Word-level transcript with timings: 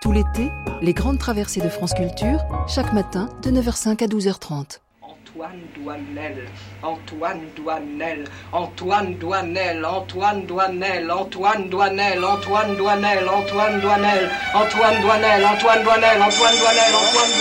Tout 0.00 0.12
l'été, 0.12 0.50
les 0.80 0.94
grandes 0.94 1.18
traversées 1.18 1.60
de 1.60 1.68
France 1.68 1.92
Culture, 1.92 2.38
chaque 2.66 2.94
matin 2.94 3.28
de 3.42 3.50
9h05 3.50 4.02
à 4.02 4.06
12h30. 4.06 4.80
Antoine 5.02 5.60
Douanel, 5.76 6.48
Antoine 6.82 7.40
Douanel, 7.54 8.24
Antoine 8.50 9.14
Douanel, 9.18 9.84
Antoine 9.84 10.46
Douanel, 10.46 11.10
Antoine 11.10 11.68
Douanel, 11.68 12.24
Antoine 12.24 12.76
Douanel, 12.76 13.28
Antoine 13.28 13.28
Douanel, 13.28 13.28
Antoine 13.28 13.80
Douanel, 13.80 14.24
Antoine 14.54 15.02
Douanel, 15.02 15.44
Antoine 15.44 15.82
Douanel, 15.82 16.22
Antoine 16.22 16.56
Douanel, 16.56 16.92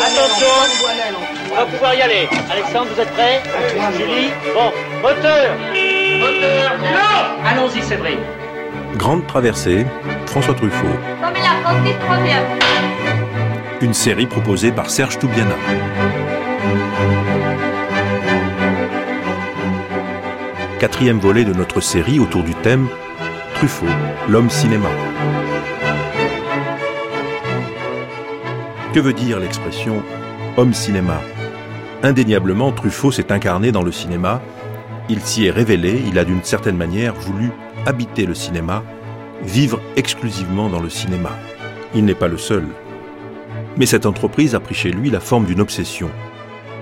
Attention, 0.04 0.56
on 1.52 1.56
va 1.56 1.66
pouvoir 1.66 1.94
y 1.96 2.02
aller. 2.02 2.28
Alexandre, 2.52 2.88
vous 2.94 3.00
êtes 3.02 3.12
prêts 3.12 3.42
Julie 3.98 4.32
Bon, 4.54 4.72
moteur 5.02 5.56
Moteur 6.20 6.78
Non 6.78 7.48
Allons-y, 7.48 7.82
Séverine. 7.82 8.20
Grande 8.98 9.26
traversée, 9.28 9.86
François 10.26 10.56
Truffaut. 10.56 10.88
Une 13.82 13.94
série 13.94 14.26
proposée 14.26 14.72
par 14.72 14.90
Serge 14.90 15.20
Toubiana. 15.20 15.56
Quatrième 20.80 21.20
volet 21.20 21.46
de 21.46 21.54
notre 21.54 21.80
série 21.82 22.20
autour 22.20 22.44
du 22.44 22.56
thème 22.56 22.88
Truffaut, 23.56 23.86
l'homme 24.28 24.50
cinéma. 24.50 24.90
Que 28.94 29.00
veut 29.00 29.14
dire 29.14 29.40
l'expression 29.40 30.02
homme 30.58 30.74
cinéma 30.74 31.22
Indéniablement, 32.02 32.72
Truffaut 32.72 33.12
s'est 33.12 33.32
incarné 33.32 33.72
dans 33.72 33.84
le 33.84 33.92
cinéma, 33.92 34.42
il 35.10 35.22
s'y 35.22 35.46
est 35.46 35.52
révélé, 35.52 36.02
il 36.08 36.18
a 36.18 36.26
d'une 36.26 36.44
certaine 36.44 36.78
manière 36.78 37.14
voulu 37.14 37.52
habiter 37.86 38.26
le 38.26 38.34
cinéma, 38.34 38.84
vivre 39.44 39.80
exclusivement 39.96 40.70
dans 40.70 40.82
le 40.82 40.90
cinéma. 40.90 41.32
Il 41.96 42.06
n'est 42.06 42.16
pas 42.16 42.28
le 42.28 42.38
seul. 42.38 42.66
Mais 43.78 43.86
cette 43.86 44.06
entreprise 44.06 44.56
a 44.56 44.60
pris 44.60 44.76
chez 44.76 44.92
lui 44.92 45.10
la 45.10 45.20
forme 45.20 45.46
d'une 45.46 45.62
obsession. 45.62 46.10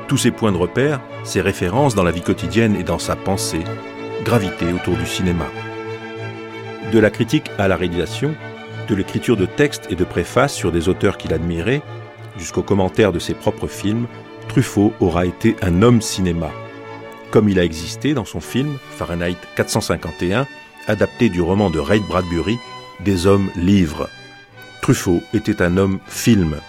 Tous 0.07 0.17
ses 0.17 0.31
points 0.31 0.51
de 0.51 0.57
repère, 0.57 1.01
ses 1.23 1.41
références 1.41 1.95
dans 1.95 2.03
la 2.03 2.11
vie 2.11 2.21
quotidienne 2.21 2.75
et 2.75 2.83
dans 2.83 2.99
sa 2.99 3.15
pensée, 3.15 3.63
gravitaient 4.23 4.73
autour 4.73 4.95
du 4.95 5.05
cinéma. 5.05 5.45
De 6.91 6.99
la 6.99 7.09
critique 7.09 7.51
à 7.57 7.67
la 7.67 7.75
réalisation, 7.75 8.33
de 8.87 8.95
l'écriture 8.95 9.37
de 9.37 9.45
textes 9.45 9.87
et 9.89 9.95
de 9.95 10.03
préfaces 10.03 10.53
sur 10.53 10.71
des 10.71 10.89
auteurs 10.89 11.17
qu'il 11.17 11.33
admirait, 11.33 11.81
jusqu'aux 12.37 12.63
commentaires 12.63 13.11
de 13.11 13.19
ses 13.19 13.33
propres 13.33 13.67
films, 13.67 14.07
Truffaut 14.47 14.93
aura 14.99 15.25
été 15.25 15.55
un 15.61 15.81
homme 15.81 16.01
cinéma. 16.01 16.51
Comme 17.31 17.49
il 17.49 17.59
a 17.59 17.65
existé 17.65 18.13
dans 18.13 18.25
son 18.25 18.39
film 18.39 18.77
Fahrenheit 18.91 19.37
451, 19.55 20.47
adapté 20.87 21.27
du 21.29 21.41
roman 21.41 21.69
de 21.69 21.79
Ray 21.79 21.99
Bradbury, 21.99 22.57
Des 23.01 23.27
hommes 23.27 23.49
livres. 23.55 24.09
Truffaut 24.87 25.21
était 25.33 25.61
un 25.61 25.75
homme 25.75 25.99
film, 26.07 26.61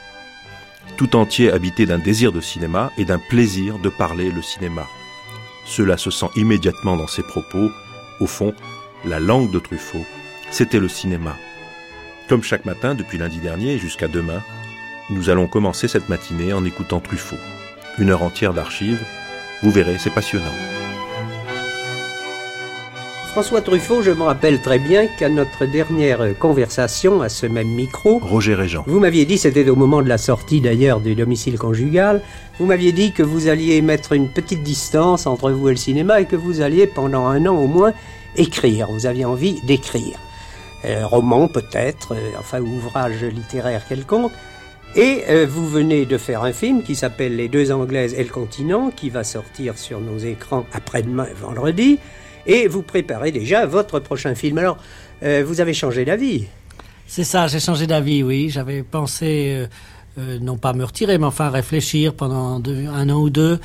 tout 0.97 1.15
entier 1.15 1.53
habité 1.53 1.87
d'un 1.87 2.01
désir 2.01 2.33
de 2.33 2.41
cinéma 2.41 2.91
et 2.99 3.05
d'un 3.05 3.21
plaisir 3.21 3.79
de 3.79 3.89
parler 3.89 4.33
le 4.33 4.43
cinéma. 4.43 4.89
Cela 5.65 5.97
se 5.97 6.11
sent 6.11 6.27
immédiatement 6.35 6.97
dans 6.97 7.07
ses 7.07 7.23
propos. 7.23 7.71
Au 8.19 8.27
fond, 8.27 8.55
la 9.05 9.21
langue 9.21 9.53
de 9.53 9.61
Truffaut, 9.61 10.05
c'était 10.51 10.81
le 10.81 10.89
cinéma. 10.89 11.37
Comme 12.29 12.43
chaque 12.43 12.65
matin 12.65 12.97
depuis 12.97 13.19
lundi 13.19 13.39
dernier 13.39 13.79
jusqu'à 13.79 14.09
demain, 14.09 14.43
nous 15.11 15.31
allons 15.31 15.47
commencer 15.47 15.87
cette 15.87 16.09
matinée 16.09 16.53
en 16.53 16.65
écoutant 16.65 16.99
Truffaut. 16.99 17.39
Une 17.99 18.11
heure 18.11 18.25
entière 18.25 18.53
d'archives. 18.53 19.07
Vous 19.63 19.71
verrez, 19.71 19.97
c'est 19.97 20.11
passionnant. 20.11 20.78
François 23.31 23.61
Truffaut, 23.61 24.03
je 24.03 24.11
me 24.11 24.23
rappelle 24.23 24.61
très 24.63 24.79
bien 24.79 25.07
qu'à 25.07 25.29
notre 25.29 25.67
dernière 25.67 26.37
conversation 26.39 27.21
à 27.21 27.29
ce 27.29 27.47
même 27.47 27.69
micro, 27.69 28.19
Roger 28.19 28.55
Régent. 28.55 28.85
vous 28.87 28.99
m'aviez 28.99 29.27
dit, 29.27 29.39
c'était 29.39 29.69
au 29.69 29.77
moment 29.77 30.03
de 30.03 30.09
la 30.09 30.19
sortie 30.19 30.61
d'ailleurs 30.61 31.01
du 31.01 31.15
domicile 31.15 31.59
conjugal, 31.59 32.23
vous 32.59 32.67
m'aviez 32.67 32.91
dit 32.91 33.13
que 33.13 33.23
vous 33.23 33.47
alliez 33.47 33.81
mettre 33.83 34.13
une 34.13 34.29
petite 34.29 34.63
distance 34.63 35.27
entre 35.27 35.51
vous 35.51 35.69
et 35.69 35.73
le 35.73 35.77
cinéma 35.77 36.21
et 36.21 36.25
que 36.25 36.37
vous 36.37 36.63
alliez 36.63 36.87
pendant 36.87 37.27
un 37.27 37.47
an 37.47 37.55
au 37.55 37.67
moins 37.67 37.93
écrire. 38.35 38.89
Vous 38.91 39.07
aviez 39.07 39.27
envie 39.27 39.61
d'écrire. 39.63 40.19
Euh, 40.85 41.07
roman 41.07 41.49
peut-être, 41.49 42.15
euh, 42.15 42.31
enfin 42.39 42.61
ouvrage 42.61 43.23
littéraire 43.25 43.87
quelconque. 43.87 44.33
Et 44.97 45.25
euh, 45.29 45.47
vous 45.49 45.69
venez 45.69 46.07
de 46.07 46.17
faire 46.17 46.45
un 46.45 46.53
film 46.53 46.83
qui 46.83 46.97
s'appelle 46.97 47.37
Les 47.37 47.49
deux 47.49 47.73
Anglaises 47.73 48.15
et 48.15 48.25
le 48.25 48.31
continent, 48.31 48.91
qui 48.91 49.11
va 49.11 49.23
sortir 49.23 49.77
sur 49.77 50.01
nos 50.01 50.19
écrans 50.19 50.65
après-demain, 50.73 51.27
vendredi. 51.41 51.99
Et 52.49 52.67
vous 52.67 52.83
préparez 52.83 53.31
déjà 53.31 53.67
votre 53.67 54.01
prochain 54.01 54.35
film. 54.35 54.59
Alors, 54.59 54.79
euh, 55.23 55.45
vous 55.47 55.61
avez 55.61 55.75
changé 55.75 56.05
d'avis. 56.05 56.47
C'est 57.07 57.25
ça, 57.25 57.47
j'ai 57.47 57.61
changé 57.61 57.87
d'avis, 57.87 58.23
oui. 58.23 58.49
J'avais 58.51 58.83
pensé, 58.83 59.53
euh, 59.55 59.67
euh, 60.19 60.39
non 60.41 60.57
pas 60.57 60.73
me 60.73 60.83
retirer, 60.85 61.19
mais 61.19 61.27
enfin 61.27 61.51
réfléchir 61.51 62.15
pendant 62.15 62.61
un 62.61 63.09
an 63.11 63.21
ou 63.21 63.31
deux. 63.31 63.61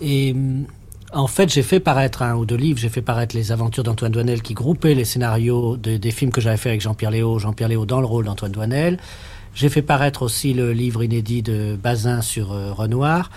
Et 0.00 0.32
hum, 0.32 0.64
en 1.12 1.26
fait, 1.26 1.52
j'ai 1.52 1.62
fait 1.62 1.80
paraître 1.80 2.22
un 2.22 2.36
ou 2.36 2.46
deux 2.46 2.56
livres. 2.56 2.78
J'ai 2.78 2.88
fait 2.90 3.02
paraître 3.02 3.34
Les 3.36 3.50
aventures 3.50 3.82
d'Antoine 3.82 4.12
Douanel 4.12 4.40
qui 4.42 4.54
groupait 4.54 4.94
les 4.94 5.04
scénarios 5.04 5.76
de- 5.76 5.96
des 5.96 6.10
films 6.12 6.30
que 6.30 6.40
j'avais 6.40 6.56
fait 6.56 6.68
avec 6.70 6.80
Jean-Pierre 6.80 7.10
Léo. 7.10 7.38
Jean-Pierre 7.38 7.68
Léo 7.70 7.86
dans 7.86 8.00
le 8.00 8.06
rôle 8.06 8.24
d'Antoine 8.26 8.52
Douanel. 8.52 8.98
J'ai 9.54 9.68
fait 9.68 9.82
paraître 9.82 10.22
aussi 10.22 10.54
le 10.54 10.72
livre 10.72 11.02
inédit 11.02 11.42
de 11.42 11.76
Bazin 11.82 12.20
sur 12.20 12.48
Renoir. 12.76 13.30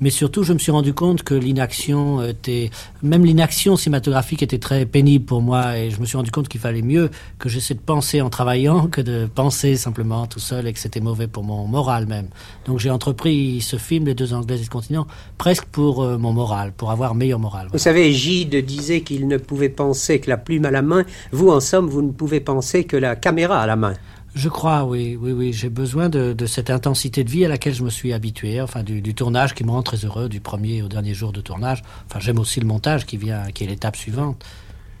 Mais 0.00 0.10
surtout, 0.10 0.42
je 0.42 0.52
me 0.52 0.58
suis 0.58 0.70
rendu 0.70 0.94
compte 0.94 1.22
que 1.22 1.34
l'inaction 1.34 2.22
était, 2.22 2.70
même 3.02 3.24
l'inaction 3.24 3.76
cinématographique 3.76 4.42
était 4.42 4.58
très 4.58 4.86
pénible 4.86 5.24
pour 5.24 5.42
moi 5.42 5.76
et 5.76 5.90
je 5.90 6.00
me 6.00 6.06
suis 6.06 6.16
rendu 6.16 6.30
compte 6.30 6.48
qu'il 6.48 6.60
fallait 6.60 6.82
mieux 6.82 7.10
que 7.38 7.48
j'essaie 7.48 7.74
de 7.74 7.80
penser 7.80 8.20
en 8.20 8.30
travaillant 8.30 8.86
que 8.86 9.00
de 9.00 9.26
penser 9.26 9.76
simplement 9.76 10.26
tout 10.26 10.38
seul 10.38 10.66
et 10.66 10.72
que 10.72 10.78
c'était 10.78 11.00
mauvais 11.00 11.26
pour 11.26 11.42
mon 11.42 11.66
moral 11.66 12.06
même. 12.06 12.28
Donc 12.66 12.78
j'ai 12.78 12.90
entrepris 12.90 13.60
ce 13.60 13.76
film, 13.76 14.06
Les 14.06 14.14
deux 14.14 14.34
Anglaises 14.34 14.62
du 14.62 14.68
continent, 14.68 15.06
presque 15.36 15.64
pour 15.64 16.02
euh, 16.02 16.18
mon 16.18 16.32
moral, 16.32 16.72
pour 16.76 16.90
avoir 16.90 17.14
meilleur 17.14 17.38
moral. 17.38 17.68
Vous 17.72 17.78
savez, 17.78 18.12
Gide 18.12 18.64
disait 18.64 19.00
qu'il 19.00 19.26
ne 19.26 19.36
pouvait 19.36 19.68
penser 19.68 20.20
que 20.20 20.30
la 20.30 20.36
plume 20.36 20.64
à 20.64 20.70
la 20.70 20.82
main. 20.82 21.04
Vous, 21.32 21.50
en 21.50 21.60
somme, 21.60 21.86
vous 21.86 22.02
ne 22.02 22.12
pouvez 22.12 22.40
penser 22.40 22.84
que 22.84 22.96
la 22.96 23.16
caméra 23.16 23.60
à 23.60 23.66
la 23.66 23.76
main. 23.76 23.94
Je 24.38 24.48
crois, 24.48 24.84
oui, 24.84 25.18
oui, 25.20 25.32
oui. 25.32 25.52
J'ai 25.52 25.68
besoin 25.68 26.08
de, 26.08 26.32
de 26.32 26.46
cette 26.46 26.70
intensité 26.70 27.24
de 27.24 27.28
vie 27.28 27.44
à 27.44 27.48
laquelle 27.48 27.74
je 27.74 27.82
me 27.82 27.90
suis 27.90 28.12
habitué, 28.12 28.60
enfin 28.60 28.84
du, 28.84 29.00
du 29.00 29.12
tournage 29.12 29.52
qui 29.52 29.64
me 29.64 29.72
rend 29.72 29.82
très 29.82 29.96
heureux, 29.96 30.28
du 30.28 30.38
premier 30.38 30.80
au 30.80 30.86
dernier 30.86 31.12
jour 31.12 31.32
de 31.32 31.40
tournage. 31.40 31.82
Enfin, 32.06 32.20
j'aime 32.20 32.38
aussi 32.38 32.60
le 32.60 32.66
montage 32.66 33.04
qui 33.04 33.16
vient, 33.16 33.46
qui 33.52 33.64
est 33.64 33.66
l'étape 33.66 33.96
suivante. 33.96 34.44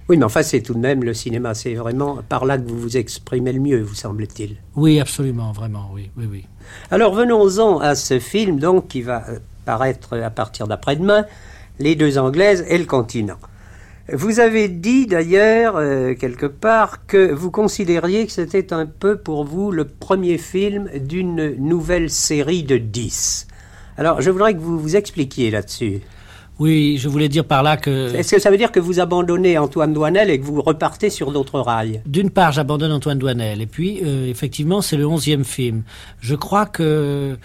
Oui, 0.08 0.16
mais 0.16 0.24
enfin, 0.24 0.42
c'est 0.42 0.60
tout 0.60 0.74
de 0.74 0.80
même 0.80 1.04
le 1.04 1.14
cinéma. 1.14 1.54
C'est 1.54 1.74
vraiment 1.74 2.18
par 2.28 2.46
là 2.46 2.58
que 2.58 2.68
vous 2.68 2.80
vous 2.80 2.96
exprimez 2.96 3.52
le 3.52 3.60
mieux, 3.60 3.80
vous 3.80 3.94
semble-t-il. 3.94 4.56
Oui, 4.74 4.98
absolument, 4.98 5.52
vraiment, 5.52 5.88
oui, 5.92 6.10
oui, 6.16 6.26
oui. 6.28 6.44
Alors, 6.90 7.14
venons-en 7.14 7.78
à 7.78 7.94
ce 7.94 8.18
film, 8.18 8.58
donc, 8.58 8.88
qui 8.88 9.02
va 9.02 9.24
euh, 9.28 9.38
paraître 9.64 10.18
à 10.18 10.30
partir 10.30 10.66
d'après-demain, 10.66 11.26
Les 11.78 11.94
deux 11.94 12.18
Anglaises 12.18 12.64
et 12.68 12.76
le 12.76 12.86
continent. 12.86 13.38
Vous 14.10 14.40
avez 14.40 14.68
dit 14.68 15.06
d'ailleurs, 15.06 15.76
euh, 15.76 16.14
quelque 16.14 16.46
part, 16.46 17.04
que 17.06 17.30
vous 17.30 17.50
considériez 17.50 18.24
que 18.24 18.32
c'était 18.32 18.72
un 18.72 18.86
peu 18.86 19.18
pour 19.18 19.44
vous 19.44 19.70
le 19.70 19.84
premier 19.84 20.38
film 20.38 20.88
d'une 20.98 21.54
nouvelle 21.58 22.08
série 22.08 22.62
de 22.62 22.78
10. 22.78 23.46
Alors, 23.98 24.22
je 24.22 24.30
voudrais 24.30 24.54
que 24.54 24.60
vous 24.60 24.78
vous 24.78 24.96
expliquiez 24.96 25.50
là-dessus. 25.50 26.00
Oui, 26.58 26.96
je 26.98 27.06
voulais 27.10 27.28
dire 27.28 27.44
par 27.44 27.62
là 27.62 27.76
que, 27.76 28.14
Est-ce 28.14 28.34
que 28.34 28.40
ça 28.40 28.50
veut 28.50 28.56
dire 28.56 28.72
que 28.72 28.80
vous 28.80 28.98
abandonnez 28.98 29.58
Antoine 29.58 29.92
Douanel 29.92 30.30
et 30.30 30.40
que 30.40 30.44
vous 30.44 30.62
repartez 30.62 31.10
sur 31.10 31.30
d'autres 31.30 31.60
rails? 31.60 32.00
D'une 32.06 32.30
part, 32.30 32.52
j'abandonne 32.52 32.92
Antoine 32.92 33.18
Douanel, 33.18 33.60
et 33.60 33.66
puis, 33.66 34.00
euh, 34.02 34.26
effectivement, 34.26 34.80
c'est 34.80 34.96
le 34.96 35.06
onzième 35.06 35.44
film. 35.44 35.82
Je 36.20 36.34
crois 36.34 36.64
que 36.64 37.36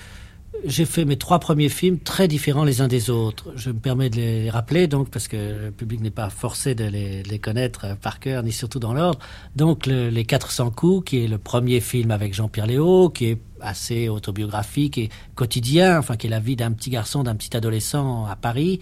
j'ai 0.65 0.85
fait 0.85 1.03
mes 1.05 1.17
trois 1.17 1.39
premiers 1.39 1.67
films 1.69 1.99
très 1.99 2.27
différents 2.27 2.63
les 2.63 2.79
uns 2.81 2.87
des 2.87 3.09
autres. 3.09 3.51
Je 3.55 3.69
me 3.71 3.77
permets 3.79 4.09
de 4.09 4.15
les 4.17 4.49
rappeler, 4.49 4.87
donc, 4.87 5.09
parce 5.09 5.27
que 5.27 5.65
le 5.65 5.71
public 5.71 5.99
n'est 6.01 6.09
pas 6.11 6.29
forcé 6.29 6.73
de 6.75 6.85
les, 6.85 7.39
connaître 7.39 7.85
euh, 7.85 7.95
par 7.95 8.19
cœur, 8.19 8.43
ni 8.43 8.51
surtout 8.51 8.79
dans 8.79 8.93
l'ordre. 8.93 9.19
Donc, 9.55 9.85
le- 9.87 10.09
Les 10.09 10.23
400 10.25 10.71
coups, 10.71 11.09
qui 11.09 11.23
est 11.23 11.27
le 11.27 11.37
premier 11.37 11.79
film 11.81 12.11
avec 12.11 12.33
Jean-Pierre 12.33 12.67
Léo, 12.67 13.09
qui 13.09 13.25
est 13.31 13.37
assez 13.59 14.07
autobiographique 14.09 14.97
et 14.97 15.09
quotidien, 15.35 15.99
enfin, 15.99 16.15
qui 16.17 16.27
est 16.27 16.29
la 16.29 16.39
vie 16.39 16.55
d'un 16.55 16.71
petit 16.71 16.89
garçon, 16.89 17.23
d'un 17.23 17.35
petit 17.35 17.55
adolescent 17.57 18.25
à 18.25 18.35
Paris. 18.35 18.79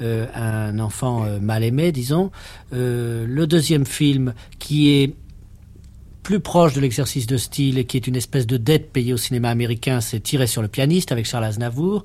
Euh, 0.00 0.26
un 0.34 0.78
enfant 0.78 1.24
euh, 1.24 1.40
mal 1.40 1.64
aimé, 1.64 1.90
disons. 1.90 2.30
Le 2.70 3.46
deuxième 3.46 3.84
film, 3.86 4.34
qui 4.60 4.90
est 4.90 5.14
plus 6.28 6.40
proche 6.40 6.74
de 6.74 6.80
l'exercice 6.82 7.26
de 7.26 7.38
style 7.38 7.78
et 7.78 7.86
qui 7.86 7.96
est 7.96 8.06
une 8.06 8.14
espèce 8.14 8.46
de 8.46 8.58
dette 8.58 8.92
payée 8.92 9.14
au 9.14 9.16
cinéma 9.16 9.48
américain, 9.48 10.02
c'est 10.02 10.20
Tiré 10.20 10.46
sur 10.46 10.60
le 10.60 10.68
pianiste 10.68 11.10
avec 11.10 11.24
Charles 11.24 11.44
Aznavour, 11.44 12.04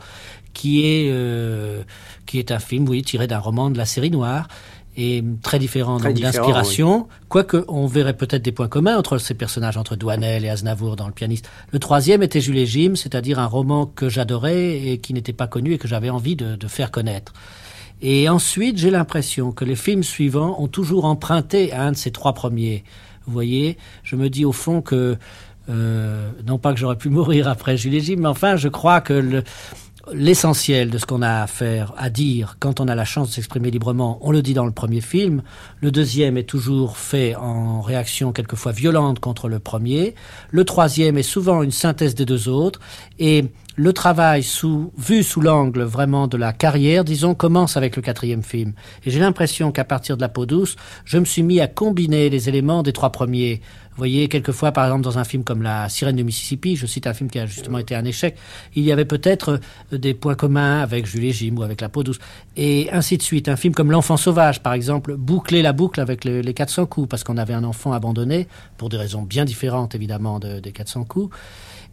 qui 0.54 0.86
est 0.86 1.10
euh, 1.12 1.84
qui 2.26 2.40
est 2.40 2.50
un 2.50 2.60
film, 2.60 2.88
oui, 2.88 3.02
tiré 3.02 3.28
d'un 3.28 3.40
roman 3.40 3.70
de 3.70 3.78
la 3.78 3.86
série 3.86 4.12
noire 4.12 4.48
et 4.96 5.26
très 5.42 5.60
différent 5.60 6.00
d'inspiration. 6.00 7.10
Quoique 7.28 7.66
on 7.68 7.86
verrait 7.86 8.16
peut-être 8.16 8.44
des 8.44 8.54
points 8.54 8.70
communs 8.70 8.98
entre 8.98 9.18
ces 9.18 9.34
personnages, 9.34 9.76
entre 9.76 9.98
Douanel 9.98 10.46
et 10.46 10.50
Aznavour 10.50 10.96
dans 10.96 11.08
le 11.08 11.14
pianiste. 11.14 11.50
Le 11.72 11.80
troisième 11.80 12.24
était 12.24 12.40
Jules 12.40 12.60
et 12.60 12.66
Jim, 12.66 12.94
c'est-à-dire 12.96 13.40
un 13.40 13.48
roman 13.48 13.88
que 13.88 14.08
j'adorais 14.08 14.88
et 14.88 15.00
qui 15.00 15.14
n'était 15.14 15.34
pas 15.34 15.48
connu 15.48 15.74
et 15.74 15.78
que 15.78 15.90
j'avais 15.90 16.10
envie 16.10 16.38
de, 16.38 16.56
de 16.56 16.68
faire 16.70 16.92
connaître. 16.92 17.34
Et 18.04 18.28
ensuite, 18.30 18.78
j'ai 18.78 18.92
l'impression 18.92 19.52
que 19.54 19.66
les 19.66 19.78
films 19.78 20.04
suivants 20.04 20.58
ont 20.60 20.68
toujours 20.68 21.06
emprunté 21.06 21.72
à 21.72 21.84
un 21.84 21.94
de 21.94 21.98
ces 21.98 22.12
trois 22.12 22.34
premiers. 22.34 22.84
Vous 23.26 23.34
voyez, 23.34 23.78
je 24.04 24.18
me 24.18 24.30
dis 24.30 24.46
au 24.46 24.52
fond 24.52 24.82
que 24.82 25.18
Euh, 25.70 26.30
non 26.46 26.58
pas 26.58 26.74
que 26.74 26.80
j'aurais 26.80 26.98
pu 26.98 27.10
mourir 27.18 27.48
après 27.48 27.78
Julie 27.78 28.02
Gilles, 28.02 28.20
mais 28.20 28.28
enfin, 28.28 28.58
je 28.58 28.68
crois 28.68 29.00
que 29.00 29.14
le, 29.14 29.44
l'essentiel 30.12 30.90
de 30.90 30.98
ce 30.98 31.06
qu'on 31.06 31.22
a 31.22 31.44
à 31.44 31.48
faire, 31.48 31.94
à 31.98 32.10
dire, 32.10 32.58
quand 32.60 32.82
on 32.82 32.88
a 32.88 32.96
la 32.96 33.06
chance 33.06 33.30
de 33.30 33.34
s'exprimer 33.34 33.72
librement, 33.72 34.20
on 34.22 34.32
le 34.32 34.42
dit 34.42 34.54
dans 34.54 34.66
le 34.66 34.72
premier 34.72 35.00
film. 35.00 35.42
Le 35.80 35.92
deuxième 35.92 36.38
est 36.38 36.44
toujours 36.44 36.98
fait 36.98 37.36
en 37.36 37.82
réaction 37.82 38.34
quelquefois 38.34 38.74
violente 38.74 39.20
contre 39.20 39.48
le 39.48 39.60
premier. 39.60 40.16
Le 40.52 40.66
troisième 40.66 41.18
est 41.18 41.24
souvent 41.24 41.64
une 41.64 41.72
synthèse 41.72 42.16
des 42.16 42.26
deux 42.26 42.50
autres. 42.50 42.82
Et 43.20 43.46
le 43.76 43.94
travail 43.94 44.44
sous, 44.44 44.92
vu 44.98 45.24
sous 45.24 45.42
l'angle 45.42 45.82
vraiment 45.82 46.28
de 46.28 46.38
la 46.38 46.54
carrière, 46.54 47.04
disons, 47.04 47.34
commence 47.34 47.76
avec 47.76 47.96
le 47.96 48.02
quatrième 48.02 48.44
film. 48.44 48.74
Et 49.06 49.12
j'ai 49.12 49.20
l'impression 49.20 49.72
qu'à 49.72 49.84
partir 49.84 50.16
de 50.16 50.22
la 50.22 50.30
peau 50.30 50.46
douce, 50.46 50.76
je 51.06 51.18
me 51.18 51.26
suis 51.26 51.44
mis 51.44 51.60
à 51.60 51.68
combiner 51.68 52.30
les 52.30 52.50
éléments 52.50 52.84
des 52.84 52.94
trois 52.94 53.12
premiers. 53.12 53.62
Vous 53.92 53.98
voyez, 53.98 54.28
quelquefois, 54.28 54.72
par 54.72 54.86
exemple, 54.86 55.04
dans 55.04 55.20
un 55.20 55.24
film 55.24 55.44
comme 55.44 55.62
La 55.62 55.88
Sirène 55.90 56.16
du 56.16 56.24
Mississippi, 56.24 56.76
je 56.76 56.86
cite 56.88 57.06
un 57.06 57.14
film 57.14 57.30
qui 57.30 57.38
a 57.40 57.46
justement 57.46 57.78
été 57.78 57.96
un 57.96 58.06
échec, 58.06 58.36
il 58.76 58.84
y 58.84 58.92
avait 58.92 59.06
peut-être 59.06 59.60
euh, 59.92 59.98
des 59.98 60.16
points 60.16 60.36
communs 60.36 60.82
avec 60.82 61.06
Julie 61.06 61.32
Jim 61.32 61.56
ou 61.58 61.64
avec 61.64 61.82
La 61.82 61.90
peau 61.90 62.04
douce, 62.04 62.20
et 62.58 62.90
ainsi 62.92 63.18
de 63.18 63.24
suite. 63.24 63.50
Un 63.50 63.56
film 63.56 63.74
comme 63.74 63.92
L'Enfant 63.92 64.18
sauvage, 64.18 64.62
par 64.62 64.74
exemple, 64.74 65.16
boucler 65.16 65.62
la 65.62 65.74
boucle 65.74 66.00
avec 66.00 66.26
les 66.26 66.54
400 66.54 66.88
coups, 66.88 67.08
parce 67.08 67.24
qu'on 67.24 67.38
avait 67.38 67.54
un 67.54 67.64
enfant 67.64 67.94
abandonné, 67.94 68.48
pour 68.78 68.90
des 68.90 68.98
raisons 68.98 69.24
bien 69.24 69.46
différentes, 69.46 69.96
évidemment, 69.96 70.40
des 70.40 70.72
400 70.72 71.06
coups. 71.06 71.36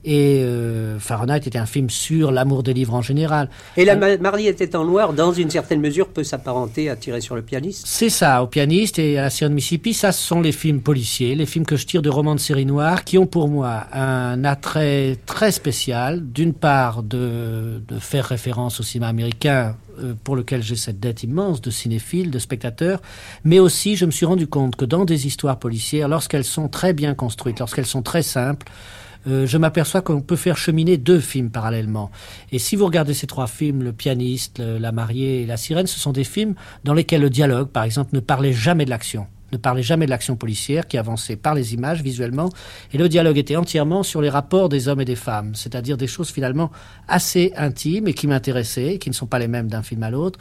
Et 0.05 0.41
euh, 0.43 0.99
Fahrenheit 0.99 1.47
était 1.47 1.59
un 1.59 1.67
film 1.67 1.91
sur 1.91 2.31
l'amour 2.31 2.63
des 2.63 2.73
livres 2.73 2.95
en 2.95 3.03
général. 3.03 3.51
Et 3.77 3.85
la 3.85 3.97
Marie 3.97 4.47
était 4.47 4.75
en 4.75 4.85
noir, 4.85 5.13
dans 5.13 5.33
une 5.33 5.51
certaine 5.51 5.81
mesure, 5.81 6.09
peut 6.09 6.25
s'apparenter 6.25 6.89
à 6.89 6.97
tirer 6.97 7.21
sur 7.21 7.35
le 7.35 7.43
pianiste 7.43 7.87
C'est 7.87 8.09
ça, 8.09 8.43
au 8.43 8.47
pianiste 8.47 8.99
et 8.99 9.19
à 9.19 9.23
la 9.23 9.31
Sirène 9.31 9.55
Mississippi, 9.55 9.93
ça 9.93 10.13
ce 10.13 10.23
sont 10.23 10.41
les 10.41 10.53
films 10.53 10.81
policiers, 10.81 11.35
les 11.35 11.47
films 11.47 11.67
que 11.67 11.77
je 11.77 11.87
tire 11.87 12.03
de 12.03 12.09
romans 12.09 12.35
de 12.35 12.41
série 12.41 12.67
noire, 12.67 13.05
qui 13.05 13.19
ont 13.19 13.27
pour 13.27 13.49
moi 13.49 13.87
un 13.93 14.45
attrait 14.45 15.19
très 15.27 15.53
spécial. 15.53 16.23
D'une 16.33 16.55
part, 16.55 17.03
de, 17.03 17.83
de 17.87 17.99
faire 17.99 18.25
référence 18.25 18.81
au 18.81 18.83
cinéma 18.83 19.09
américain, 19.09 19.77
euh, 19.99 20.15
pour 20.25 20.37
lequel 20.37 20.63
j'ai 20.63 20.77
cette 20.77 21.01
dette 21.01 21.23
immense 21.23 21.61
de 21.61 21.71
cinéphiles, 21.71 22.31
de 22.31 22.39
spectateurs, 22.39 23.01
mais 23.45 23.59
aussi 23.59 23.97
je 23.97 24.07
me 24.07 24.11
suis 24.11 24.27
rendu 24.27 24.47
compte 24.47 24.77
que 24.77 24.85
dans 24.85 25.05
des 25.05 25.27
histoires 25.27 25.59
policières, 25.59 26.09
lorsqu'elles 26.09 26.45
sont 26.45 26.69
très 26.69 26.93
bien 26.93 27.15
construites, 27.15 27.59
lorsqu'elles 27.59 27.87
sont 27.87 28.03
très 28.03 28.23
simples, 28.23 28.67
euh, 29.27 29.47
je 29.47 29.59
m'aperçois 29.59 30.01
qu'on 30.03 30.21
peut 30.21 30.37
faire 30.37 30.57
cheminer 30.57 30.97
deux 30.97 31.21
films 31.21 31.51
parallèlement. 31.51 32.11
Et 32.53 32.59
si 32.59 32.77
vous 32.77 32.87
regardez 32.87 33.15
ces 33.15 33.27
trois 33.27 33.47
films, 33.47 33.83
Le 33.83 33.93
pianiste, 33.93 34.61
La 34.61 34.93
mariée 34.93 35.43
et 35.43 35.47
La 35.47 35.57
sirène, 35.57 35.87
ce 35.87 35.99
sont 35.99 36.13
des 36.13 36.25
films 36.25 36.55
dans 36.85 36.95
lesquels 36.95 37.21
le 37.21 37.31
dialogue, 37.31 37.69
par 37.69 37.85
exemple, 37.85 38.11
ne 38.15 38.21
parlait 38.21 38.53
jamais 38.53 38.85
de 38.85 38.91
l'action 38.91 39.27
ne 39.53 39.57
parlait 39.57 39.83
jamais 39.83 40.07
de 40.07 40.11
l'action 40.11 40.37
policière 40.37 40.87
qui 40.87 40.99
avançait 40.99 41.37
par 41.37 41.55
les 41.55 41.75
images 41.75 42.03
visuellement 42.03 42.51
et 42.93 42.99
le 42.99 43.09
dialogue 43.09 43.39
était 43.39 43.57
entièrement 43.57 44.03
sur 44.03 44.21
les 44.21 44.29
rapports 44.29 44.69
des 44.69 44.89
hommes 44.89 45.01
et 45.01 45.05
des 45.05 45.17
femmes, 45.17 45.55
c'est-à-dire 45.55 45.97
des 45.97 46.07
choses 46.07 46.31
finalement 46.31 46.71
assez 47.09 47.53
intimes 47.57 48.09
et 48.09 48.15
qui 48.15 48.27
m'intéressaient, 48.27 48.99
qui 48.99 49.11
ne 49.11 49.15
sont 49.15 49.27
pas 49.27 49.39
les 49.39 49.49
mêmes 49.49 49.69
d'un 49.69 49.83
film 49.83 50.03
à 50.03 50.11
l'autre. 50.11 50.39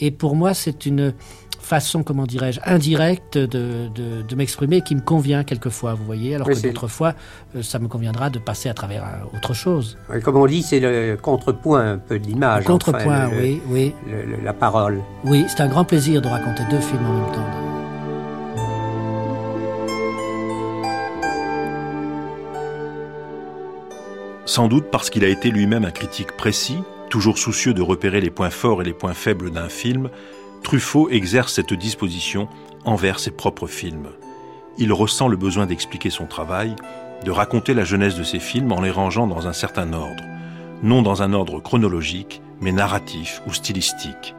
Et 0.00 0.10
pour 0.10 0.34
moi, 0.34 0.54
c'est 0.54 0.86
une 0.86 1.14
façon, 1.64 2.02
comment 2.02 2.26
dirais-je, 2.26 2.60
indirecte 2.64 3.38
de, 3.38 3.88
de, 3.88 4.34
m'exprimer 4.36 4.80
qui 4.82 4.94
me 4.94 5.00
convient 5.00 5.44
quelquefois, 5.44 5.94
vous 5.94 6.04
voyez, 6.04 6.34
alors 6.34 6.48
que 6.48 6.62
d'autres 6.62 6.88
fois, 6.88 7.14
euh, 7.56 7.62
ça 7.62 7.78
me 7.78 7.88
conviendra 7.88 8.30
de 8.30 8.38
passer 8.38 8.68
à 8.68 8.74
travers 8.74 9.04
euh, 9.04 9.36
autre 9.36 9.54
chose. 9.54 9.96
comme 10.22 10.36
on 10.36 10.46
dit, 10.46 10.62
c'est 10.62 10.80
le 10.80 11.16
contrepoint 11.20 11.92
un 11.92 11.98
peu 11.98 12.18
de 12.18 12.26
l'image. 12.26 12.64
Contrepoint, 12.64 13.30
oui, 13.30 13.60
oui. 13.68 13.94
la 14.42 14.52
parole. 14.52 15.00
Oui, 15.24 15.44
c'est 15.48 15.60
un 15.60 15.68
grand 15.68 15.84
plaisir 15.84 16.20
de 16.22 16.28
raconter 16.28 16.62
deux 16.70 16.80
films 16.80 17.06
en 17.06 17.12
même 17.12 17.32
temps. 17.32 17.64
Sans 24.46 24.68
doute 24.68 24.86
parce 24.92 25.08
qu'il 25.08 25.24
a 25.24 25.28
été 25.28 25.50
lui-même 25.50 25.84
un 25.84 25.90
critique 25.90 26.36
précis, 26.36 26.78
toujours 27.08 27.38
soucieux 27.38 27.72
de 27.72 27.80
repérer 27.80 28.20
les 28.20 28.30
points 28.30 28.50
forts 28.50 28.82
et 28.82 28.84
les 28.84 28.92
points 28.92 29.14
faibles 29.14 29.50
d'un 29.50 29.68
film, 29.68 30.10
Truffaut 30.64 31.10
exerce 31.10 31.52
cette 31.52 31.74
disposition 31.74 32.48
envers 32.86 33.20
ses 33.20 33.30
propres 33.30 33.66
films. 33.66 34.08
Il 34.78 34.94
ressent 34.94 35.28
le 35.28 35.36
besoin 35.36 35.66
d'expliquer 35.66 36.08
son 36.08 36.24
travail, 36.24 36.74
de 37.22 37.30
raconter 37.30 37.74
la 37.74 37.84
jeunesse 37.84 38.16
de 38.16 38.22
ses 38.22 38.40
films 38.40 38.72
en 38.72 38.80
les 38.80 38.90
rangeant 38.90 39.26
dans 39.26 39.46
un 39.46 39.52
certain 39.52 39.92
ordre, 39.92 40.24
non 40.82 41.02
dans 41.02 41.22
un 41.22 41.34
ordre 41.34 41.60
chronologique, 41.60 42.40
mais 42.62 42.72
narratif 42.72 43.42
ou 43.46 43.52
stylistique. 43.52 44.34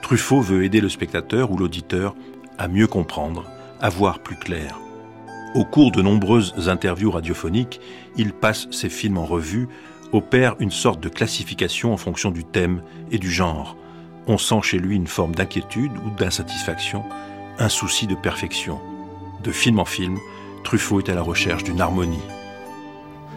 Truffaut 0.00 0.40
veut 0.40 0.64
aider 0.64 0.80
le 0.80 0.88
spectateur 0.88 1.50
ou 1.50 1.56
l'auditeur 1.56 2.14
à 2.56 2.68
mieux 2.68 2.86
comprendre, 2.86 3.44
à 3.80 3.88
voir 3.88 4.20
plus 4.20 4.36
clair. 4.36 4.78
Au 5.56 5.64
cours 5.64 5.90
de 5.90 6.02
nombreuses 6.02 6.68
interviews 6.68 7.10
radiophoniques, 7.10 7.80
il 8.16 8.32
passe 8.32 8.68
ses 8.70 8.88
films 8.88 9.18
en 9.18 9.26
revue, 9.26 9.68
opère 10.12 10.54
une 10.60 10.70
sorte 10.70 11.00
de 11.00 11.08
classification 11.08 11.92
en 11.92 11.96
fonction 11.96 12.30
du 12.30 12.44
thème 12.44 12.82
et 13.10 13.18
du 13.18 13.30
genre, 13.30 13.76
on 14.26 14.38
sent 14.38 14.60
chez 14.62 14.78
lui 14.78 14.96
une 14.96 15.06
forme 15.06 15.34
d'inquiétude 15.34 15.92
ou 16.04 16.10
d'insatisfaction, 16.10 17.04
un 17.58 17.68
souci 17.68 18.06
de 18.06 18.14
perfection. 18.14 18.80
De 19.42 19.52
film 19.52 19.78
en 19.78 19.84
film, 19.84 20.18
Truffaut 20.64 21.00
est 21.00 21.10
à 21.10 21.14
la 21.14 21.22
recherche 21.22 21.64
d'une 21.64 21.80
harmonie. 21.80 22.22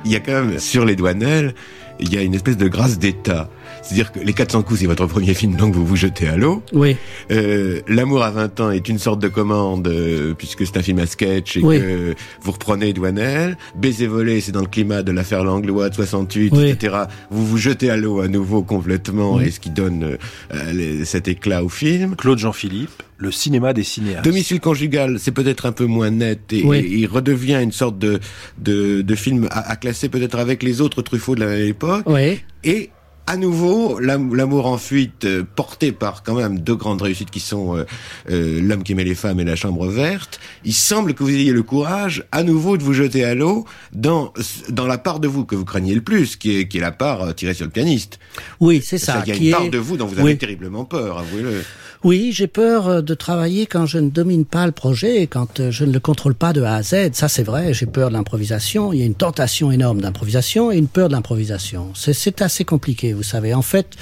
Il 0.06 0.12
y 0.12 0.16
a 0.16 0.20
quand 0.20 0.32
même, 0.32 0.60
sur 0.60 0.86
les 0.86 0.96
douanelles, 0.96 1.54
il 2.00 2.14
y 2.14 2.18
a 2.18 2.22
une 2.22 2.34
espèce 2.34 2.58
de 2.58 2.68
grâce 2.68 3.00
d'État. 3.00 3.50
C'est-à-dire 3.82 4.12
que 4.12 4.20
Les 4.20 4.34
400 4.34 4.64
coups, 4.64 4.82
c'est 4.82 4.86
votre 4.88 5.06
premier 5.06 5.34
film, 5.34 5.56
donc 5.56 5.74
vous 5.74 5.86
vous 5.86 5.96
jetez 5.96 6.28
à 6.28 6.36
l'eau. 6.38 6.62
Oui. 6.74 6.98
Euh, 7.32 7.82
L'amour 7.88 8.24
à 8.24 8.32
20 8.32 8.60
ans 8.60 8.72
est 8.72 8.90
une 8.90 9.00
sorte 9.00 9.22
de 9.22 9.28
commande, 9.28 9.88
euh, 9.88 10.34
puisque 10.34 10.66
c'est 10.66 10.78
un 10.78 10.82
film 10.82 11.00
à 11.00 11.06
sketch 11.06 11.58
et 11.58 11.62
que 11.62 12.14
vous 12.42 12.52
reprenez 12.52 12.94
Douanel. 12.94 13.58
Baiser 13.76 14.08
volé, 14.08 14.42
c'est 14.42 14.52
dans 14.52 14.62
le 14.62 14.68
climat 14.68 15.04
de 15.04 15.12
l'affaire 15.12 15.44
Langlois 15.44 15.90
de 15.90 15.96
68, 15.96 16.54
etc. 16.56 16.96
Vous 17.32 17.46
vous 17.46 17.58
jetez 17.58 17.90
à 17.90 17.98
l'eau 17.98 18.20
à 18.22 18.28
nouveau 18.28 18.64
complètement, 18.64 19.40
et 19.40 19.52
ce 19.52 19.60
qui 19.60 19.70
donne 19.70 20.18
euh, 20.54 21.06
cet 21.06 21.28
éclat 21.28 21.64
au 21.64 21.70
film. 21.70 22.16
Claude 22.16 22.40
Jean-Philippe, 22.40 23.04
le 23.18 23.32
cinéma 23.32 23.74
des 23.74 23.84
cinéastes. 23.84 24.24
Domicile 24.26 24.60
conjugal, 24.60 25.18
c'est 25.20 25.32
peut-être 25.32 25.66
un 25.66 25.72
peu 25.72 25.86
moins 25.86 26.12
net 26.12 26.52
et, 26.52 26.60
il 26.60 27.08
redevient 27.08 27.60
une 27.62 27.72
sorte 27.72 27.98
de, 27.98 28.20
de, 28.60 29.02
de 29.02 29.16
film 29.16 29.48
à, 29.52 29.72
à 29.72 29.76
classer 29.76 30.10
peut-être 30.10 30.38
avec 30.38 30.64
les 30.64 30.82
autres 30.82 31.02
Truffaut 31.02 31.36
de 31.36 31.40
la 31.42 31.48
même 31.48 31.68
époque. 31.68 32.04
Oui. 32.08 32.40
Et 32.64 32.90
à 33.28 33.36
nouveau, 33.36 34.00
l'amour 34.00 34.68
en 34.68 34.78
fuite, 34.78 35.26
euh, 35.26 35.44
porté 35.44 35.92
par 35.92 36.24
quand 36.24 36.36
même 36.36 36.60
deux 36.60 36.76
grandes 36.76 37.02
réussites 37.02 37.30
qui 37.30 37.42
sont 37.42 37.76
euh, 37.76 37.86
euh, 38.30 38.62
L'homme 38.62 38.84
qui 38.84 38.96
met 38.96 39.04
les 39.04 39.16
femmes 39.16 39.42
et 39.42 39.44
La 39.44 39.58
chambre 39.58 39.86
verte, 39.88 40.40
il 40.64 40.74
semble 40.74 41.14
que 41.14 41.24
vous 41.24 41.30
ayez 41.30 41.52
le 41.52 41.62
courage, 41.62 42.24
à 42.32 42.44
nouveau, 42.44 42.78
de 42.78 42.84
vous 42.84 42.94
jeter 42.94 43.26
à 43.26 43.36
l'eau 43.36 43.66
dans, 43.92 44.34
dans 44.70 44.88
la 44.88 44.98
part 44.98 45.20
de 45.20 45.28
vous 45.28 45.44
que 45.44 45.56
vous 45.56 45.66
craignez 45.66 45.94
le 45.94 46.02
plus, 46.02 46.38
qui 46.38 46.58
est, 46.58 46.68
qui 46.70 46.78
est 46.78 46.82
la 46.82 46.94
part 46.94 47.36
tirée 47.36 47.54
sur 47.54 47.66
le 47.66 47.72
pianiste. 47.72 48.18
Oui, 48.62 48.82
c'est 48.84 48.98
ça. 48.98 49.22
Il 49.26 49.30
y 49.30 49.32
a 49.34 49.36
une 49.36 49.52
part 49.52 49.70
de 49.70 49.78
vous 49.78 49.98
dont 49.98 50.06
vous 50.06 50.20
avez 50.20 50.38
terriblement 50.38 50.86
peur, 50.86 51.18
avouez-le. 51.20 51.64
Oui, 52.04 52.32
j'ai 52.32 52.48
peur 52.48 52.88
euh, 52.88 53.02
de 53.02 53.14
travailler 53.14 53.66
quand 53.66 53.86
je 53.86 53.98
ne 53.98 54.10
domine 54.10 54.46
pas 54.46 54.66
le 54.66 54.72
projet, 54.72 55.28
quand 55.28 55.60
euh, 55.60 55.72
je 55.72 55.84
ne 55.84 55.92
le 55.92 56.00
contrôle 56.00 56.36
pas 56.36 56.54
de 56.54 56.62
A 56.62 56.76
à 56.76 56.84
Z. 56.84 57.14
Ça, 57.14 57.28
c'est 57.28 57.44
vrai. 57.44 57.74
J'ai 57.74 57.88
peur 57.88 58.10
de 58.10 58.14
l'improvisation. 58.14 58.94
Il 58.94 59.00
y 59.00 59.04
a 59.04 59.06
une 59.06 59.16
tentation 59.16 59.72
énorme 59.72 60.02
d'improvisation 60.02 60.72
et 60.72 60.78
une 60.78 60.88
peur 60.88 61.08
de 61.08 61.14
l'improvisation. 61.14 61.92
C'est 61.96 62.42
assez 62.42 62.66
compliqué, 62.66 63.14
vous 63.14 63.24
savez. 63.24 63.54
En 63.54 63.62
fait, 63.62 63.96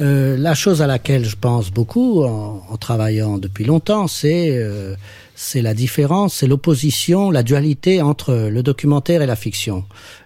euh, 0.00 0.36
la 0.36 0.54
chose 0.54 0.82
à 0.82 0.86
laquelle 0.86 1.24
je 1.24 1.36
pense 1.36 1.70
beaucoup 1.70 2.24
en, 2.24 2.76
travaillant 2.78 3.38
depuis 3.38 3.64
longtemps, 3.64 4.08
c'est 4.08 4.48
euh, 4.50 4.96
c'est 5.36 5.62
la 5.62 5.74
différence, 5.74 6.34
c'est 6.34 6.46
l'opposition, 6.46 7.30
la 7.30 7.42
dualité 7.42 8.02
entre 8.02 8.48
le 8.50 8.62
documentaire 8.62 9.22
et 9.22 9.26
la 9.26 9.36
fiction. 9.36 9.84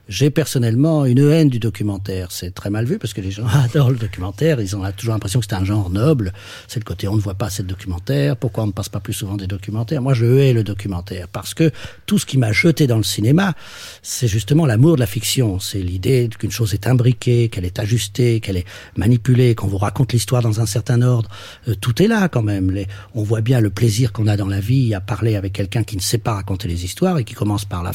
J'ai 0.09 0.31
personnellement 0.31 1.05
une 1.05 1.19
haine 1.19 1.51
du 1.51 1.59
documentaire. 1.59 2.33
C'est 2.33 2.55
très 2.55 2.71
mal 2.71 2.87
vu 2.87 2.99
parce 2.99 3.13
que 3.13 3.21
les 3.21 3.31
gens 3.31 3.47
adorent 3.65 3.91
le 3.91 3.99
documentaire. 3.99 4.59
Ils 4.59 4.75
ont 4.75 4.83
toujours 4.93 5.13
l'impression 5.13 5.39
que 5.41 5.47
c'est 5.47 5.55
un 5.55 5.67
genre 5.67 5.91
noble. 5.91 6.33
C'est 6.67 6.81
le 6.81 6.85
côté 6.85 7.09
on 7.09 7.17
ne 7.17 7.21
voit 7.21 7.35
pas 7.35 7.47
assez 7.47 7.63
de 7.63 7.69
documentaires. 7.69 8.35
Pourquoi 8.37 8.65
on 8.65 8.69
ne 8.69 8.73
passe 8.73 8.89
pas 8.89 9.01
plus 9.01 9.13
souvent 9.13 9.37
des 9.37 9.47
documentaires? 9.47 10.01
Moi, 10.01 10.15
je 10.15 10.25
hais 10.25 10.55
le 10.55 10.65
documentaire 10.65 11.29
parce 11.29 11.53
que 11.53 11.71
tout 12.07 12.19
ce 12.19 12.25
qui 12.25 12.39
m'a 12.39 12.53
jeté 12.53 12.87
dans 12.87 12.97
le 12.97 13.03
cinéma, 13.03 13.53
c'est 14.01 14.29
justement 14.29 14.65
l'amour 14.65 14.95
de 14.95 15.01
la 15.01 15.07
fiction. 15.07 15.59
C'est 15.59 15.81
l'idée 15.81 16.31
qu'une 16.39 16.51
chose 16.51 16.73
est 16.73 16.87
imbriquée, 16.87 17.51
qu'elle 17.51 17.67
est 17.67 17.79
ajustée, 17.79 18.41
qu'elle 18.41 18.57
est 18.57 18.67
manipulée, 18.97 19.55
qu'on 19.55 19.67
vous 19.67 19.77
raconte 19.77 20.15
l'histoire 20.15 20.41
dans 20.41 20.63
un 20.63 20.67
certain 20.67 21.03
ordre. 21.03 21.29
Euh, 21.69 21.75
tout 21.75 22.03
est 22.03 22.09
là 22.09 22.31
quand 22.31 22.43
même. 22.43 22.75
On 23.15 23.23
voit 23.23 23.43
bien 23.43 23.61
le 23.61 23.69
plaisir 23.69 24.15
qu'on 24.15 24.27
a 24.27 24.39
dans 24.39 24.49
la 24.49 24.61
vie 24.61 24.95
à 24.95 25.03
parler 25.03 25.37
avec 25.37 25.53
quelqu'un 25.53 25.85
qui 25.85 25.97
ne 25.97 26.03
sait 26.03 26.17
pas 26.17 26.33
raconter 26.33 26.67
les 26.67 26.87
histoires 26.87 27.19
et 27.19 27.25
qui 27.25 27.35
commence 27.35 27.67
par 27.67 27.83
la, 27.83 27.93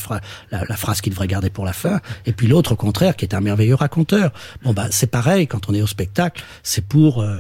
la, 0.52 0.64
la 0.70 0.78
phrase 0.78 1.02
qu'il 1.02 1.12
devrait 1.12 1.28
garder 1.28 1.50
pour 1.50 1.66
la 1.66 1.74
fin 1.74 2.02
et 2.26 2.34
puis 2.34 2.48
l'autre 2.48 2.74
au 2.74 2.76
contraire 2.76 3.16
qui 3.16 3.26
est 3.26 3.34
un 3.34 3.42
merveilleux 3.42 3.76
raconteur. 3.76 4.32
Bon 4.64 4.74
bah 4.74 4.88
c'est 4.92 5.08
pareil 5.08 5.48
quand 5.48 5.70
on 5.70 5.74
est 5.74 5.82
au 5.82 5.88
spectacle, 5.88 6.44
c'est 6.64 6.86
pour 6.86 7.22
euh, 7.22 7.38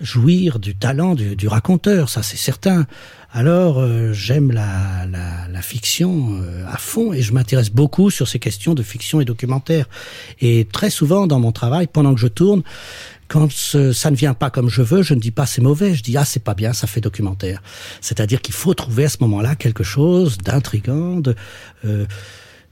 jouir 0.00 0.58
du 0.58 0.74
talent 0.74 1.14
du, 1.14 1.36
du 1.36 1.48
raconteur, 1.48 2.08
ça 2.08 2.22
c'est 2.22 2.36
certain. 2.36 2.86
Alors 3.32 3.80
euh, 3.80 4.12
j'aime 4.12 4.50
la, 4.52 5.06
la, 5.10 5.48
la, 5.48 5.62
fiction 5.62 6.40
euh, 6.40 6.64
à 6.70 6.78
fond 6.78 7.12
et 7.12 7.20
je 7.20 7.32
m'intéresse 7.32 7.70
beaucoup 7.70 8.10
sur 8.10 8.28
ces 8.28 8.38
questions 8.38 8.74
de 8.74 8.82
fiction 8.82 9.20
et 9.20 9.24
documentaire. 9.24 9.86
Et 10.40 10.66
très 10.70 10.90
souvent 10.90 11.26
dans 11.26 11.38
mon 11.38 11.52
travail, 11.52 11.86
pendant 11.86 12.14
que 12.14 12.20
je 12.20 12.28
tourne, 12.28 12.62
quand 13.28 13.50
ça 13.50 14.10
ne 14.10 14.16
vient 14.16 14.34
pas 14.34 14.50
comme 14.50 14.70
je 14.70 14.82
veux, 14.82 15.02
je 15.02 15.12
ne 15.12 15.20
dis 15.20 15.32
pas 15.32 15.46
c'est 15.46 15.60
mauvais, 15.60 15.94
je 15.94 16.02
dis 16.02 16.16
ah 16.16 16.24
c'est 16.24 16.42
pas 16.42 16.54
bien, 16.54 16.72
ça 16.72 16.86
fait 16.86 17.00
documentaire. 17.00 17.62
C'est-à-dire 18.00 18.40
qu'il 18.40 18.54
faut 18.54 18.72
trouver 18.72 19.04
à 19.04 19.08
ce 19.08 19.18
moment-là 19.20 19.56
quelque 19.56 19.84
chose 19.84 20.38
d'intrigant, 20.38 21.16
de 21.20 21.34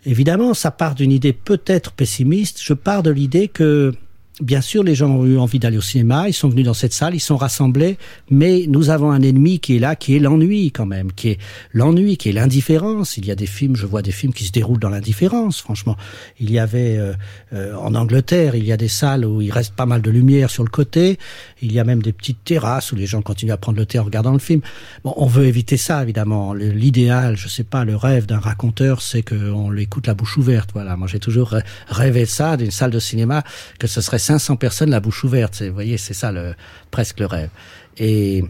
Évidemment, 0.07 0.55
ça 0.55 0.71
part 0.71 0.95
d'une 0.95 1.13
idée 1.13 1.33
peut-être 1.33 1.93
pessimiste. 1.93 2.61
Je 2.63 2.75
pars 2.75 3.03
de 3.03 3.11
l'idée 3.11 3.49
que 3.49 3.93
Bien 4.41 4.61
sûr, 4.61 4.83
les 4.83 4.97
gens 4.97 5.11
ont 5.11 5.25
eu 5.25 5.39
envie 5.39 5.61
d'aller 5.61 5.77
au 5.77 5.81
cinéma, 5.81 6.29
ils 6.29 6.33
sont 6.33 6.49
venus 6.49 6.65
dans 6.65 6.75
cette 6.75 6.93
salle, 6.93 7.15
ils 7.15 7.21
sont 7.21 7.37
rassemblés, 7.37 7.99
mais 8.31 8.65
nous 8.67 8.91
avons 8.91 9.13
un 9.13 9.23
ennemi 9.23 9.61
qui 9.61 9.77
est 9.77 9.79
là, 9.79 9.95
qui 9.95 10.17
est 10.17 10.19
l'ennui 10.19 10.73
quand 10.73 10.87
même, 10.87 11.13
qui 11.13 11.29
est 11.29 11.39
l'ennui, 11.73 12.17
qui 12.17 12.31
est 12.31 12.33
l'indifférence. 12.33 13.17
Il 13.17 13.27
y 13.27 13.31
a 13.31 13.37
des 13.37 13.47
films, 13.47 13.77
je 13.77 13.87
vois 13.87 14.03
des 14.03 14.11
films 14.11 14.33
qui 14.33 14.43
se 14.43 14.51
déroulent 14.51 14.81
dans 14.81 14.89
l'indifférence, 14.89 15.61
franchement. 15.61 15.97
Il 16.41 16.51
y 16.51 16.59
avait 16.59 16.97
euh, 16.97 17.13
euh, 17.53 17.77
en 17.77 17.95
Angleterre, 17.95 18.57
il 18.57 18.65
y 18.65 18.73
a 18.73 18.77
des 18.77 18.89
salles 18.89 19.25
où 19.25 19.41
il 19.41 19.53
reste 19.53 19.75
pas 19.75 19.87
mal 19.87 20.03
de 20.03 20.11
lumière 20.11 20.51
sur 20.51 20.65
le 20.65 20.69
côté, 20.69 21.17
il 21.63 21.73
y 21.73 21.79
a 21.79 21.85
même 21.85 22.03
des 22.03 22.13
petites 22.13 22.43
terrasses 22.43 22.91
où 22.91 22.97
les 22.97 23.07
gens 23.07 23.23
continuent 23.23 23.53
à 23.53 23.57
prendre 23.57 23.79
le 23.79 23.87
thé 23.87 24.01
en 24.01 24.05
regardant 24.05 24.33
le 24.33 24.41
film. 24.41 24.63
Bon, 25.05 25.15
on 25.17 25.27
veut 25.27 25.47
éviter 25.47 25.77
ça 25.77 26.03
évidemment. 26.03 26.55
L'idéal, 26.55 27.37
je 27.37 27.47
sais 27.47 27.63
pas, 27.63 27.85
le 27.85 27.95
rêve 27.95 28.27
d'un 28.27 28.41
raconteur, 28.41 29.01
c'est 29.01 29.23
qu'on 29.23 29.71
l'écoute 29.71 30.09
la 30.09 30.15
bouche 30.15 30.39
ouverte. 30.39 30.71
Voilà, 30.75 30.97
moi 30.97 31.07
j'ai 31.07 31.21
toujours 31.21 31.55
rêvé 31.87 32.27
ça, 32.27 32.57
d'une 32.57 32.73
salle 32.73 32.91
de 32.91 32.99
cinéma, 32.99 33.45
que 33.79 33.87
ce 33.87 34.01
serait 34.01 34.19
500 34.25 34.57
personnes 34.57 34.91
la 34.91 35.01
bouche 35.01 35.25
ouverte. 35.25 35.63
Vous 35.63 35.75
voyez, 35.75 35.99
c'est 35.99 36.15
ça 36.15 36.33
le, 36.33 36.55
presque 36.91 37.21
le 37.21 37.27
rêve. 37.27 37.51
Et 37.99 38.45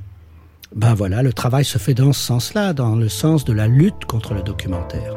ben 0.75 0.95
voilà, 0.95 1.23
le 1.23 1.33
travail 1.33 1.65
se 1.65 1.79
fait 1.79 1.95
dans 1.95 2.13
ce 2.13 2.21
sens-là, 2.21 2.73
dans 2.73 2.97
le 2.97 3.09
sens 3.09 3.45
de 3.45 3.53
la 3.53 3.69
lutte 3.69 4.05
contre 4.07 4.35
le 4.35 4.43
documentaire. 4.43 5.15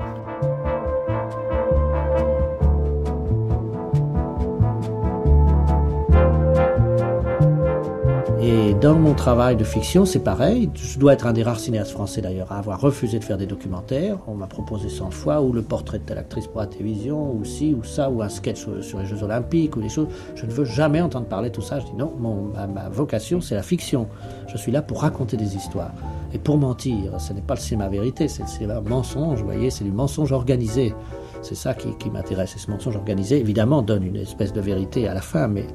Et 8.50 8.74
dans 8.76 8.96
mon 8.96 9.14
travail 9.14 9.58
de 9.58 9.66
fiction, 9.66 10.06
c'est 10.06 10.22
pareil. 10.22 10.70
Je 10.74 10.98
dois 10.98 11.12
être 11.12 11.28
un 11.28 11.34
des 11.34 11.44
rares 11.44 11.60
cinéastes 11.60 11.92
français 11.92 12.22
d'ailleurs 12.22 12.50
à 12.50 12.60
avoir 12.60 12.80
refusé 12.80 13.20
de 13.20 13.24
faire 13.26 13.38
des 13.38 13.46
documentaires. 13.46 14.20
On 14.26 14.36
m'a 14.36 14.48
proposé 14.48 14.88
100 14.88 15.12
fois, 15.12 15.42
ou 15.42 15.52
le 15.52 15.62
portrait 15.62 16.00
de 16.00 16.06
telle 16.06 16.18
actrice 16.18 16.48
pour 16.48 16.62
la 16.62 16.68
télévision, 16.68 17.34
ou 17.34 17.44
ci, 17.44 17.76
ou 17.78 17.84
ça, 17.84 18.10
ou 18.10 18.22
un 18.22 18.30
sketch 18.30 18.66
sur, 18.80 19.00
les 19.00 19.06
Jeux 19.06 19.22
Olympiques, 19.22 19.76
ou 19.76 19.82
des 19.82 19.90
choses. 19.90 20.08
Je 20.36 20.46
ne 20.46 20.52
veux 20.52 20.64
jamais 20.64 21.02
entendre 21.02 21.26
parler 21.26 21.50
de 21.50 21.56
tout 21.56 21.62
ça. 21.62 21.82
Je 21.82 21.88
dis 21.88 21.94
non, 21.98 22.14
ma, 22.54 22.88
vocation, 22.88 23.42
c'est 23.42 23.56
la 23.56 23.64
fiction. 23.64 24.08
Je 24.48 24.56
suis 24.56 24.72
là 24.72 24.82
pour 24.82 25.02
raconter 25.02 25.36
des 25.36 25.58
histoires. 25.58 25.92
Et 26.34 26.38
pour 26.38 26.58
mentir, 26.58 27.20
ce 27.20 27.34
n'est 27.34 27.42
pas 27.42 27.56
le 27.56 27.60
cinéma 27.60 27.90
vérité, 27.90 28.30
c'est 28.30 28.44
le 28.44 28.48
cinéma 28.48 28.80
mensonge, 28.80 29.40
vous 29.40 29.46
voyez, 29.46 29.70
c'est 29.70 29.84
du 29.84 29.92
mensonge 29.92 30.32
organisé. 30.32 30.94
C'est 31.42 31.56
ça 31.56 31.74
qui, 31.74 31.90
qui 31.98 32.10
m'intéresse. 32.10 32.56
Et 32.56 32.60
ce 32.60 32.72
mensonge 32.72 32.96
organisé, 32.96 33.40
évidemment, 33.42 33.82
donne 33.82 34.04
une 34.04 34.16
espèce 34.16 34.54
de 34.54 34.62
vérité 34.62 35.10
à 35.10 35.14
la 35.14 35.22
fin, 35.22 35.50
mais 35.50 35.66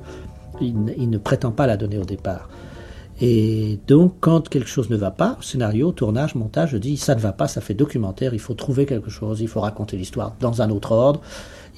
il, 0.61 1.11
ne 1.11 1.19
prétend 1.19 1.51
pas 1.51 1.67
la 1.67 1.77
donner 1.77 1.99
au 1.99 2.05
départ. 2.05 2.49
Et 3.21 3.79
donc, 3.87 4.15
quand 4.21 4.49
quelque 4.49 4.69
chose 4.69 4.91
ne 4.91 4.97
va 4.97 5.11
pas, 5.11 5.39
scénario, 5.41 5.93
tournage, 5.93 6.35
montage, 6.35 6.71
je 6.71 6.77
dis 6.77 6.97
ça 6.97 7.15
ne 7.15 7.21
va 7.21 7.33
pas, 7.33 7.47
ça 7.47 7.61
fait 7.61 7.75
documentaire, 7.75 8.35
il 8.35 8.41
faut 8.41 8.55
trouver 8.55 8.85
quelque 8.85 9.11
chose, 9.11 9.41
il 9.41 9.49
faut 9.49 9.61
raconter 9.61 9.97
l'histoire 9.97 10.35
dans 10.41 10.61
un 10.61 10.71
autre 10.71 10.93
ordre, 10.93 11.21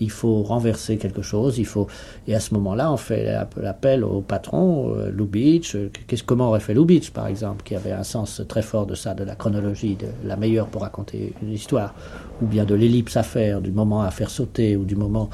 il 0.00 0.10
faut 0.10 0.42
renverser 0.42 0.96
quelque 0.96 1.22
chose, 1.22 1.58
il 1.58 1.66
faut. 1.66 1.86
Et 2.26 2.34
à 2.34 2.40
ce 2.40 2.54
moment-là, 2.54 2.90
on 2.90 2.96
fait 2.96 3.24
l'appel 3.56 4.04
au 4.04 4.20
patron, 4.22 4.94
euh, 4.96 5.10
Lou 5.10 5.26
Beach. 5.26 5.74
Euh, 5.74 5.90
comment 6.24 6.48
aurait 6.48 6.60
fait 6.60 6.74
Lou 6.74 6.84
Beach, 6.84 7.10
par 7.10 7.26
exemple, 7.26 7.62
qui 7.62 7.76
avait 7.76 7.92
un 7.92 8.04
sens 8.04 8.42
très 8.48 8.62
fort 8.62 8.86
de 8.86 8.94
ça, 8.94 9.14
de 9.14 9.24
la 9.24 9.34
chronologie, 9.34 9.96
de 9.96 10.08
la 10.26 10.36
meilleure 10.36 10.68
pour 10.68 10.82
raconter 10.82 11.34
une 11.42 11.52
histoire, 11.52 11.94
ou 12.42 12.46
bien 12.46 12.64
de 12.64 12.74
l'ellipse 12.74 13.16
à 13.16 13.22
faire, 13.22 13.60
du 13.60 13.70
moment 13.70 14.02
à 14.02 14.10
faire 14.10 14.30
sauter, 14.30 14.76
ou 14.76 14.84
du 14.84 14.96
moment 14.96 15.30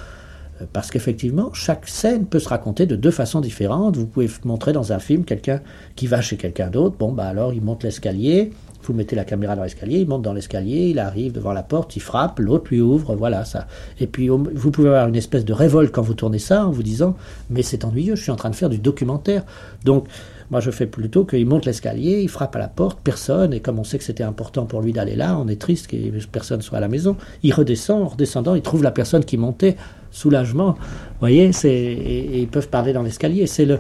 parce 0.73 0.91
qu'effectivement, 0.91 1.53
chaque 1.53 1.89
scène 1.89 2.27
peut 2.27 2.39
se 2.39 2.49
raconter 2.49 2.87
de 2.87 2.97
deux 2.97 3.11
façons 3.11 3.41
différentes. 3.41 3.97
Vous 3.97 4.07
pouvez 4.07 4.29
montrer 4.45 4.73
dans 4.73 4.93
un 4.93 4.99
film 4.99 5.25
quelqu'un 5.25 5.61
qui 5.97 6.07
va 6.07 6.21
chez 6.21 6.37
quelqu'un 6.37 6.69
d'autre. 6.69 6.97
Bon, 6.99 7.13
bah 7.13 7.25
alors 7.25 7.53
il 7.53 7.63
monte 7.63 7.85
l'escalier, 7.85 8.51
vous 8.83 8.95
mettez 8.95 9.17
la 9.17 9.25
caméra 9.25 9.57
dans 9.57 9.63
l'escalier, 9.63 9.99
il 10.01 10.09
monte 10.09 10.23
dans 10.23 10.33
l'escalier, 10.33 10.89
il 10.89 10.99
arrive 10.99 11.33
devant 11.33 11.53
la 11.53 11.63
porte, 11.63 11.97
il 11.97 12.01
frappe, 12.01 12.39
l'autre 12.39 12.67
lui 12.71 12.81
ouvre, 12.81 13.15
voilà 13.15 13.45
ça. 13.45 13.67
Et 13.99 14.07
puis 14.07 14.29
vous 14.29 14.71
pouvez 14.71 14.89
avoir 14.89 15.09
une 15.09 15.17
espèce 15.17 15.45
de 15.45 15.53
révolte 15.53 15.93
quand 15.93 16.03
vous 16.03 16.15
tournez 16.15 16.39
ça 16.39 16.67
en 16.67 16.71
vous 16.71 16.83
disant 16.83 17.17
mais 17.49 17.63
c'est 17.63 17.85
ennuyeux, 17.85 18.17
je 18.17 18.23
suis 18.23 18.33
en 18.33 18.37
train 18.37 18.51
de 18.51 18.57
faire 18.57 18.71
du 18.71 18.79
documentaire. 18.79 19.45
Donc 19.85 20.07
moi, 20.51 20.59
je 20.59 20.73
fais 20.73 20.87
plutôt 20.87 21.25
qu'il 21.25 21.47
monte 21.47 21.65
l'escalier, 21.65 22.23
il 22.23 22.29
frappe 22.29 22.57
à 22.57 22.59
la 22.59 22.67
porte, 22.67 22.99
personne, 23.05 23.53
et 23.53 23.61
comme 23.61 23.79
on 23.79 23.85
sait 23.85 23.99
que 23.99 24.05
c'était 24.05 24.25
important 24.25 24.67
pour 24.67 24.83
lui 24.83 24.93
d'aller 24.93 25.15
là, 25.15 25.39
on 25.39 25.47
est 25.47 25.61
triste 25.61 25.87
que 25.87 25.97
personne 26.27 26.61
soit 26.61 26.79
à 26.79 26.81
la 26.81 26.89
maison. 26.89 27.17
Il 27.45 27.55
redescend, 27.55 28.03
en 28.03 28.09
redescendant, 28.09 28.57
il 28.57 28.63
trouve 28.63 28.83
la 28.83 28.91
personne 28.91 29.25
qui 29.25 29.37
montait, 29.37 29.77
soulagement. 30.11 30.73
Vous 30.73 31.21
voyez, 31.21 31.53
c'est, 31.53 31.71
et, 31.71 32.41
ils 32.41 32.49
peuvent 32.49 32.69
parler 32.69 32.93
dans 32.93 33.03
l'escalier. 33.03 33.47
C'est 33.47 33.65
le, 33.65 33.79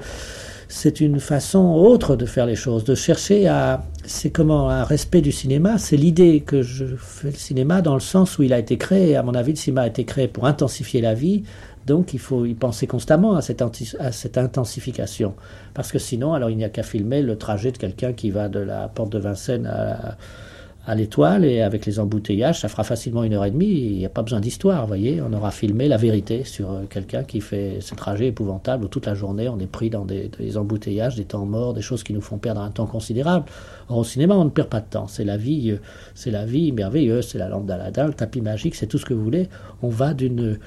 c'est 0.69 1.01
une 1.01 1.19
façon 1.19 1.75
autre 1.75 2.17
de 2.17 2.27
faire 2.27 2.47
les 2.47 2.55
choses, 2.55 2.85
de 2.85 2.95
chercher 2.95 3.49
à, 3.49 3.83
c'est 4.05 4.31
comment 4.31 4.71
un 4.71 4.85
respect 4.85 5.21
du 5.21 5.33
cinéma, 5.33 5.79
c'est 5.79 5.97
l'idée 5.97 6.41
que 6.41 6.63
je 6.63 6.85
fais 6.97 7.31
le 7.31 7.37
cinéma 7.37 7.83
dans 7.83 7.95
le 7.95 8.01
sens 8.01 8.39
où 8.39 8.45
il 8.45 8.53
a 8.53 8.59
été 8.59 8.79
créé. 8.79 9.17
À 9.17 9.23
mon 9.23 9.35
avis, 9.35 9.53
le 9.53 9.57
cinéma 9.57 9.83
a 9.83 9.87
été 9.89 10.05
créé 10.05 10.29
pour 10.29 10.47
intensifier 10.47 11.01
la 11.01 11.15
vie, 11.15 11.43
donc 11.87 12.15
il 12.15 12.21
faut 12.21 12.47
y 12.47 12.55
penser 12.55 12.87
constamment 12.87 13.35
à 13.35 13.43
cette, 13.43 13.63
à 13.99 14.13
cette 14.13 14.39
intensification. 14.39 15.35
Parce 15.75 15.91
que 15.91 15.99
sinon, 15.99 16.35
alors 16.35 16.51
il 16.51 16.57
n'y 16.57 16.65
a 16.65 16.69
qu'à 16.69 16.85
filmer 16.85 17.21
le 17.23 17.37
trajet 17.37 17.73
de 17.73 17.79
quelqu'un 17.79 18.13
qui 18.13 18.31
va 18.31 18.49
de 18.49 18.61
la 18.61 18.89
porte 18.89 19.11
de 19.11 19.19
Vincennes 19.19 19.67
à, 19.67 20.17
à 20.87 20.95
l'étoile 20.95 21.45
et 21.45 21.61
avec 21.61 21.85
les 21.85 22.01
embouteillages, 22.01 22.61
ça 22.61 22.69
fera 22.69 22.85
facilement 22.85 23.23
une 23.23 23.35
heure 23.35 23.45
et 23.45 23.51
demie. 23.51 23.69
Il 23.69 23.99
n'y 23.99 24.07
a 24.07 24.11
pas 24.11 24.23
besoin 24.23 24.41
d'histoire, 24.41 24.83
vous 24.83 24.89
voyez. 24.89 25.21
On 25.21 25.33
aura 25.33 25.51
filmé 25.51 25.89
la 25.89 25.97
vérité 25.97 26.45
sur 26.45 26.71
euh, 26.71 26.83
quelqu'un 26.89 27.23
qui 27.23 27.41
fait 27.41 27.79
ce 27.81 27.95
trajet 27.95 28.29
épouvantable 28.29 28.85
où 28.85 28.89
toute 28.89 29.07
la 29.07 29.15
journée 29.15 29.49
on 29.49 29.59
est 29.59 29.67
pris 29.67 29.91
dans 29.91 30.05
des, 30.05 30.31
embouteillages, 30.57 31.17
des 31.17 31.25
temps 31.25 31.45
morts, 31.45 31.75
des 31.75 31.83
choses 31.83 32.03
qui 32.03 32.15
nous 32.15 32.23
font 32.23 32.39
perdre 32.39 32.63
un 32.63 32.71
temps 32.71 32.87
considérable. 32.87 33.45
Or, 33.89 33.99
au 33.99 34.05
cinéma, 34.05 34.35
on 34.35 34.45
ne 34.45 34.51
perd 34.51 34.69
pas 34.69 34.81
de 34.81 34.89
temps. 34.89 35.07
C'est 35.07 35.25
la 35.25 35.37
vie, 35.37 35.73
euh, 35.73 35.81
c'est 36.15 36.31
la 36.31 36.47
vie 36.47 36.73
merveilleuse, 36.73 37.29
c'est 37.29 37.39
la 37.39 37.49
lampe 37.49 37.67
d'Aladin, 37.67 38.07
le 38.07 38.15
tapis 38.15 38.41
magique, 38.41 38.75
c'est 38.75 38.87
tout 38.87 38.99
ce 38.99 39.05
que 39.05 39.15
vous 39.15 39.23
voulez. 39.23 39.49
On 39.83 39.89
va 39.89 40.15
d'une 40.15 40.59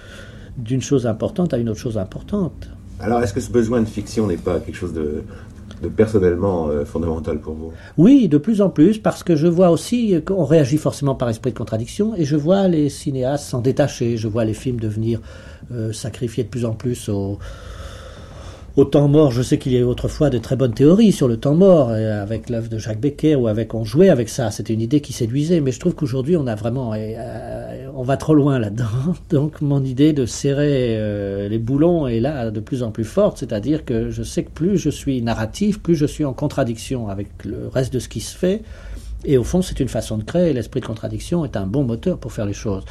d'une 0.55 0.84
chose 0.84 1.08
importante 1.08 1.51
à 1.55 1.58
une 1.58 1.67
autre 1.70 1.79
chose 1.79 1.98
importante. 1.98 2.70
Alors, 3.00 3.24
est-ce 3.24 3.34
que 3.34 3.41
ce 3.41 3.51
besoin 3.51 3.82
de 3.82 3.88
fiction 3.88 4.27
n'est 4.27 4.38
pas 4.38 4.60
quelque 4.60 4.75
chose 4.75 4.93
de, 4.93 5.24
personnellement 5.89 6.67
euh, 6.67 6.85
fondamental 6.85 7.39
pour 7.39 7.53
vous 7.53 7.71
Oui, 7.97 8.27
de 8.27 8.37
plus 8.37 8.61
en 8.61 8.69
plus, 8.69 8.97
parce 8.97 9.23
que 9.23 9.35
je 9.35 9.47
vois 9.47 9.69
aussi 9.69 10.21
qu'on 10.25 10.45
réagit 10.45 10.77
forcément 10.77 11.15
par 11.15 11.29
esprit 11.29 11.51
de 11.51 11.57
contradiction, 11.57 12.15
et 12.15 12.25
je 12.25 12.35
vois 12.35 12.67
les 12.67 12.89
cinéastes 12.89 13.45
s'en 13.45 13.61
détacher, 13.61 14.17
je 14.17 14.27
vois 14.27 14.45
les 14.45 14.53
films 14.53 14.79
devenir 14.79 15.19
euh, 15.71 15.93
sacrifiés 15.93 16.43
de 16.43 16.49
plus 16.49 16.65
en 16.65 16.73
plus 16.73 17.09
au, 17.09 17.37
temps 18.85 19.07
mort, 19.07 19.31
je 19.31 19.41
sais 19.41 19.57
qu'il 19.57 19.71
y 19.71 19.77
a 19.77 19.79
eu 19.79 19.83
autrefois 19.83 20.29
de 20.29 20.39
très 20.39 20.55
bonnes 20.55 20.73
théories 20.73 21.11
sur 21.11 21.27
le 21.27 21.37
temps 21.37 21.55
mort, 21.55 21.89
euh, 21.91 22.21
avec 22.21 22.49
l'œuvre 22.49 22.69
de 22.69 22.77
Jacques 22.77 22.99
Becker, 22.99 23.35
ou 23.35 23.47
avec 23.47 23.73
on 23.73 23.83
jouait 23.83 24.09
avec 24.09 24.29
ça. 24.29 24.51
C'était 24.51 24.73
une 24.73 24.81
idée 24.81 24.99
qui 24.99 25.13
séduisait, 25.13 25.61
mais 25.61 25.71
je 25.71 25.79
trouve 25.79 25.93
qu'aujourd'hui 25.93 26.37
on 26.37 26.47
a 26.47 26.55
vraiment, 26.55 26.93
on 27.95 28.03
va 28.03 28.17
trop 28.17 28.33
loin 28.33 28.59
là-dedans. 28.59 28.85
Donc 29.29 29.62
mon 29.62 29.83
idée 29.83 30.13
de 30.13 30.25
serrer 30.25 30.97
euh, 30.97 31.47
les 31.47 31.59
boulons 31.59 32.07
est 32.07 32.19
là 32.19 32.51
de 32.51 32.59
plus 32.59 32.83
en 32.83 32.91
plus 32.91 33.03
forte, 33.03 33.38
c'est-à-dire 33.38 33.85
que 33.85 34.09
je 34.09 34.23
sais 34.23 34.43
que 34.43 34.51
plus 34.51 34.77
je 34.77 34.89
suis 34.89 35.21
narratif, 35.21 35.81
plus 35.81 35.95
je 35.95 36.05
suis 36.05 36.25
en 36.25 36.33
contradiction 36.33 37.07
avec 37.07 37.29
le 37.45 37.67
reste 37.67 37.93
de 37.93 38.00
ce 38.00 38.09
qui 38.09 38.19
se 38.19 38.38
fait. 38.38 38.63
Et 39.25 39.38
au 39.38 39.43
fond, 39.43 39.62
c'est 39.62 39.79
une 39.79 39.88
façon 39.88 40.17
de 40.17 40.23
créer. 40.23 40.51
L'esprit 40.51 40.81
de 40.81 40.85
contradiction 40.85 41.45
est 41.45 41.55
un 41.55 41.65
bon 41.65 41.83
moteur 41.83 42.17
pour 42.17 42.33
faire 42.33 42.45
les 42.45 42.53
choses. 42.53 42.83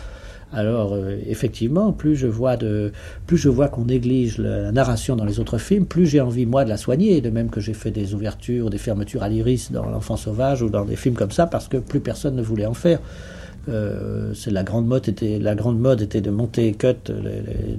Alors 0.55 0.93
euh, 0.93 1.19
effectivement, 1.27 1.93
plus 1.93 2.15
je 2.15 2.27
vois 2.27 2.57
de, 2.57 2.93
plus 3.27 3.39
je 3.39 3.49
vois 3.49 3.69
qu'on 3.69 3.87
néglige 3.87 4.37
la 4.37 4.71
narration 4.71 5.17
dans 5.17 5.25
les 5.25 5.41
autres 5.41 5.57
films, 5.57 5.87
plus 5.87 6.07
j'ai 6.07 6.21
envie 6.21 6.45
moi 6.45 6.65
de 6.65 6.69
la 6.69 6.77
soigner. 6.77 7.21
De 7.21 7.31
même 7.31 7.49
que 7.49 7.61
j'ai 7.61 7.73
fait 7.73 7.91
des 7.91 8.15
ouvertures, 8.15 8.69
des 8.69 8.79
fermetures 8.79 9.23
à 9.23 9.29
l'iris 9.29 9.73
dans 9.73 9.87
L'Enfant 9.87 10.17
sauvage 10.17 10.63
ou 10.63 10.69
dans 10.69 10.85
des 10.85 10.97
films 10.97 11.15
comme 11.15 11.31
ça, 11.31 11.47
parce 11.47 11.69
que 11.69 11.79
plus 11.79 12.01
personne 12.01 12.37
ne 12.37 12.43
voulait 12.43 12.67
en 12.67 12.75
faire. 12.75 13.01
Euh, 13.69 14.35
c'est 14.35 14.51
la 14.51 14.65
grande 14.65 14.87
mode 14.87 15.09
était 15.09 15.39
la 15.39 15.55
grande 15.55 15.79
mode 15.79 16.03
était 16.03 16.21
de 16.21 16.31
monter 16.31 16.73
cut 16.73 17.13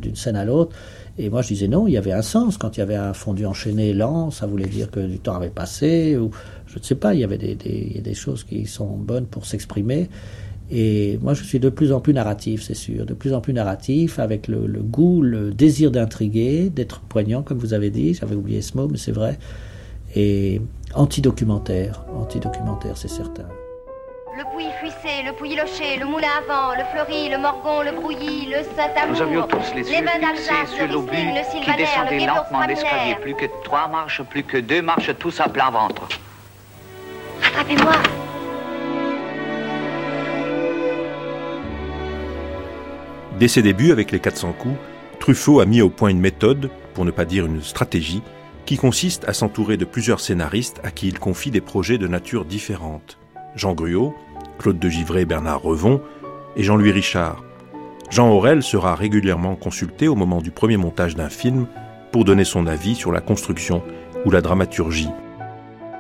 d'une 0.02 0.16
scène 0.16 0.36
à 0.36 0.46
l'autre. 0.46 0.76
Et 1.18 1.30
moi, 1.30 1.42
je 1.42 1.50
disais 1.50 1.68
non, 1.68 1.88
il 1.88 1.94
y 1.94 1.98
avait 1.98 2.14
un 2.14 2.22
sens. 2.22 2.58
Quand 2.58 2.78
il 2.78 2.80
y 2.80 2.84
avait 2.84 2.96
un 2.96 3.14
fondu 3.14 3.46
enchaîné 3.46 3.94
lent, 3.94 4.32
ça 4.32 4.48
voulait 4.48 4.68
dire 4.68 4.90
que 4.90 5.00
du 5.00 5.20
temps 5.20 5.36
avait 5.36 5.50
passé, 5.50 6.18
ou 6.18 6.32
je 6.66 6.80
ne 6.80 6.84
sais 6.84 6.96
pas, 6.96 7.14
il 7.14 7.20
y 7.20 7.24
avait 7.24 7.38
des, 7.38 7.56
des, 7.56 8.02
des 8.04 8.14
choses 8.14 8.44
qui 8.44 8.66
sont 8.66 8.98
bonnes 8.98 9.26
pour 9.26 9.46
s'exprimer. 9.46 10.10
Et 10.72 11.20
moi, 11.22 11.34
je 11.34 11.44
suis 11.44 11.60
de 11.60 11.70
plus 11.70 11.92
en 11.92 12.00
plus 12.00 12.14
narratif, 12.14 12.64
c'est 12.64 12.74
sûr, 12.74 13.06
de 13.06 13.14
plus 13.14 13.34
en 13.34 13.42
plus 13.42 13.54
narratif, 13.54 14.18
avec 14.18 14.48
le, 14.48 14.66
goût, 14.82 15.22
le 15.22 15.52
désir 15.52 15.92
d'intriguer, 15.92 16.70
d'être 16.70 17.02
poignant, 17.02 17.44
comme 17.44 17.60
vous 17.60 17.74
avez 17.74 17.92
dit, 17.92 18.14
j'avais 18.16 18.36
oublié 18.36 18.62
ce 18.62 18.76
mot, 18.78 18.88
mais 18.88 18.98
c'est 18.98 19.12
vrai, 19.12 19.38
et 20.16 20.62
anti-documentaire, 20.96 22.06
anti-documentaire, 22.16 22.98
c'est 22.98 23.10
certain. 23.10 23.46
Le 24.36 24.44
Pouilly 24.52 24.72
Fuissé, 24.80 25.22
le 25.24 25.32
Pouilly 25.34 25.56
Locher, 25.56 26.00
le 26.00 26.08
Moulin 26.08 26.28
à 26.28 26.42
Vent, 26.48 26.72
le 26.76 26.84
Fleury, 26.92 27.30
le 27.30 27.38
Morgon, 27.38 27.84
le 27.84 27.92
Brouilly, 27.92 28.48
le 28.48 28.64
Saint-Amour. 28.64 29.16
Nous 29.16 29.22
avions 29.22 29.48
tous 29.48 29.76
les 29.76 29.92
yeux 29.92 30.08
fixés 30.08 30.76
sur 30.76 30.88
l'obus 30.88 31.12
qui 31.64 31.76
descendait 31.76 32.26
lentement 32.26 32.66
l'escalier. 32.66 33.16
Plus 33.22 33.36
que 33.36 33.46
trois 33.64 33.88
marches, 33.88 34.24
plus 34.24 34.44
que 34.44 34.58
deux 34.58 34.82
marches, 34.82 35.12
tous 35.20 35.40
à 35.40 35.48
plein 35.50 35.70
ventre. 35.70 36.08
Rattrapez-moi 37.44 37.92
Dès 43.38 43.48
ses 43.48 43.62
débuts 43.62 43.92
avec 43.92 44.12
les 44.12 44.20
400 44.20 44.54
coups, 44.54 44.78
Truffaut 45.20 45.60
a 45.60 45.68
mis 45.68 45.84
au 45.84 45.92
point 45.92 46.10
une 46.10 46.20
méthode, 46.20 46.72
pour 46.96 47.06
ne 47.06 47.12
pas 47.12 47.26
dire 47.26 47.46
une 47.46 47.62
stratégie, 47.62 48.24
qui 48.66 48.78
consiste 48.78 49.30
à 49.30 49.34
s'entourer 49.34 49.78
de 49.78 49.86
plusieurs 49.86 50.20
scénaristes 50.20 50.82
à 50.84 50.90
qui 50.90 51.08
il 51.08 51.20
confie 51.20 51.52
des 51.52 51.62
projets 51.62 52.00
de 52.00 52.08
nature 52.08 52.46
différente. 52.46 53.20
Jean 53.56 53.74
Gruot, 53.74 54.16
Claude 54.60 54.80
de 54.80 54.90
Givray, 54.90 55.26
Bernard 55.26 55.62
Revon 55.62 56.02
et 56.56 56.64
Jean-Louis 56.64 56.92
Richard. 56.92 57.44
Jean 58.10 58.30
Aurel 58.30 58.62
sera 58.62 58.96
régulièrement 58.96 59.56
consulté 59.56 60.08
au 60.08 60.16
moment 60.16 60.42
du 60.42 60.52
premier 60.52 60.78
montage 60.78 61.16
d'un 61.16 61.30
film 61.30 61.68
pour 62.12 62.26
donner 62.26 62.44
son 62.44 62.68
avis 62.68 62.96
sur 62.96 63.12
la 63.12 63.22
construction 63.22 63.82
ou 64.26 64.32
la 64.32 64.42
dramaturgie. 64.42 65.10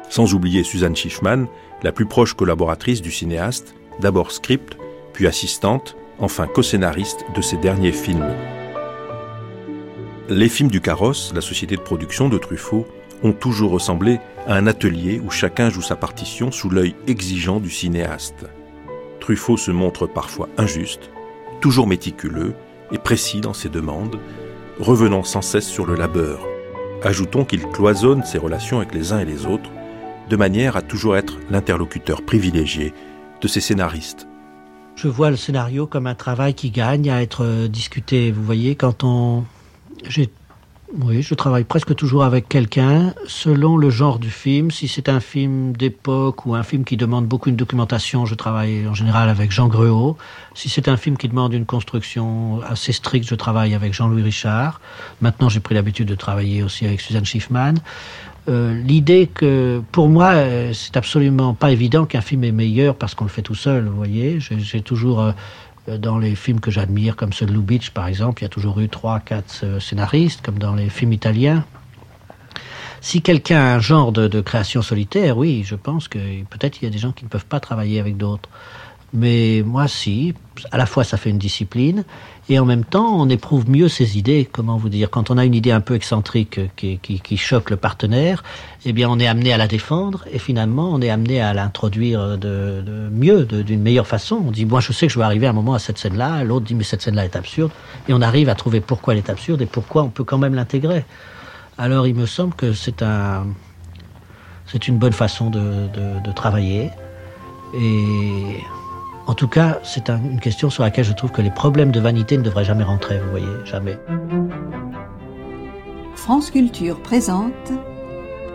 Sans 0.10 0.34
oublier 0.34 0.64
Suzanne 0.64 0.96
Schiffman, 0.96 1.48
la 1.82 1.92
plus 1.92 2.06
proche 2.06 2.36
collaboratrice 2.36 3.02
du 3.02 3.12
cinéaste, 3.12 3.74
d'abord 4.00 4.32
script, 4.32 4.78
puis 5.12 5.28
assistante, 5.28 5.96
enfin 6.20 6.48
co-scénariste 6.48 7.26
de 7.36 7.42
ses 7.42 7.58
derniers 7.58 7.92
films. 7.92 8.34
Les 10.30 10.50
films 10.50 10.70
du 10.70 10.82
Carrosse, 10.82 11.34
la 11.36 11.42
société 11.42 11.76
de 11.76 11.82
production 11.82 12.30
de 12.30 12.38
Truffaut, 12.38 12.88
ont 13.24 13.34
toujours 13.34 13.72
ressemblé 13.72 14.20
à 14.48 14.56
un 14.56 14.68
atelier 14.68 15.22
où 15.24 15.32
chacun 15.32 15.70
joue 15.70 15.82
sa 15.82 15.96
partition 15.96 16.52
sous 16.52 16.70
l'œil 16.70 16.96
exigeant 17.08 17.60
du 17.60 17.70
cinéaste. 17.70 18.46
Truffaut 19.20 19.58
se 19.58 19.72
montre 19.72 20.06
parfois 20.06 20.50
injuste, 20.58 21.10
toujours 21.62 21.88
méticuleux 21.88 22.54
et 22.92 22.98
précis 22.98 23.42
dans 23.42 23.54
ses 23.54 23.70
demandes, 23.70 24.20
revenant 24.80 25.24
sans 25.24 25.42
cesse 25.42 25.68
sur 25.68 25.86
le 25.86 25.96
labeur. 25.96 26.46
Ajoutons 27.04 27.46
qu'il 27.46 27.62
cloisonne 27.68 28.24
ses 28.24 28.38
relations 28.38 28.78
avec 28.78 28.94
les 28.94 29.14
uns 29.14 29.20
et 29.20 29.26
les 29.26 29.46
autres, 29.46 29.70
de 30.30 30.36
manière 30.36 30.78
à 30.78 30.82
toujours 30.82 31.18
être 31.18 31.38
l'interlocuteur 31.50 32.22
privilégié 32.22 32.94
de 33.42 33.48
ses 33.48 33.62
scénaristes. 33.62 34.28
Je 34.96 35.08
vois 35.08 35.32
le 35.32 35.38
scénario 35.38 35.88
comme 35.88 36.08
un 36.08 36.16
travail 36.16 36.54
qui 36.54 36.70
gagne 36.70 37.10
à 37.10 37.22
être 37.22 37.68
discuté. 37.68 38.32
Vous 38.32 38.44
voyez, 38.44 38.76
quand 38.76 39.04
on... 39.04 39.44
oui, 41.02 41.24
je 41.24 41.34
travaille 41.34 41.64
presque 41.64 41.96
toujours 41.96 42.24
avec 42.24 42.48
quelqu'un, 42.48 43.16
selon 43.26 43.78
le 43.78 43.90
genre 43.90 44.20
du 44.20 44.30
film. 44.30 44.70
Si 44.70 44.88
c'est 44.88 45.10
un 45.10 45.20
film 45.20 45.76
d'époque 45.76 46.46
ou 46.46 46.54
un 46.54 46.62
film 46.62 46.84
qui 46.84 46.98
demande 46.98 47.26
beaucoup 47.26 47.50
de 47.50 47.56
documentation, 47.56 48.28
je 48.28 48.36
travaille 48.36 48.88
en 48.88 48.94
général 48.94 49.28
avec 49.30 49.52
Jean 49.52 49.68
Greau. 49.68 50.18
Si 50.54 50.70
c'est 50.70 50.88
un 50.88 50.98
film 50.98 51.18
qui 51.18 51.28
demande 51.28 51.54
une 51.54 51.66
construction 51.66 52.62
assez 52.62 52.92
stricte, 52.92 53.28
je 53.28 53.34
travaille 53.34 53.74
avec 53.74 53.92
Jean-Louis 53.94 54.22
Richard. 54.22 54.82
Maintenant, 55.20 55.50
j'ai 55.50 55.62
pris 55.62 55.74
l'habitude 55.74 56.08
de 56.08 56.16
travailler 56.16 56.62
aussi 56.62 56.86
avec 56.86 57.02
Suzanne 57.02 57.26
Schiffman. 57.26 57.74
Euh, 58.48 58.80
l'idée 58.84 59.28
que, 59.34 59.82
pour 59.92 60.10
moi, 60.10 60.34
euh, 60.34 60.74
c'est 60.74 60.96
absolument 60.96 61.56
pas 61.56 61.72
évident 61.72 62.06
qu'un 62.06 62.22
film 62.22 62.44
est 62.44 62.52
meilleur 62.52 62.94
parce 62.96 63.16
qu'on 63.16 63.24
le 63.24 63.32
fait 63.32 63.42
tout 63.42 63.56
seul, 63.56 63.88
vous 63.88 63.96
voyez. 63.96 64.40
J'ai 64.40 64.82
toujours... 64.82 65.22
Euh, 65.22 65.32
dans 65.88 66.18
les 66.18 66.36
films 66.36 66.60
que 66.60 66.72
j'admire, 66.72 67.16
comme 67.16 67.34
ceux 67.34 67.46
de 67.46 67.52
Lubitsch 67.52 67.90
par 67.92 68.08
exemple, 68.08 68.42
il 68.42 68.46
y 68.46 68.48
a 68.48 68.50
toujours 68.50 68.80
eu 68.80 68.90
trois, 68.90 69.20
quatre 69.20 69.62
euh, 69.64 69.80
scénaristes, 69.80 70.42
comme 70.42 70.58
dans 70.58 70.76
les 70.76 70.90
films 70.90 71.14
italiens. 71.14 71.66
Si 73.02 73.22
quelqu'un 73.22 73.60
a 73.60 73.76
un 73.76 73.80
genre 73.80 74.14
de, 74.14 74.30
de, 74.30 74.40
création 74.40 74.82
solitaire, 74.82 75.38
oui, 75.38 75.64
je 75.66 75.76
pense 75.76 76.08
que 76.08 76.20
peut-être 76.46 76.82
il 76.82 76.86
y 76.86 76.88
a 76.88 76.92
des 76.92 77.00
gens 77.00 77.12
qui 77.12 77.26
ne 77.26 77.30
peuvent 77.30 77.46
pas 77.46 77.60
travailler 77.60 78.00
avec 78.00 78.16
d'autres. 78.16 78.50
Mais 79.14 79.62
moi, 79.64 79.88
si, 79.88 80.34
à 80.72 80.78
la 80.78 80.88
fois 80.88 81.04
ça 81.04 81.18
fait 81.18 81.30
une 81.30 81.38
discipline, 81.38 82.04
et 82.50 82.60
en 82.60 82.66
même 82.66 82.84
temps, 82.84 83.22
on 83.22 83.30
éprouve 83.30 83.70
mieux 83.70 83.88
ses 83.88 84.18
idées. 84.18 84.50
Comment 84.52 84.76
vous 84.76 84.90
dire 84.90 85.10
Quand 85.10 85.30
on 85.30 85.38
a 85.38 85.46
une 85.46 85.54
idée 85.54 85.72
un 85.72 85.80
peu 85.80 85.94
excentrique 85.94 86.60
qui, 86.76 86.98
qui, 86.98 87.38
choque 87.38 87.70
le 87.70 87.78
partenaire, 87.78 88.44
eh 88.86 88.92
bien, 88.92 89.08
on 89.10 89.18
est 89.20 89.28
amené 89.28 89.54
à 89.54 89.58
la 89.58 89.68
défendre, 89.68 90.26
et 90.32 90.40
finalement, 90.40 90.92
on 90.92 91.00
est 91.02 91.10
amené 91.10 91.42
à 91.42 91.54
l'introduire 91.54 92.38
de, 92.38 92.82
de, 92.86 93.10
mieux, 93.12 93.46
d'une 93.46 93.82
meilleure 93.82 94.08
façon. 94.08 94.44
On 94.48 94.52
dit, 94.52 94.66
moi, 94.66 94.82
je 94.82 94.92
sais 94.92 95.08
que 95.08 95.14
je 95.14 95.20
vais 95.20 95.26
arriver 95.26 95.48
à 95.48 95.52
un 95.52 95.54
moment 95.54 95.74
à 95.74 95.80
cette 95.80 95.98
scène-là, 95.98 96.44
l'autre 96.44 96.66
dit, 96.66 96.76
mais 96.76 96.84
cette 96.84 97.02
scène-là 97.02 97.24
est 97.24 97.36
absurde, 97.36 97.72
et 98.10 98.14
on 98.14 98.22
arrive 98.22 98.50
à 98.50 98.56
trouver 98.56 98.82
pourquoi 98.82 99.14
elle 99.14 99.20
est 99.20 99.30
absurde 99.30 99.62
et 99.62 99.66
pourquoi 99.68 100.04
on 100.04 100.10
peut 100.10 100.26
quand 100.26 100.38
même 100.38 100.56
l'intégrer. 100.56 101.06
Alors, 101.78 102.08
il 102.08 102.16
me 102.16 102.26
semble 102.26 102.56
que 102.56 102.74
c'est 102.74 103.02
un, 103.04 103.48
c'est 104.66 104.90
une 104.90 104.98
bonne 104.98 105.14
façon 105.14 105.50
de, 105.50 105.88
de 106.22 106.32
travailler, 106.34 106.90
et 107.74 108.58
en 109.26 109.34
tout 109.36 109.48
cas, 109.48 109.80
c'est 109.84 110.10
un, 110.10 110.22
une 110.24 110.40
question 110.40 110.70
sur 110.70 110.84
laquelle 110.84 111.06
je 111.06 111.14
trouve 111.14 111.32
que 111.32 111.42
les 111.42 111.52
problèmes 111.52 111.92
de 111.92 112.00
vanité 112.00 112.38
ne 112.38 112.44
devraient 112.44 112.66
jamais 112.66 112.84
rentrer, 112.84 113.20
vous 113.20 113.30
voyez, 113.30 113.46
jamais. 113.66 113.98
France 116.16 116.52
Culture 116.52 117.02
présente 117.02 117.72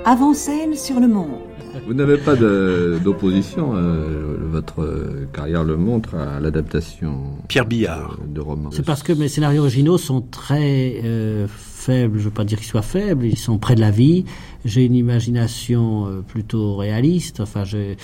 Avant-scène 0.04 0.74
sur 0.74 1.00
le 1.00 1.08
monde. 1.08 1.40
Vous 1.86 1.94
n'avez 1.94 2.16
pas 2.16 2.34
d'opposition, 2.34 3.72
euh, 3.74 4.36
votre 4.50 5.26
carrière 5.32 5.64
le 5.64 5.76
montre, 5.76 6.14
à 6.14 6.40
l'adaptation 6.40 7.20
Pierre 7.46 7.66
Billard 7.66 8.16
de, 8.26 8.34
de 8.34 8.40
romans. 8.40 8.70
C'est 8.72 8.84
parce 8.84 9.02
que 9.02 9.12
mes 9.12 9.28
scénarios 9.28 9.62
originaux 9.62 9.98
sont 9.98 10.22
très 10.22 11.00
euh, 11.04 11.46
faibles, 11.48 12.14
je 12.18 12.24
ne 12.24 12.24
veux 12.24 12.34
pas 12.34 12.44
dire 12.44 12.58
qu'ils 12.58 12.66
soient 12.66 12.82
faibles, 12.82 13.26
ils 13.26 13.38
sont 13.38 13.58
près 13.58 13.74
de 13.74 13.80
la 13.80 13.90
vie. 13.90 14.24
J'ai 14.64 14.84
une 14.84 14.94
imagination 14.94 16.06
euh, 16.06 16.20
plutôt 16.20 16.76
réaliste, 16.76 17.40
enfin 17.40 17.64
je 17.64 17.94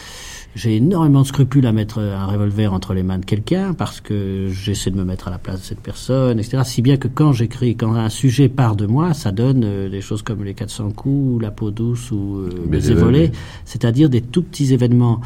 j'ai 0.55 0.77
énormément 0.77 1.23
de 1.23 1.27
scrupules 1.27 1.67
à 1.67 1.73
mettre 1.73 1.99
un 1.99 2.27
revolver 2.27 2.73
entre 2.73 2.95
les 2.95 3.03
mains 3.03 3.19
de 3.19 3.25
quelqu'un 3.25 3.75
parce 3.75 4.01
que 4.01 4.49
j'essaie 4.51 4.91
de 4.91 4.97
me 4.97 5.05
mettre 5.05 5.27
à 5.29 5.31
la 5.31 5.39
place 5.39 5.61
de 5.61 5.65
cette 5.65 5.81
personne, 5.81 6.39
etc. 6.39 6.63
Si 6.65 6.81
bien 6.81 6.97
que 6.97 7.09
quand 7.09 7.33
j'écris, 7.33 7.77
quand 7.77 7.95
un 7.95 8.09
sujet 8.09 8.49
part 8.49 8.77
de 8.77 8.87
moi, 8.87 9.15
ça 9.15 9.33
donne 9.33 9.65
euh, 9.65 9.89
des 9.89 10.01
choses 10.01 10.23
comme 10.23 10.45
les 10.45 10.55
400 10.55 10.93
coups, 10.93 11.43
la 11.43 11.51
peau 11.51 11.71
douce 11.71 12.13
ou 12.13 12.37
euh, 12.37 12.51
les 12.71 12.95
volets, 12.95 13.33
c'est-à-dire 13.65 14.09
des 14.09 14.21
tout 14.21 14.43
petits 14.43 14.73
événements. 14.73 15.21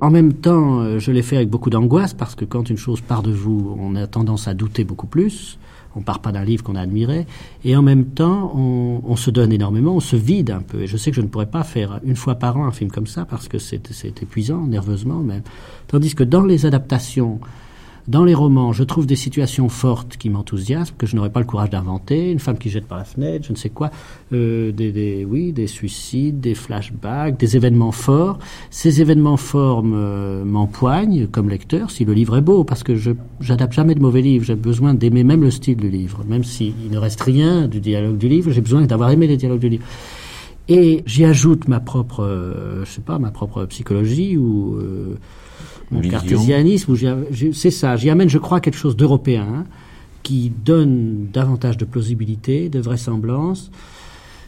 En 0.00 0.10
même 0.10 0.34
temps, 0.34 0.80
euh, 0.80 0.98
je 0.98 1.12
l'ai 1.12 1.22
fait 1.22 1.36
avec 1.36 1.48
beaucoup 1.48 1.70
d'angoisse 1.70 2.12
parce 2.12 2.34
que 2.34 2.44
quand 2.44 2.68
une 2.68 2.76
chose 2.76 3.00
part 3.00 3.22
de 3.22 3.32
vous, 3.32 3.76
on 3.80 3.96
a 3.96 4.06
tendance 4.06 4.48
à 4.48 4.54
douter 4.54 4.84
beaucoup 4.84 5.06
plus 5.06 5.58
on 5.96 6.02
part 6.02 6.20
pas 6.20 6.32
d'un 6.32 6.44
livre 6.44 6.62
qu'on 6.62 6.76
a 6.76 6.80
admiré, 6.80 7.26
et 7.64 7.76
en 7.76 7.82
même 7.82 8.06
temps, 8.06 8.52
on, 8.54 9.00
on, 9.04 9.16
se 9.16 9.30
donne 9.30 9.52
énormément, 9.52 9.94
on 9.94 10.00
se 10.00 10.16
vide 10.16 10.50
un 10.50 10.60
peu. 10.60 10.82
Et 10.82 10.86
je 10.86 10.96
sais 10.96 11.10
que 11.10 11.16
je 11.16 11.22
ne 11.22 11.28
pourrais 11.28 11.50
pas 11.50 11.64
faire 11.64 12.00
une 12.04 12.16
fois 12.16 12.36
par 12.36 12.56
an 12.56 12.66
un 12.66 12.72
film 12.72 12.90
comme 12.90 13.06
ça 13.06 13.24
parce 13.24 13.48
que 13.48 13.58
c'est 13.58 14.22
épuisant, 14.22 14.66
nerveusement 14.66 15.18
même. 15.18 15.42
Tandis 15.88 16.14
que 16.14 16.24
dans 16.24 16.44
les 16.44 16.66
adaptations, 16.66 17.40
dans 18.06 18.24
les 18.24 18.34
romans, 18.34 18.72
je 18.72 18.84
trouve 18.84 19.06
des 19.06 19.16
situations 19.16 19.68
fortes 19.68 20.18
qui 20.18 20.28
m'enthousiasment, 20.28 20.94
que 20.98 21.06
je 21.06 21.16
n'aurais 21.16 21.30
pas 21.30 21.40
le 21.40 21.46
courage 21.46 21.70
d'inventer. 21.70 22.30
Une 22.30 22.38
femme 22.38 22.58
qui 22.58 22.68
jette 22.68 22.86
par 22.86 22.98
la 22.98 23.04
fenêtre, 23.04 23.46
je 23.46 23.52
ne 23.52 23.56
sais 23.56 23.70
quoi. 23.70 23.90
Euh, 24.32 24.72
des, 24.72 24.92
des, 24.92 25.24
oui, 25.24 25.52
des 25.52 25.66
suicides, 25.66 26.40
des 26.40 26.54
flashbacks, 26.54 27.38
des 27.38 27.56
événements 27.56 27.92
forts. 27.92 28.38
Ces 28.70 29.00
événements 29.00 29.38
forts 29.38 29.82
m'empoignent 29.82 31.26
comme 31.28 31.48
lecteur 31.48 31.90
si 31.90 32.04
le 32.04 32.12
livre 32.12 32.36
est 32.36 32.42
beau, 32.42 32.64
parce 32.64 32.82
que 32.82 32.94
je 32.94 33.12
j'adapte 33.40 33.72
jamais 33.72 33.94
de 33.94 34.00
mauvais 34.00 34.20
livres. 34.20 34.44
J'ai 34.44 34.54
besoin 34.54 34.92
d'aimer 34.92 35.24
même 35.24 35.42
le 35.42 35.50
style 35.50 35.76
du 35.76 35.88
livre. 35.88 36.24
Même 36.28 36.44
s'il 36.44 36.74
ne 36.90 36.98
reste 36.98 37.22
rien 37.22 37.68
du 37.68 37.80
dialogue 37.80 38.18
du 38.18 38.28
livre, 38.28 38.50
j'ai 38.50 38.60
besoin 38.60 38.82
d'avoir 38.82 39.10
aimé 39.10 39.26
les 39.26 39.38
dialogues 39.38 39.60
du 39.60 39.70
livre. 39.70 39.84
Et 40.68 41.02
j'y 41.06 41.24
ajoute 41.24 41.68
ma 41.68 41.80
propre, 41.80 42.22
euh, 42.22 42.84
je 42.84 42.90
sais 42.90 43.00
pas, 43.00 43.18
ma 43.18 43.30
propre 43.30 43.64
psychologie 43.64 44.36
ou... 44.36 44.76
Euh, 44.76 45.16
mon 45.90 46.00
cartésianisme, 46.00 46.94
c'est 47.52 47.70
ça, 47.70 47.96
j'y 47.96 48.10
amène, 48.10 48.28
je 48.28 48.38
crois, 48.38 48.60
quelque 48.60 48.78
chose 48.78 48.96
d'européen 48.96 49.42
hein, 49.42 49.64
qui 50.22 50.50
donne 50.50 51.28
davantage 51.32 51.76
de 51.76 51.84
plausibilité, 51.84 52.68
de 52.68 52.80
vraisemblance. 52.80 53.70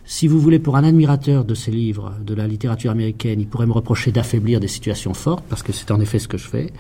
Si 0.09 0.29
vous 0.29 0.39
voulez, 0.39 0.61
pour 0.61 0.77
un 0.77 0.85
admirateur 0.85 1.45
de 1.45 1.55
ces 1.55 1.73
livres, 1.73 2.13
de 2.25 2.33
la 2.33 2.47
littérature 2.47 2.93
américaine, 2.93 3.41
il 3.41 3.49
pourrait 3.49 3.67
me 3.67 3.73
reprocher 3.73 4.13
d'affaiblir 4.13 4.61
des 4.61 4.69
situations 4.69 5.15
fortes, 5.15 5.45
parce 5.49 5.65
que 5.65 5.73
c'est 5.73 5.91
en 5.91 5.99
effet 5.99 6.21
ce 6.21 6.29
que 6.29 6.39
je 6.39 6.47
fais, 6.47 6.73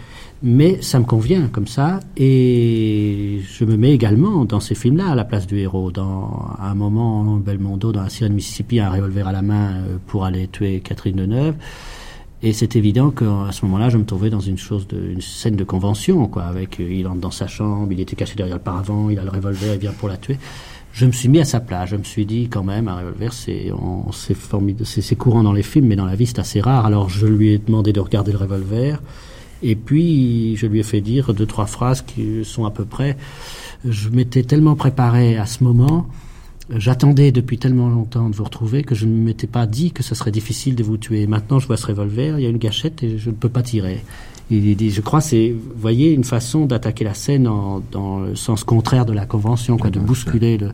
mais 0.44 0.80
ça 0.80 1.00
me 1.00 1.04
convient 1.04 1.48
comme 1.48 1.66
ça, 1.66 1.98
et 2.16 3.40
je 3.44 3.64
me 3.64 3.76
mets 3.76 3.90
également 3.90 4.44
dans 4.44 4.60
ces 4.60 4.76
films-là 4.76 5.08
à 5.08 5.14
la 5.16 5.24
place 5.24 5.48
du 5.48 5.58
héros. 5.58 5.90
Dans 5.90 6.50
un 6.60 6.74
moment, 6.76 7.24
Belmondo, 7.38 7.90
dans 7.90 8.02
la 8.02 8.10
Sirène 8.10 8.34
Mississippi, 8.34 8.78
un 8.78 8.90
revolver 8.90 9.26
à 9.26 9.32
la 9.32 9.42
main 9.42 9.72
euh, 9.72 9.96
pour 10.06 10.24
aller 10.24 10.46
tuer 10.46 10.78
Catherine 10.78 11.16
Deneuve. 11.16 11.56
Et 12.42 12.52
c'est 12.52 12.76
évident 12.76 13.10
qu'à 13.10 13.50
ce 13.50 13.64
moment-là, 13.64 13.88
je 13.88 13.96
me 13.96 14.04
trouvais 14.04 14.28
dans 14.28 14.40
une 14.40 14.58
chose, 14.58 14.86
de, 14.86 15.00
une 15.00 15.22
scène 15.22 15.56
de 15.56 15.64
convention, 15.64 16.28
quoi. 16.28 16.44
Avec, 16.44 16.80
euh, 16.80 16.92
il 16.92 17.06
entre 17.06 17.20
dans 17.20 17.30
sa 17.30 17.46
chambre, 17.46 17.90
il 17.90 18.00
était 18.00 18.14
caché 18.14 18.34
derrière 18.34 18.56
le 18.56 18.62
paravent, 18.62 19.08
il 19.08 19.18
a 19.18 19.24
le 19.24 19.30
revolver, 19.30 19.74
il 19.74 19.80
vient 19.80 19.92
pour 19.92 20.08
la 20.08 20.18
tuer. 20.18 20.38
Je 20.92 21.06
me 21.06 21.12
suis 21.12 21.28
mis 21.28 21.40
à 21.40 21.44
sa 21.44 21.60
place. 21.60 21.90
Je 21.90 21.96
me 21.96 22.04
suis 22.04 22.26
dit, 22.26 22.48
quand 22.48 22.62
même, 22.62 22.88
un 22.88 22.96
revolver, 22.96 23.32
c'est, 23.32 23.72
c'est 24.12 25.16
courant 25.16 25.42
dans 25.42 25.52
les 25.52 25.62
films, 25.62 25.86
mais 25.86 25.96
dans 25.96 26.06
la 26.06 26.14
vie, 26.14 26.26
c'est 26.26 26.38
assez 26.38 26.60
rare. 26.60 26.86
Alors, 26.86 27.08
je 27.08 27.26
lui 27.26 27.50
ai 27.50 27.58
demandé 27.58 27.92
de 27.92 28.00
regarder 28.00 28.32
le 28.32 28.38
revolver. 28.38 29.00
Et 29.62 29.74
puis, 29.74 30.56
je 30.56 30.66
lui 30.66 30.80
ai 30.80 30.82
fait 30.82 31.00
dire 31.00 31.32
deux, 31.32 31.46
trois 31.46 31.66
phrases 31.66 32.02
qui 32.02 32.44
sont 32.44 32.66
à 32.66 32.70
peu 32.70 32.84
près. 32.84 33.16
Je 33.84 34.10
m'étais 34.10 34.42
tellement 34.42 34.76
préparé 34.76 35.38
à 35.38 35.46
ce 35.46 35.64
moment 35.64 36.06
J'attendais 36.68 37.30
depuis 37.30 37.58
tellement 37.58 37.88
longtemps 37.88 38.28
de 38.28 38.34
vous 38.34 38.42
retrouver 38.42 38.82
que 38.82 38.96
je 38.96 39.06
ne 39.06 39.12
m'étais 39.12 39.46
pas 39.46 39.66
dit 39.66 39.92
que 39.92 40.02
ce 40.02 40.16
serait 40.16 40.32
difficile 40.32 40.74
de 40.74 40.82
vous 40.82 40.96
tuer. 40.96 41.26
Maintenant, 41.28 41.60
je 41.60 41.66
vois 41.66 41.76
ce 41.76 41.86
revolver, 41.86 42.38
il 42.38 42.42
y 42.42 42.46
a 42.46 42.48
une 42.48 42.58
gâchette 42.58 43.04
et 43.04 43.18
je 43.18 43.30
ne 43.30 43.34
peux 43.34 43.48
pas 43.48 43.62
tirer. 43.62 44.02
Il 44.50 44.76
dit, 44.76 44.90
je 44.90 45.00
crois, 45.00 45.20
c'est, 45.20 45.50
vous 45.50 45.80
voyez, 45.80 46.12
une 46.12 46.24
façon 46.24 46.66
d'attaquer 46.66 47.04
la 47.04 47.14
scène 47.14 47.48
en, 47.48 47.82
dans 47.90 48.20
le 48.20 48.36
sens 48.36 48.62
contraire 48.62 49.04
de 49.04 49.12
la 49.12 49.26
convention, 49.26 49.76
quoi, 49.76 49.90
de 49.90 49.98
bousculer 49.98 50.56
le. 50.56 50.70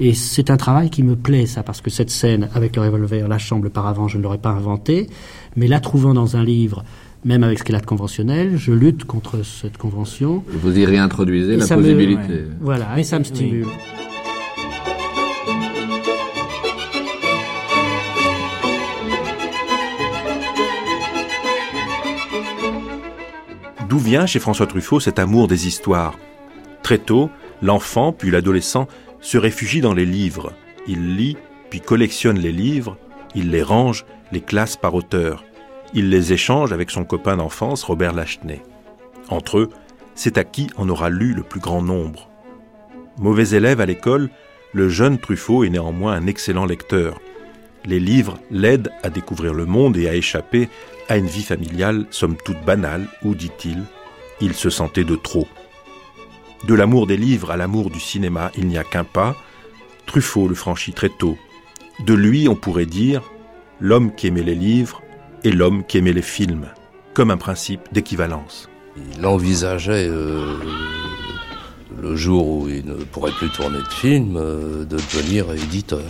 Et 0.00 0.14
c'est 0.14 0.50
un 0.50 0.56
travail 0.56 0.90
qui 0.90 1.02
me 1.02 1.16
plaît, 1.16 1.46
ça, 1.46 1.64
parce 1.64 1.80
que 1.80 1.90
cette 1.90 2.10
scène 2.10 2.48
avec 2.54 2.76
le 2.76 2.82
revolver, 2.82 3.26
la 3.26 3.38
chambre, 3.38 3.64
le 3.64 3.70
paravent, 3.70 4.06
je 4.06 4.18
ne 4.18 4.22
l'aurais 4.22 4.38
pas 4.38 4.50
inventé, 4.50 5.08
mais 5.56 5.66
la 5.66 5.80
trouvant 5.80 6.14
dans 6.14 6.36
un 6.36 6.44
livre, 6.44 6.84
même 7.24 7.42
avec 7.42 7.58
ce 7.58 7.64
qu'elle 7.64 7.74
a 7.74 7.80
de 7.80 7.86
conventionnel, 7.86 8.56
je 8.56 8.70
lutte 8.72 9.04
contre 9.04 9.44
cette 9.44 9.76
convention. 9.76 10.44
Vous 10.48 10.78
y 10.78 10.84
réintroduisez 10.84 11.56
la 11.56 11.66
possibilité. 11.66 12.32
Me, 12.32 12.38
ouais, 12.38 12.46
voilà, 12.60 12.98
et 13.00 13.02
ça 13.02 13.18
me 13.18 13.24
stimule. 13.24 13.64
Oui. 13.66 13.72
D'où 23.88 23.98
vient 23.98 24.26
chez 24.26 24.38
François 24.38 24.66
Truffaut 24.66 25.00
cet 25.00 25.18
amour 25.18 25.48
des 25.48 25.66
histoires? 25.66 26.18
Très 26.82 26.98
tôt, 26.98 27.30
l'enfant, 27.62 28.12
puis 28.12 28.30
l'adolescent, 28.30 28.86
se 29.20 29.38
réfugie 29.38 29.80
dans 29.80 29.94
les 29.94 30.04
livres. 30.04 30.52
Il 30.86 31.16
lit, 31.16 31.38
puis 31.70 31.80
collectionne 31.80 32.38
les 32.38 32.52
livres, 32.52 32.98
il 33.34 33.50
les 33.50 33.62
range, 33.62 34.04
les 34.30 34.42
classe 34.42 34.76
par 34.76 34.94
auteur. 34.94 35.42
Il 35.94 36.10
les 36.10 36.34
échange 36.34 36.72
avec 36.72 36.90
son 36.90 37.04
copain 37.04 37.38
d'enfance, 37.38 37.82
Robert 37.82 38.12
Lachenay. 38.12 38.62
Entre 39.30 39.58
eux, 39.58 39.70
c'est 40.14 40.36
à 40.36 40.44
qui 40.44 40.68
en 40.76 40.90
aura 40.90 41.08
lu 41.08 41.32
le 41.32 41.42
plus 41.42 41.60
grand 41.60 41.80
nombre. 41.80 42.28
Mauvais 43.18 43.56
élève 43.56 43.80
à 43.80 43.86
l'école, 43.86 44.28
le 44.74 44.90
jeune 44.90 45.18
Truffaut 45.18 45.64
est 45.64 45.70
néanmoins 45.70 46.12
un 46.12 46.26
excellent 46.26 46.66
lecteur. 46.66 47.20
Les 47.86 48.00
livres 48.00 48.38
l'aident 48.50 48.92
à 49.02 49.08
découvrir 49.08 49.54
le 49.54 49.64
monde 49.64 49.96
et 49.96 50.08
à 50.08 50.14
échapper 50.14 50.68
à 51.08 51.16
une 51.16 51.26
vie 51.26 51.42
familiale 51.42 52.06
somme 52.10 52.36
toute 52.44 52.62
banale 52.64 53.06
où, 53.22 53.34
dit-il, 53.34 53.82
il 54.40 54.54
se 54.54 54.70
sentait 54.70 55.04
de 55.04 55.16
trop. 55.16 55.48
De 56.66 56.74
l'amour 56.74 57.06
des 57.06 57.16
livres 57.16 57.50
à 57.50 57.56
l'amour 57.56 57.90
du 57.90 58.00
cinéma, 58.00 58.50
il 58.56 58.66
n'y 58.66 58.78
a 58.78 58.84
qu'un 58.84 59.04
pas. 59.04 59.36
Truffaut 60.06 60.48
le 60.48 60.54
franchit 60.54 60.92
très 60.92 61.08
tôt. 61.08 61.36
De 62.04 62.14
lui, 62.14 62.48
on 62.48 62.54
pourrait 62.54 62.86
dire 62.86 63.22
l'homme 63.80 64.14
qui 64.14 64.26
aimait 64.26 64.42
les 64.42 64.54
livres 64.54 65.02
et 65.44 65.52
l'homme 65.52 65.84
qui 65.84 65.98
aimait 65.98 66.12
les 66.12 66.22
films, 66.22 66.66
comme 67.14 67.30
un 67.30 67.36
principe 67.36 67.80
d'équivalence. 67.92 68.68
Il 69.16 69.24
envisageait, 69.26 70.08
euh, 70.08 70.56
le 72.00 72.16
jour 72.16 72.48
où 72.48 72.68
il 72.68 72.84
ne 72.84 72.94
pourrait 72.94 73.32
plus 73.32 73.50
tourner 73.50 73.78
de 73.78 73.94
film, 73.94 74.36
euh, 74.36 74.84
de 74.84 74.96
devenir 74.96 75.52
éditeur. 75.52 76.02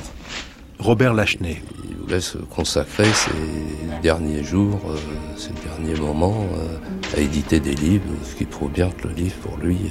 Robert 0.78 1.14
Lachenay. 1.14 1.62
Il 1.88 1.96
voulait 1.96 2.20
se 2.20 2.38
consacrer 2.38 3.04
ses 3.04 4.00
derniers 4.02 4.44
jours, 4.44 4.80
euh, 4.88 4.96
ses 5.36 5.52
derniers 5.66 6.00
moments 6.00 6.46
à 7.16 7.20
éditer 7.20 7.60
des 7.60 7.74
livres, 7.74 8.04
ce 8.24 8.34
qui 8.34 8.44
prouve 8.44 8.70
bien 8.70 8.90
que 8.90 9.08
le 9.08 9.14
livre 9.14 9.36
pour 9.36 9.56
lui 9.58 9.90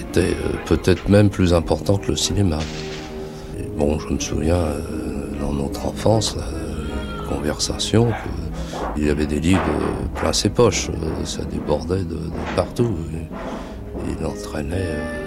était 0.00 0.36
peut-être 0.66 1.08
même 1.08 1.30
plus 1.30 1.54
important 1.54 1.96
que 1.96 2.08
le 2.08 2.16
cinéma. 2.16 2.58
bon, 3.76 3.98
je 3.98 4.12
me 4.12 4.18
souviens 4.18 4.64
dans 5.40 5.52
notre 5.52 5.86
enfance, 5.86 6.36
la 6.36 7.28
conversation, 7.28 8.12
il 8.96 9.06
y 9.06 9.10
avait 9.10 9.26
des 9.26 9.40
livres 9.40 9.62
plein 10.14 10.32
ses 10.32 10.50
poches, 10.50 10.90
ça 11.24 11.44
débordait 11.44 12.04
de, 12.04 12.18
partout. 12.56 12.94
Il 14.08 14.26
entraînait 14.26 14.76
euh, 14.76 15.23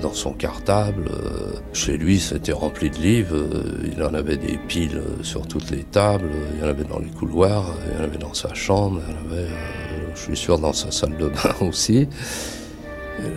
dans 0.00 0.12
son 0.12 0.32
cartable. 0.32 1.08
Euh, 1.10 1.52
chez 1.72 1.96
lui, 1.96 2.18
c'était 2.18 2.52
rempli 2.52 2.90
de 2.90 2.96
livres. 2.96 3.36
Il 3.84 4.02
en 4.02 4.14
avait 4.14 4.36
des 4.36 4.58
piles 4.68 5.02
sur 5.22 5.46
toutes 5.46 5.70
les 5.70 5.84
tables. 5.84 6.30
Il 6.54 6.60
y 6.60 6.62
en 6.62 6.68
avait 6.68 6.84
dans 6.84 6.98
les 6.98 7.10
couloirs. 7.10 7.66
Il 7.86 7.96
y 7.96 8.00
en 8.00 8.04
avait 8.04 8.18
dans 8.18 8.34
sa 8.34 8.52
chambre. 8.54 9.00
Il 9.06 9.12
y 9.12 9.16
en 9.16 9.32
avait, 9.32 9.48
euh, 9.48 10.14
je 10.14 10.20
suis 10.20 10.36
sûr, 10.36 10.58
dans 10.58 10.72
sa 10.72 10.90
salle 10.90 11.16
de 11.16 11.28
bain 11.28 11.54
aussi. 11.66 12.08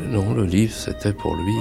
Non, 0.09 0.33
le 0.33 0.43
livre, 0.43 0.73
c'était 0.73 1.13
pour 1.13 1.35
lui 1.35 1.53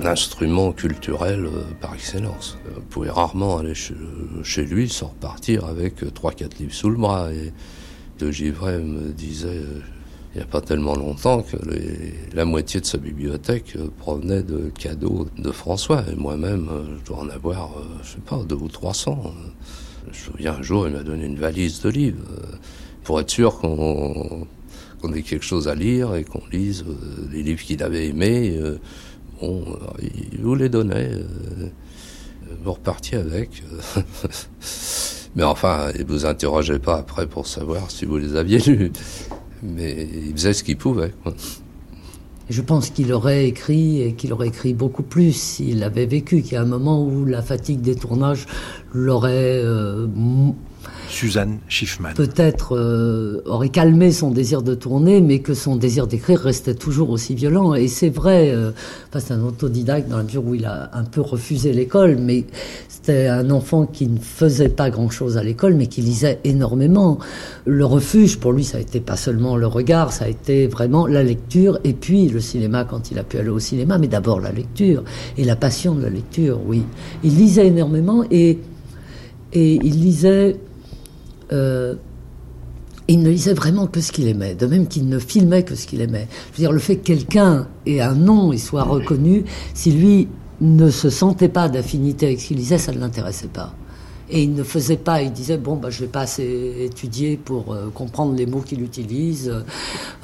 un 0.00 0.06
instrument 0.06 0.72
culturel 0.72 1.46
euh, 1.46 1.62
par 1.80 1.94
excellence. 1.94 2.58
Vous 2.74 2.80
pouvez 2.82 3.10
rarement 3.10 3.58
aller 3.58 3.74
chez, 3.74 4.64
lui 4.64 4.88
sans 4.88 5.08
repartir 5.08 5.64
avec 5.64 6.02
3-4 6.02 6.58
livres 6.58 6.74
sous 6.74 6.90
le 6.90 6.96
bras. 6.96 7.32
Et 7.32 7.52
De 8.18 8.30
Givray 8.30 8.78
me 8.78 9.12
disait 9.12 9.48
euh, 9.48 9.80
il 10.38 10.42
n'y 10.42 10.44
a 10.44 10.52
pas 10.52 10.60
tellement 10.60 10.94
longtemps 10.94 11.42
que 11.42 11.56
la 12.32 12.44
moitié 12.44 12.80
de 12.80 12.86
sa 12.86 12.98
bibliothèque 12.98 13.74
euh, 13.76 13.88
provenait 13.98 14.44
de 14.44 14.70
cadeaux 14.78 15.26
de 15.36 15.50
François. 15.50 16.04
Et 16.10 16.14
moi-même, 16.14 16.68
je 17.00 17.04
dois 17.04 17.18
en 17.18 17.28
avoir, 17.28 17.70
je 18.04 18.12
sais 18.12 18.20
pas, 18.24 18.36
deux 18.44 18.54
ou 18.54 18.68
300. 18.68 19.34
Je 20.04 20.08
me 20.08 20.14
souviens 20.14 20.54
un 20.54 20.62
jour, 20.62 20.86
il 20.86 20.94
m'a 20.94 21.02
donné 21.02 21.26
une 21.26 21.38
valise 21.38 21.82
de 21.82 21.88
livres 21.88 22.22
pour 23.02 23.18
être 23.18 23.30
sûr 23.30 23.58
qu'on 23.58 24.46
ait 25.12 25.22
quelque 25.22 25.44
chose 25.44 25.66
à 25.66 25.74
lire 25.74 26.14
et 26.14 26.22
qu'on 26.22 26.42
lise 26.52 26.84
les 27.32 27.42
livres 27.42 27.62
qu'il 27.62 27.82
avait 27.82 28.06
aimés. 28.06 28.56
Bon, 29.40 29.64
il 30.00 30.40
vous 30.40 30.54
les 30.54 30.68
donnait, 30.68 31.10
euh, 31.12 31.68
vous 32.62 32.72
repartiez 32.72 33.18
avec. 33.18 33.62
Mais 35.36 35.44
enfin, 35.44 35.90
il 35.96 36.04
vous 36.04 36.26
interrogeait 36.26 36.80
pas 36.80 36.96
après 36.96 37.26
pour 37.26 37.46
savoir 37.46 37.90
si 37.90 38.04
vous 38.04 38.18
les 38.18 38.34
aviez 38.34 38.58
lus. 38.58 38.92
Mais 39.62 40.08
il 40.26 40.32
faisait 40.32 40.52
ce 40.52 40.62
qu'il 40.62 40.76
pouvait. 40.76 41.12
Je 42.50 42.62
pense 42.62 42.88
qu'il 42.90 43.12
aurait 43.12 43.46
écrit 43.46 44.02
et 44.02 44.12
qu'il 44.14 44.32
aurait 44.32 44.48
écrit 44.48 44.72
beaucoup 44.72 45.02
plus 45.02 45.32
s'il 45.32 45.82
avait 45.82 46.06
vécu, 46.06 46.42
qu'il 46.42 46.52
y 46.54 46.56
a 46.56 46.62
un 46.62 46.66
moment 46.66 47.04
où 47.04 47.26
la 47.26 47.42
fatigue 47.42 47.80
des 47.80 47.94
tournages 47.94 48.46
l'aurait 48.94 49.60
euh, 49.62 50.06
Suzanne 51.08 51.58
Schiffman. 51.68 52.12
Peut-être 52.14 52.76
euh, 52.76 53.42
aurait 53.46 53.70
calmé 53.70 54.12
son 54.12 54.30
désir 54.30 54.62
de 54.62 54.74
tourner, 54.74 55.20
mais 55.20 55.40
que 55.40 55.54
son 55.54 55.76
désir 55.76 56.06
d'écrire 56.06 56.40
restait 56.40 56.74
toujours 56.74 57.10
aussi 57.10 57.34
violent. 57.34 57.74
Et 57.74 57.88
c'est 57.88 58.10
vrai, 58.10 58.50
euh, 58.50 58.70
c'est 59.18 59.32
un 59.32 59.42
autodidacte 59.42 60.08
dans 60.08 60.18
la 60.18 60.22
mesure 60.22 60.46
où 60.46 60.54
il 60.54 60.66
a 60.66 60.90
un 60.92 61.04
peu 61.04 61.20
refusé 61.20 61.72
l'école, 61.72 62.16
mais 62.18 62.44
c'était 62.88 63.26
un 63.26 63.50
enfant 63.50 63.86
qui 63.86 64.06
ne 64.06 64.18
faisait 64.18 64.68
pas 64.68 64.90
grand-chose 64.90 65.38
à 65.38 65.42
l'école, 65.42 65.74
mais 65.74 65.86
qui 65.86 66.02
lisait 66.02 66.40
énormément. 66.44 67.18
Le 67.64 67.84
refuge, 67.84 68.38
pour 68.38 68.52
lui, 68.52 68.64
ça 68.64 68.78
a 68.78 68.80
été 68.80 69.00
pas 69.00 69.16
seulement 69.16 69.56
le 69.56 69.66
regard, 69.66 70.12
ça 70.12 70.26
a 70.26 70.28
été 70.28 70.66
vraiment 70.66 71.06
la 71.06 71.22
lecture, 71.22 71.78
et 71.84 71.94
puis 71.94 72.28
le 72.28 72.40
cinéma 72.40 72.84
quand 72.84 73.10
il 73.10 73.18
a 73.18 73.24
pu 73.24 73.38
aller 73.38 73.48
au 73.48 73.58
cinéma, 73.58 73.98
mais 73.98 74.08
d'abord 74.08 74.40
la 74.40 74.52
lecture, 74.52 75.04
et 75.36 75.44
la 75.44 75.56
passion 75.56 75.94
de 75.94 76.02
la 76.02 76.10
lecture, 76.10 76.60
oui. 76.66 76.82
Il 77.24 77.36
lisait 77.36 77.68
énormément, 77.68 78.24
et, 78.30 78.58
et 79.54 79.74
il 79.74 80.00
lisait 80.02 80.56
euh, 81.52 81.94
il 83.08 83.22
ne 83.22 83.30
lisait 83.30 83.54
vraiment 83.54 83.86
que 83.86 84.00
ce 84.00 84.12
qu'il 84.12 84.28
aimait, 84.28 84.54
de 84.54 84.66
même 84.66 84.86
qu'il 84.86 85.08
ne 85.08 85.18
filmait 85.18 85.62
que 85.62 85.74
ce 85.74 85.86
qu'il 85.86 86.02
aimait. 86.02 86.28
Je 86.52 86.58
veux 86.58 86.62
dire, 86.62 86.72
le 86.72 86.78
fait 86.78 86.96
que 86.96 87.06
quelqu'un 87.06 87.66
ait 87.86 88.00
un 88.00 88.14
nom 88.14 88.52
et 88.52 88.58
soit 88.58 88.82
reconnu, 88.82 89.44
si 89.72 89.92
lui 89.92 90.28
ne 90.60 90.90
se 90.90 91.08
sentait 91.08 91.48
pas 91.48 91.68
d'affinité 91.68 92.26
avec 92.26 92.40
ce 92.40 92.48
qu'il 92.48 92.58
lisait, 92.58 92.78
ça 92.78 92.92
ne 92.92 92.98
l'intéressait 92.98 93.48
pas. 93.48 93.74
Et 94.30 94.42
il 94.42 94.52
ne 94.52 94.62
faisait 94.62 94.98
pas, 94.98 95.22
il 95.22 95.32
disait, 95.32 95.56
bon, 95.56 95.76
bah, 95.76 95.88
je 95.88 96.00
vais 96.00 96.06
pas 96.10 96.20
assez 96.20 96.74
étudier 96.80 97.38
pour 97.42 97.72
euh, 97.72 97.88
comprendre 97.94 98.34
les 98.34 98.44
mots 98.44 98.60
qu'il 98.60 98.82
utilise, 98.82 99.50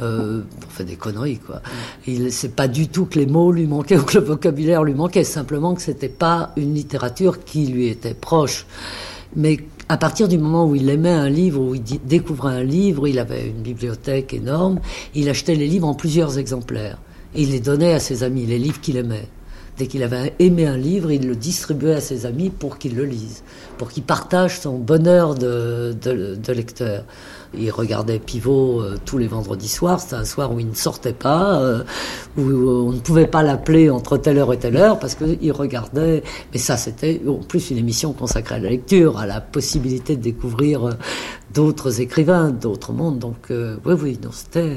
euh, 0.00 0.42
pour 0.60 0.70
faire 0.72 0.84
des 0.84 0.96
conneries, 0.96 1.38
quoi. 1.38 1.62
Il, 2.06 2.30
c'est 2.30 2.54
pas 2.54 2.68
du 2.68 2.88
tout 2.88 3.06
que 3.06 3.18
les 3.18 3.24
mots 3.24 3.50
lui 3.50 3.66
manquaient 3.66 3.96
ou 3.98 4.02
que 4.02 4.18
le 4.18 4.24
vocabulaire 4.24 4.84
lui 4.84 4.92
manquait, 4.92 5.24
simplement 5.24 5.74
que 5.74 5.80
c'était 5.80 6.10
pas 6.10 6.52
une 6.58 6.74
littérature 6.74 7.44
qui 7.44 7.66
lui 7.66 7.88
était 7.88 8.12
proche. 8.12 8.66
Mais 9.36 9.58
à 9.88 9.96
partir 9.96 10.28
du 10.28 10.38
moment 10.38 10.66
où 10.66 10.74
il 10.74 10.88
aimait 10.88 11.10
un 11.10 11.28
livre, 11.28 11.60
où 11.60 11.74
il 11.74 11.82
découvrait 11.82 12.54
un 12.54 12.62
livre, 12.62 13.06
il 13.06 13.18
avait 13.18 13.48
une 13.48 13.62
bibliothèque 13.62 14.32
énorme, 14.32 14.80
il 15.14 15.28
achetait 15.28 15.54
les 15.54 15.66
livres 15.66 15.88
en 15.88 15.94
plusieurs 15.94 16.38
exemplaires. 16.38 16.98
Et 17.34 17.42
il 17.42 17.50
les 17.50 17.60
donnait 17.60 17.92
à 17.92 18.00
ses 18.00 18.22
amis, 18.22 18.46
les 18.46 18.58
livres 18.58 18.80
qu'il 18.80 18.96
aimait. 18.96 19.28
Dès 19.76 19.88
qu'il 19.88 20.04
avait 20.04 20.34
aimé 20.38 20.66
un 20.66 20.76
livre, 20.76 21.10
il 21.10 21.26
le 21.26 21.34
distribuait 21.34 21.94
à 21.94 22.00
ses 22.00 22.26
amis 22.26 22.48
pour 22.48 22.78
qu'ils 22.78 22.94
le 22.94 23.04
lisent, 23.04 23.42
pour 23.76 23.90
qu'ils 23.90 24.04
partagent 24.04 24.60
son 24.60 24.78
bonheur 24.78 25.34
de, 25.34 25.96
de 26.00 26.52
lecteur. 26.52 27.04
Il 27.58 27.70
regardait 27.70 28.18
Pivot 28.18 28.80
euh, 28.80 28.96
tous 29.04 29.18
les 29.18 29.26
vendredis 29.26 29.68
soirs. 29.68 30.00
C'était 30.00 30.16
un 30.16 30.24
soir 30.24 30.52
où 30.52 30.60
il 30.60 30.68
ne 30.68 30.74
sortait 30.74 31.12
pas, 31.12 31.60
euh, 31.60 31.82
où, 32.36 32.42
on 32.42 32.92
ne 32.92 32.98
pouvait 33.00 33.26
pas 33.26 33.42
l'appeler 33.42 33.90
entre 33.90 34.16
telle 34.16 34.38
heure 34.38 34.52
et 34.52 34.58
telle 34.58 34.76
heure 34.76 34.98
parce 34.98 35.14
qu'il 35.14 35.52
regardait. 35.52 36.22
Mais 36.52 36.58
ça, 36.58 36.76
c'était 36.76 37.20
en 37.26 37.42
plus 37.42 37.70
une 37.70 37.78
émission 37.78 38.12
consacrée 38.12 38.56
à 38.56 38.58
la 38.58 38.70
lecture, 38.70 39.18
à 39.18 39.26
la 39.26 39.40
possibilité 39.40 40.16
de 40.16 40.22
découvrir 40.22 40.84
euh, 40.84 40.92
d'autres 41.52 42.00
écrivains, 42.00 42.50
d'autres 42.50 42.92
mondes. 42.92 43.18
Donc, 43.18 43.46
oui, 43.50 43.94
oui, 44.02 44.18
c'était 44.32 44.76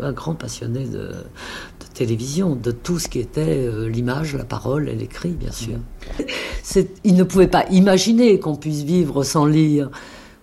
un 0.00 0.10
grand 0.10 0.34
passionné 0.34 0.84
de, 0.84 0.98
de, 0.98 1.86
télévision, 1.94 2.56
de 2.56 2.72
tout 2.72 2.98
ce 2.98 3.06
qui 3.06 3.20
était 3.20 3.70
l'image, 3.88 4.34
la 4.34 4.44
parole 4.44 4.88
et 4.88 4.96
l'écrit, 4.96 5.30
bien 5.30 5.52
sûr. 5.52 5.76
Mmh. 5.76 6.80
Il 7.04 7.14
ne 7.14 7.22
pouvait 7.22 7.46
pas 7.46 7.66
imaginer 7.70 8.40
qu'on 8.40 8.56
puisse 8.56 8.82
vivre 8.82 9.22
sans 9.22 9.46
lire 9.46 9.90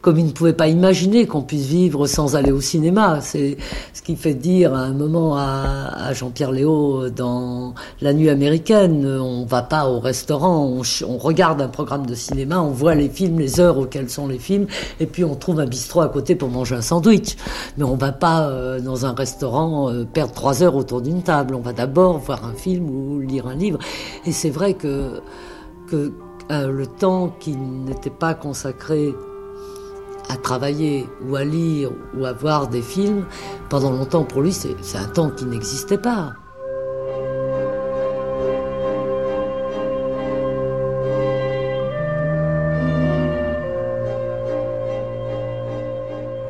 comme 0.06 0.20
il 0.20 0.28
ne 0.28 0.32
pouvait 0.32 0.54
pas 0.54 0.68
imaginer 0.68 1.26
qu'on 1.26 1.42
puisse 1.42 1.66
vivre 1.66 2.06
sans 2.06 2.36
aller 2.36 2.52
au 2.52 2.62
cinéma. 2.62 3.22
C'est 3.22 3.58
ce 3.92 4.04
qui 4.04 4.16
fait 4.16 4.36
dire 4.36 4.76
à 4.76 4.82
un 4.82 4.94
moment 4.94 5.36
à, 5.36 6.14
Jean-Pierre 6.14 6.52
Léo 6.52 7.10
dans 7.10 7.74
La 8.02 8.14
Nuit 8.14 8.30
américaine, 8.30 9.04
on 9.20 9.46
va 9.46 9.64
pas 9.64 9.90
au 9.90 10.00
restaurant, 10.00 10.80
on, 11.08 11.18
regarde 11.18 11.60
un 11.60 11.70
programme 11.70 12.06
de 12.06 12.14
cinéma, 12.14 12.62
on 12.62 12.70
voit 12.70 12.94
les 12.94 13.10
films, 13.10 13.40
les 13.40 13.60
heures 13.60 13.80
auxquelles 13.80 14.12
sont 14.12 14.28
les 14.28 14.38
films, 14.38 14.68
et 15.00 15.08
puis 15.08 15.24
on 15.24 15.34
trouve 15.34 15.60
un 15.60 15.66
bistrot 15.66 16.02
à 16.02 16.10
côté 16.10 16.36
pour 16.36 16.50
manger 16.50 16.76
un 16.76 16.84
sandwich. 16.84 17.36
Mais 17.80 17.84
on 17.84 17.96
va 17.96 18.12
pas 18.12 18.48
euh, 18.48 18.80
dans 18.80 19.08
un 19.08 19.14
restaurant 19.14 19.90
euh, 19.90 20.06
perdre 20.06 20.34
trois 20.34 20.62
heures 20.62 20.76
autour 20.76 21.02
d'une 21.02 21.24
table. 21.24 21.56
On 21.56 21.62
va 21.62 21.74
d'abord 21.74 22.20
voir 22.20 22.46
un 22.46 22.54
film 22.54 22.92
ou 22.92 23.22
lire 23.22 23.48
un 23.48 23.56
livre. 23.56 23.80
Et 24.28 24.32
c'est 24.32 24.52
vrai 24.52 24.76
que, 24.76 25.20
que 25.90 26.14
euh, 26.52 26.72
le 26.72 26.86
temps 26.86 27.36
qui 27.40 27.56
n'était 27.56 28.12
pas 28.12 28.36
consacré 28.36 29.16
à 30.30 30.38
travailler 30.38 31.08
ou 31.28 31.36
à 31.36 31.44
lire 31.44 31.92
ou 32.18 32.26
à 32.26 32.34
voir 32.34 32.68
des 32.68 32.82
films, 32.82 33.26
pendant 33.70 33.92
longtemps 33.92 34.24
pour 34.24 34.42
lui, 34.42 34.52
c'est 34.52 34.98
un 34.98 35.08
temps 35.08 35.30
qui 35.30 35.46
n'existait 35.46 35.98
pas. 35.98 36.34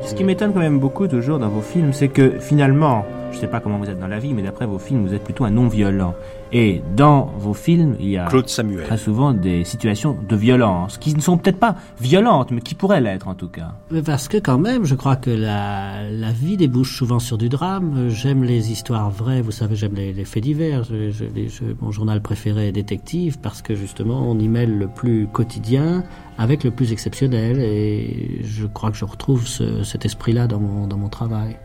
Ce 0.02 0.14
qui 0.14 0.24
m'étonne 0.24 0.52
quand 0.52 0.60
même 0.60 0.78
beaucoup 0.78 1.08
toujours 1.08 1.38
dans 1.38 1.48
vos 1.48 1.60
films, 1.60 1.92
c'est 1.92 2.08
que 2.08 2.38
finalement, 2.38 3.04
je 3.36 3.40
sais 3.42 3.46
pas 3.46 3.60
comment 3.60 3.78
vous 3.78 3.90
êtes 3.90 4.00
dans 4.00 4.06
la 4.08 4.18
vie, 4.18 4.32
mais 4.32 4.42
d'après 4.42 4.64
vos 4.66 4.78
films, 4.78 5.06
vous 5.06 5.12
êtes 5.14 5.22
plutôt 5.22 5.44
un 5.44 5.50
non-violent. 5.50 6.14
Et 6.52 6.80
dans 6.96 7.26
vos 7.38 7.52
films, 7.54 7.96
il 8.00 8.08
y 8.10 8.16
a 8.18 8.26
Claude 8.26 8.48
Samuel. 8.48 8.84
très 8.86 8.96
souvent 8.96 9.32
des 9.34 9.62
situations 9.64 10.16
de 10.28 10.36
violence, 10.36 10.96
qui 10.96 11.14
ne 11.14 11.20
sont 11.20 11.36
peut-être 11.36 11.58
pas 11.58 11.74
violentes, 12.00 12.50
mais 12.50 12.60
qui 12.62 12.74
pourraient 12.74 13.00
l'être 13.00 13.28
en 13.28 13.34
tout 13.34 13.48
cas. 13.48 13.72
Mais 13.90 14.00
Parce 14.02 14.28
que 14.28 14.38
quand 14.38 14.56
même, 14.58 14.84
je 14.84 14.94
crois 14.94 15.16
que 15.16 15.30
la, 15.30 16.08
la 16.10 16.32
vie 16.32 16.56
débouche 16.56 16.96
souvent 16.96 17.18
sur 17.18 17.36
du 17.36 17.48
drame. 17.48 18.08
J'aime 18.08 18.42
les 18.44 18.72
histoires 18.72 19.10
vraies, 19.10 19.42
vous 19.42 19.50
savez, 19.50 19.76
j'aime 19.76 19.94
les, 19.94 20.12
les 20.14 20.24
faits 20.24 20.42
divers. 20.44 20.84
Je- 20.84 21.10
je- 21.10 21.24
les- 21.34 21.48
je- 21.48 21.64
mon 21.82 21.90
journal 21.90 22.20
préféré 22.22 22.68
est 22.68 22.72
Détective, 22.72 23.38
parce 23.40 23.60
que 23.60 23.74
justement, 23.74 24.22
on 24.30 24.38
y 24.38 24.48
mêle 24.48 24.78
le 24.78 24.86
plus 24.88 25.26
quotidien 25.26 26.04
avec 26.38 26.64
le 26.64 26.70
plus 26.70 26.92
exceptionnel, 26.92 27.58
et 27.60 28.40
je 28.44 28.66
crois 28.66 28.90
que 28.90 28.96
je 28.96 29.04
retrouve 29.04 29.46
ce- 29.46 29.82
cet 29.82 30.04
esprit-là 30.04 30.46
dans 30.46 30.60
mon, 30.60 30.86
dans 30.86 30.96
mon 30.96 31.08
travail. 31.08 31.56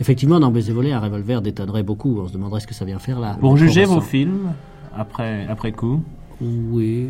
Effectivement, 0.00 0.38
dans 0.40 0.50
Baiser 0.50 0.72
volé, 0.72 0.92
un 0.92 1.00
revolver 1.00 1.40
détonnerait 1.42 1.82
beaucoup. 1.82 2.18
On 2.20 2.28
se 2.28 2.32
demanderait 2.32 2.60
ce 2.60 2.66
que 2.66 2.74
ça 2.74 2.84
vient 2.84 2.98
faire 2.98 3.18
là. 3.20 3.36
Pour 3.40 3.56
juger 3.56 3.84
vos 3.84 4.00
films, 4.00 4.52
après, 4.96 5.46
après 5.48 5.72
coup, 5.72 6.02
Oui, 6.42 7.06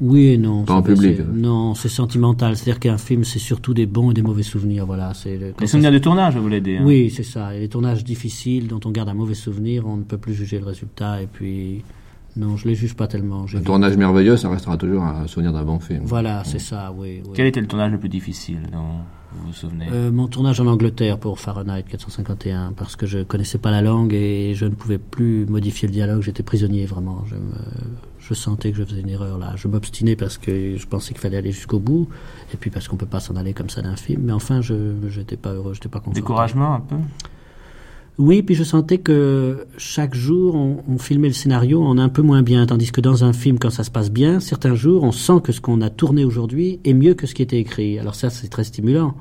oui 0.00 0.26
et 0.30 0.38
non. 0.38 0.64
Pas 0.64 0.74
en 0.74 0.82
C'est- 0.84 0.92
public, 0.94 1.16
c'est- 1.18 1.22
hein. 1.22 1.26
Non, 1.32 1.74
c'est 1.74 1.88
sentimental. 1.88 2.56
C'est-à-dire 2.56 2.80
qu'un 2.80 2.98
film, 2.98 3.22
c'est 3.24 3.38
surtout 3.38 3.74
des 3.74 3.86
bons 3.86 4.10
et 4.10 4.14
des 4.14 4.22
mauvais 4.22 4.42
souvenirs. 4.42 4.84
Voilà, 4.86 5.14
c'est 5.14 5.36
le- 5.38 5.54
les 5.60 5.66
souvenirs 5.68 5.92
de 5.92 5.98
tournage, 5.98 6.34
vous 6.36 6.42
voulez 6.42 6.60
dire 6.60 6.82
Oui, 6.84 7.10
c'est 7.14 7.22
ça. 7.22 7.54
Et 7.54 7.60
les 7.60 7.68
tournages 7.68 8.02
difficiles 8.04 8.66
dont 8.66 8.80
on 8.84 8.90
garde 8.90 9.08
un 9.08 9.14
mauvais 9.14 9.34
souvenir, 9.34 9.86
on 9.86 9.96
ne 9.96 10.02
peut 10.02 10.18
plus 10.18 10.34
juger 10.34 10.58
le 10.58 10.66
résultat. 10.66 11.22
Et 11.22 11.28
puis, 11.28 11.84
non, 12.36 12.56
je 12.56 12.66
les 12.66 12.74
juge 12.74 12.94
pas 12.94 13.06
tellement. 13.06 13.46
Un 13.54 13.60
tournage 13.60 13.96
merveilleux, 13.96 14.36
ça 14.36 14.48
restera 14.50 14.76
toujours 14.76 15.02
un 15.04 15.26
souvenir 15.28 15.52
d'un 15.52 15.64
bon 15.64 15.78
film. 15.78 16.02
Voilà, 16.04 16.42
c'est 16.44 16.58
ça, 16.58 16.92
oui. 16.98 17.22
oui. 17.24 17.30
Quel 17.34 17.46
était 17.46 17.60
le 17.60 17.68
tournage 17.68 17.92
le 17.92 17.98
plus 17.98 18.08
difficile 18.08 18.58
vous 19.40 19.46
vous 19.48 19.52
souvenez 19.52 19.86
Euh, 19.92 20.10
mon 20.10 20.26
tournage 20.28 20.60
en 20.60 20.66
Angleterre 20.66 21.18
pour 21.18 21.38
Fahrenheit 21.38 21.82
451, 21.88 22.72
parce 22.72 22.96
que 22.96 23.06
je 23.06 23.22
connaissais 23.22 23.58
pas 23.58 23.70
la 23.70 23.82
langue 23.82 24.12
et 24.14 24.54
je 24.54 24.64
ne 24.66 24.74
pouvais 24.74 24.98
plus 24.98 25.46
modifier 25.46 25.88
le 25.88 25.92
dialogue. 25.92 26.22
J'étais 26.22 26.42
prisonnier 26.42 26.86
vraiment. 26.86 27.24
Je, 27.26 27.34
me- 27.36 27.40
je 28.18 28.34
sentais 28.34 28.72
que 28.72 28.78
je 28.78 28.84
faisais 28.84 29.00
une 29.00 29.08
erreur 29.10 29.38
là. 29.38 29.52
Je 29.56 29.68
m'obstinais 29.68 30.16
parce 30.16 30.38
que 30.38 30.76
je 30.76 30.86
pensais 30.86 31.12
qu'il 31.12 31.20
fallait 31.20 31.36
aller 31.36 31.52
jusqu'au 31.52 31.78
bout, 31.78 32.08
et 32.52 32.56
puis 32.56 32.70
parce 32.70 32.88
qu'on 32.88 32.96
peut 32.96 33.06
pas 33.06 33.20
s'en 33.20 33.36
aller 33.36 33.52
comme 33.52 33.70
ça 33.70 33.82
d'un 33.82 33.96
film. 33.96 34.22
Mais 34.24 34.32
enfin, 34.32 34.60
je 34.62 34.94
j'étais 35.08 35.36
pas 35.36 35.52
heureux, 35.52 35.74
j'étais 35.74 35.88
pas 35.88 36.00
content. 36.00 36.12
Découragement 36.14 36.74
un 36.74 36.80
peu? 36.80 36.96
Oui, 38.18 38.42
puis 38.42 38.54
je 38.54 38.64
sentais 38.64 38.98
que 38.98 39.66
chaque 39.76 40.14
jour, 40.14 40.54
on, 40.54 40.78
on 40.88 40.96
filmait 40.98 41.28
le 41.28 41.34
scénario 41.34 41.82
en 41.82 41.98
un 41.98 42.08
peu 42.08 42.22
moins 42.22 42.42
bien, 42.42 42.64
tandis 42.64 42.90
que 42.90 43.02
dans 43.02 43.24
un 43.24 43.32
film, 43.34 43.58
quand 43.58 43.68
ça 43.70 43.84
se 43.84 43.90
passe 43.90 44.10
bien, 44.10 44.40
certains 44.40 44.74
jours, 44.74 45.02
on 45.04 45.12
sent 45.12 45.40
que 45.44 45.52
ce 45.52 45.60
qu'on 45.60 45.82
a 45.82 45.90
tourné 45.90 46.24
aujourd'hui 46.24 46.80
est 46.84 46.94
mieux 46.94 47.12
que 47.14 47.26
ce 47.26 47.34
qui 47.34 47.42
était 47.42 47.58
écrit. 47.58 47.98
Alors 47.98 48.14
ça, 48.14 48.30
c'est 48.30 48.48
très 48.48 48.64
stimulant. 48.64 49.14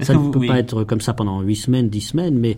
Ça 0.00 0.12
ne 0.14 0.18
vous- 0.18 0.30
peut 0.32 0.38
oui. 0.40 0.48
pas 0.48 0.58
être 0.58 0.84
comme 0.84 1.00
ça 1.00 1.14
pendant 1.14 1.40
huit 1.40 1.56
semaines, 1.56 1.88
dix 1.88 2.00
semaines, 2.02 2.36
mais 2.38 2.56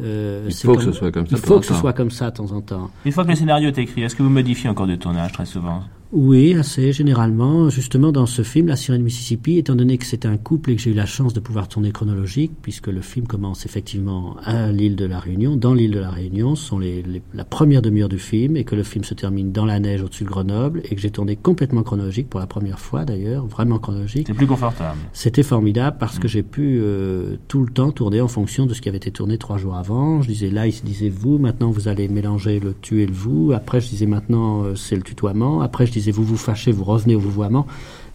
euh, 0.00 0.46
Il 0.48 0.54
faut 0.54 0.74
que 0.74 0.82
ce 0.82 0.92
soit 0.92 1.12
comme 1.12 1.26
ça 1.26 1.36
Il 1.36 1.38
faut 1.42 1.54
temps 1.54 1.60
que 1.60 1.66
ce 1.66 1.74
soit 1.74 1.92
comme 1.92 2.10
ça 2.10 2.30
de 2.30 2.36
temps 2.36 2.50
en 2.52 2.60
temps. 2.60 2.90
Une 3.04 3.12
fois 3.12 3.24
que 3.24 3.30
le 3.30 3.36
scénario 3.36 3.68
est 3.68 3.78
écrit, 3.78 4.02
est-ce 4.02 4.16
que 4.16 4.22
vous 4.24 4.30
modifiez 4.30 4.68
encore 4.70 4.86
de 4.86 4.96
tournage 4.96 5.32
très 5.32 5.46
souvent? 5.46 5.82
Oui, 6.10 6.54
assez 6.54 6.92
généralement. 6.92 7.68
Justement, 7.68 8.12
dans 8.12 8.24
ce 8.24 8.40
film, 8.40 8.68
La 8.68 8.76
sirène 8.76 9.02
Mississippi, 9.02 9.58
étant 9.58 9.74
donné 9.76 9.98
que 9.98 10.06
c'est 10.06 10.24
un 10.24 10.38
couple 10.38 10.70
et 10.70 10.76
que 10.76 10.80
j'ai 10.80 10.90
eu 10.90 10.94
la 10.94 11.04
chance 11.04 11.34
de 11.34 11.40
pouvoir 11.40 11.68
tourner 11.68 11.92
chronologique, 11.92 12.52
puisque 12.62 12.86
le 12.86 13.02
film 13.02 13.26
commence 13.26 13.66
effectivement 13.66 14.36
à 14.42 14.72
l'île 14.72 14.96
de 14.96 15.04
la 15.04 15.18
Réunion, 15.18 15.54
dans 15.56 15.74
l'île 15.74 15.90
de 15.90 15.98
la 15.98 16.08
Réunion, 16.08 16.54
ce 16.54 16.64
sont 16.64 16.78
les, 16.78 17.02
les- 17.02 17.20
la 17.34 17.44
première 17.44 17.82
demi-heure 17.82 18.08
du 18.08 18.18
film, 18.18 18.56
et 18.56 18.64
que 18.64 18.74
le 18.74 18.84
film 18.84 19.04
se 19.04 19.12
termine 19.12 19.52
dans 19.52 19.66
la 19.66 19.80
neige 19.80 20.00
au-dessus 20.02 20.24
de 20.24 20.30
Grenoble, 20.30 20.80
et 20.84 20.94
que 20.94 21.00
j'ai 21.02 21.10
tourné 21.10 21.36
complètement 21.36 21.82
chronologique 21.82 22.30
pour 22.30 22.40
la 22.40 22.46
première 22.46 22.78
fois 22.78 23.04
d'ailleurs, 23.04 23.44
vraiment 23.46 23.78
chronologique. 23.78 24.28
C'est 24.28 24.34
plus 24.34 24.46
confortable. 24.46 24.98
C'était 25.12 25.42
formidable 25.42 25.98
parce 26.00 26.18
que 26.18 26.26
j'ai 26.26 26.42
pu 26.42 26.78
euh, 26.80 27.36
tout 27.48 27.60
le 27.62 27.70
temps 27.70 27.92
tourner 27.92 28.22
en 28.22 28.28
fonction 28.28 28.64
de 28.64 28.72
ce 28.72 28.80
qui 28.80 28.88
avait 28.88 28.96
été 28.96 29.10
tourné 29.10 29.36
trois 29.36 29.58
jours 29.58 29.74
avant. 29.76 30.22
Je 30.22 30.28
disais 30.28 30.48
là, 30.48 30.66
il 30.66 30.72
se 30.72 30.82
disait 30.86 31.10
vous, 31.10 31.36
maintenant 31.36 31.70
vous 31.70 31.86
allez 31.86 32.08
mélanger 32.08 32.60
le 32.60 32.74
tu 32.80 33.02
et 33.02 33.06
le 33.06 33.12
vous. 33.12 33.52
Après, 33.54 33.82
je 33.82 33.90
disais 33.90 34.06
maintenant 34.06 34.64
euh, 34.64 34.74
c'est 34.74 34.96
le 34.96 35.02
tutoiement. 35.02 35.60
Après, 35.60 35.84
je 35.84 35.92
disais 35.92 35.97
vous 36.10 36.24
vous 36.24 36.36
fâchez, 36.36 36.72
vous 36.72 36.84
revenez 36.84 37.14
au 37.14 37.20
vouvoiement. 37.20 37.66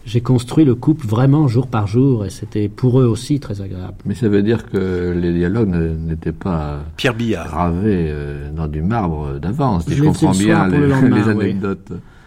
J'ai 0.06 0.20
construit 0.20 0.66
le 0.66 0.74
couple 0.74 1.06
vraiment 1.06 1.48
jour 1.48 1.66
par 1.66 1.86
jour 1.86 2.26
et 2.26 2.30
c'était 2.30 2.68
pour 2.68 3.00
eux 3.00 3.06
aussi 3.06 3.40
très 3.40 3.62
agréable. 3.62 3.94
Mais 4.04 4.14
ça 4.14 4.28
veut 4.28 4.42
dire 4.42 4.68
que 4.70 5.14
les 5.18 5.32
dialogues 5.32 5.70
n'étaient 5.70 6.32
pas 6.32 6.80
Pierre 6.96 7.14
Billard. 7.14 7.46
gravés 7.48 8.08
euh, 8.10 8.50
dans 8.52 8.66
du 8.66 8.82
marbre 8.82 9.38
d'avance. 9.38 9.84
Je 9.88 9.94
je 9.94 10.02
les 10.02 10.08
comprends 10.08 10.32
le 10.32 10.38
bien 10.38 10.68
les, 10.68 10.78
le 10.78 10.86
lendemain, 10.88 11.34
les 11.34 11.52
oui. 11.54 11.56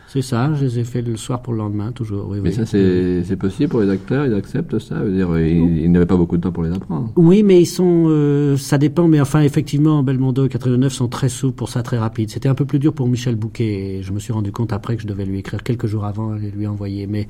C'est 0.09 0.21
ça, 0.21 0.53
je 0.55 0.63
les 0.63 0.79
ai 0.79 0.83
fait 0.85 1.01
le 1.01 1.17
soir 1.17 1.41
pour 1.41 1.51
le 1.51 1.59
lendemain, 1.59 1.91
toujours. 1.91 2.29
Oui, 2.29 2.39
Mais 2.41 2.49
oui. 2.49 2.55
ça, 2.55 2.65
c'est 2.65 3.35
possible 3.35 3.69
pour 3.69 3.81
les 3.81 3.89
acteurs, 3.89 4.25
ils 4.25 4.33
acceptent 4.33 4.79
ça. 4.79 5.03
Dire, 5.03 5.37
ils, 5.37 5.79
ils 5.79 5.91
n'avaient 5.91 6.05
pas 6.05 6.15
beaucoup 6.15 6.37
de 6.37 6.41
temps 6.43 6.53
pour 6.53 6.63
les 6.63 6.73
apprendre. 6.73 7.11
Oui, 7.17 7.43
mais 7.43 7.61
ils 7.61 7.65
sont, 7.65 8.05
euh, 8.07 8.55
ça 8.55 8.77
dépend, 8.77 9.09
mais 9.09 9.19
enfin, 9.19 9.41
effectivement, 9.41 10.03
Belmondo 10.03 10.45
et 10.45 10.49
Catherine 10.49 10.73
Deneuve 10.73 10.93
sont 10.93 11.09
très 11.09 11.27
souples 11.27 11.57
pour 11.57 11.67
ça, 11.67 11.83
très 11.83 11.97
rapide. 11.97 12.29
C'était 12.29 12.47
un 12.47 12.55
peu 12.55 12.63
plus 12.63 12.79
dur 12.79 12.93
pour 12.93 13.07
Michel 13.09 13.35
Bouquet, 13.35 13.97
et 13.97 14.01
je 14.01 14.13
me 14.13 14.19
suis 14.19 14.31
rendu 14.31 14.53
compte 14.53 14.71
après 14.71 14.95
que 14.95 15.01
je 15.01 15.07
devais 15.07 15.25
lui 15.25 15.39
écrire 15.39 15.61
quelques 15.61 15.87
jours 15.87 16.05
avant 16.05 16.35
et 16.37 16.51
lui 16.51 16.67
envoyer. 16.67 17.05
Mais 17.05 17.27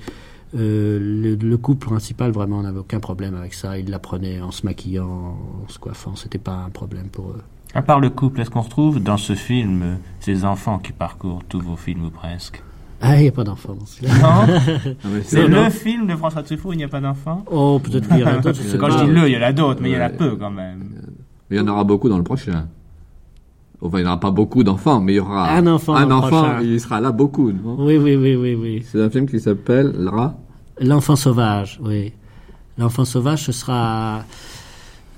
euh, 0.56 1.00
le, 1.02 1.34
le 1.36 1.58
couple 1.58 1.88
principal, 1.88 2.30
vraiment, 2.32 2.62
n'avait 2.62 2.80
aucun 2.80 3.00
problème 3.00 3.34
avec 3.34 3.56
ça. 3.56 3.80
Ils 3.80 3.90
l'apprenaient 3.90 4.40
en 4.40 4.52
se 4.52 4.64
maquillant, 4.66 5.36
en 5.66 5.68
se 5.68 5.80
coiffant. 5.80 6.16
C'était 6.16 6.38
pas 6.38 6.64
un 6.66 6.70
problème 6.70 7.08
pour 7.12 7.32
eux. 7.32 7.42
À 7.78 7.84
part 7.84 8.00
le 8.00 8.10
couple, 8.10 8.42
est-ce 8.42 8.50
qu'on 8.50 8.62
retrouve 8.62 9.00
dans 9.00 9.18
ce 9.18 9.36
film 9.36 10.00
ces 10.20 10.46
enfants 10.46 10.80
qui 10.80 10.92
parcourent 10.94 11.44
tous 11.48 11.60
vos 11.62 11.76
films 11.76 12.06
ou 12.06 12.10
presque? 12.10 12.64
Ah, 13.02 13.18
il 13.18 13.22
n'y 13.22 13.28
a 13.28 13.32
pas 13.32 13.44
d'enfant 13.44 13.76
dans 13.76 13.86
celui-là. 13.86 14.14
Non? 14.20 14.48
Mais 15.14 15.22
C'est 15.22 15.48
le 15.48 15.70
film 15.70 16.08
de 16.08 16.16
François 16.16 16.42
Truffaut 16.42 16.70
où 16.70 16.74
il 16.74 16.78
n'y 16.78 16.84
a 16.84 16.88
pas 16.88 17.02
d'enfants? 17.02 17.46
Oh, 17.52 17.78
peut-être 17.78 18.08
qu'il 18.08 18.18
y 18.18 18.24
en 18.24 18.28
a 18.30 18.38
d'autres, 18.40 18.60
Quand 18.80 18.90
je 18.90 19.06
dis 19.06 19.12
le, 19.12 19.28
il 19.30 19.34
y 19.34 19.38
en 19.38 19.44
a 19.44 19.54
d'autres, 19.54 19.80
mais 19.80 19.92
il 19.92 19.94
y 19.94 19.98
en 19.98 20.02
a 20.06 20.10
peu 20.10 20.36
quand 20.38 20.50
même. 20.50 20.86
Mais 21.52 21.58
il 21.58 21.60
y 21.60 21.62
en 21.62 21.68
aura 21.68 21.84
beaucoup 21.84 22.10
dans 22.10 22.18
le 22.18 22.24
prochain. 22.24 22.66
Enfin, 23.80 24.00
il 24.00 24.02
n'y 24.02 24.08
aura 24.08 24.20
pas 24.20 24.32
beaucoup 24.32 24.64
d'enfants, 24.64 25.00
mais 25.00 25.14
il 25.14 25.18
y 25.18 25.20
aura 25.20 25.52
Un 25.52 25.68
enfant 25.68 25.94
un 25.94 26.10
enfant, 26.10 26.30
prochain. 26.30 26.62
il 26.64 26.82
sera 26.82 27.00
là 27.00 27.12
beaucoup. 27.12 27.52
non? 27.52 27.76
Oui, 27.78 27.98
oui, 27.98 28.16
oui, 28.16 28.36
oui, 28.36 28.56
oui. 28.56 28.84
C'est 28.92 29.00
un 29.04 29.12
film 29.12 29.28
qui 29.30 29.40
s'appelle. 29.40 29.94
L'enfant 30.82 31.16
sauvage, 31.16 31.80
oui. 31.84 32.12
L'enfant 32.80 33.06
sauvage, 33.06 33.44
ce 33.44 33.52
sera 33.52 34.24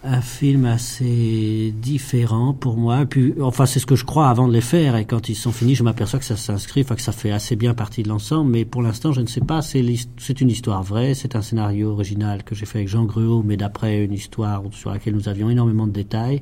un 0.04 0.22
film 0.22 0.66
assez 0.66 1.74
différent 1.76 2.54
pour 2.54 2.78
moi. 2.78 3.06
Puis, 3.06 3.34
enfin, 3.42 3.66
c'est 3.66 3.80
ce 3.80 3.86
que 3.86 3.96
je 3.96 4.06
crois 4.06 4.30
avant 4.30 4.48
de 4.48 4.54
les 4.54 4.62
faire. 4.62 4.96
Et 4.96 5.06
quand 5.06 5.28
ils 5.28 5.36
sont 5.36 5.52
finis, 5.52 5.76
je 5.76 5.84
m'aperçois 5.84 6.20
que 6.20 6.26
ça 6.26 6.38
s'inscrit, 6.38 6.86
que 6.86 7.02
ça 7.02 7.12
fait 7.12 7.32
assez 7.32 7.56
bien 7.56 7.74
partie 7.74 8.04
de 8.04 8.10
l'ensemble. 8.10 8.50
Mais 8.50 8.66
pour 8.66 8.82
l'instant, 8.82 9.12
je 9.12 9.22
ne 9.22 9.28
sais 9.28 9.42
pas. 9.42 9.62
C'est 9.62 10.42
une 10.42 10.50
histoire 10.50 10.84
vraie. 10.84 11.14
C'est 11.14 11.36
un 11.36 11.42
scénario 11.42 11.92
original 11.92 12.44
que 12.44 12.56
j'ai 12.56 12.66
fait 12.66 12.80
avec 12.80 12.88
Jean 12.88 13.06
Gruau, 13.06 13.44
mais 13.44 13.58
d'après 13.58 14.04
une 14.06 14.14
histoire 14.14 14.64
sur 14.72 14.92
laquelle 14.92 15.16
nous 15.16 15.28
avions 15.28 15.50
énormément 15.50 15.88
de 15.88 15.92
détails, 15.92 16.42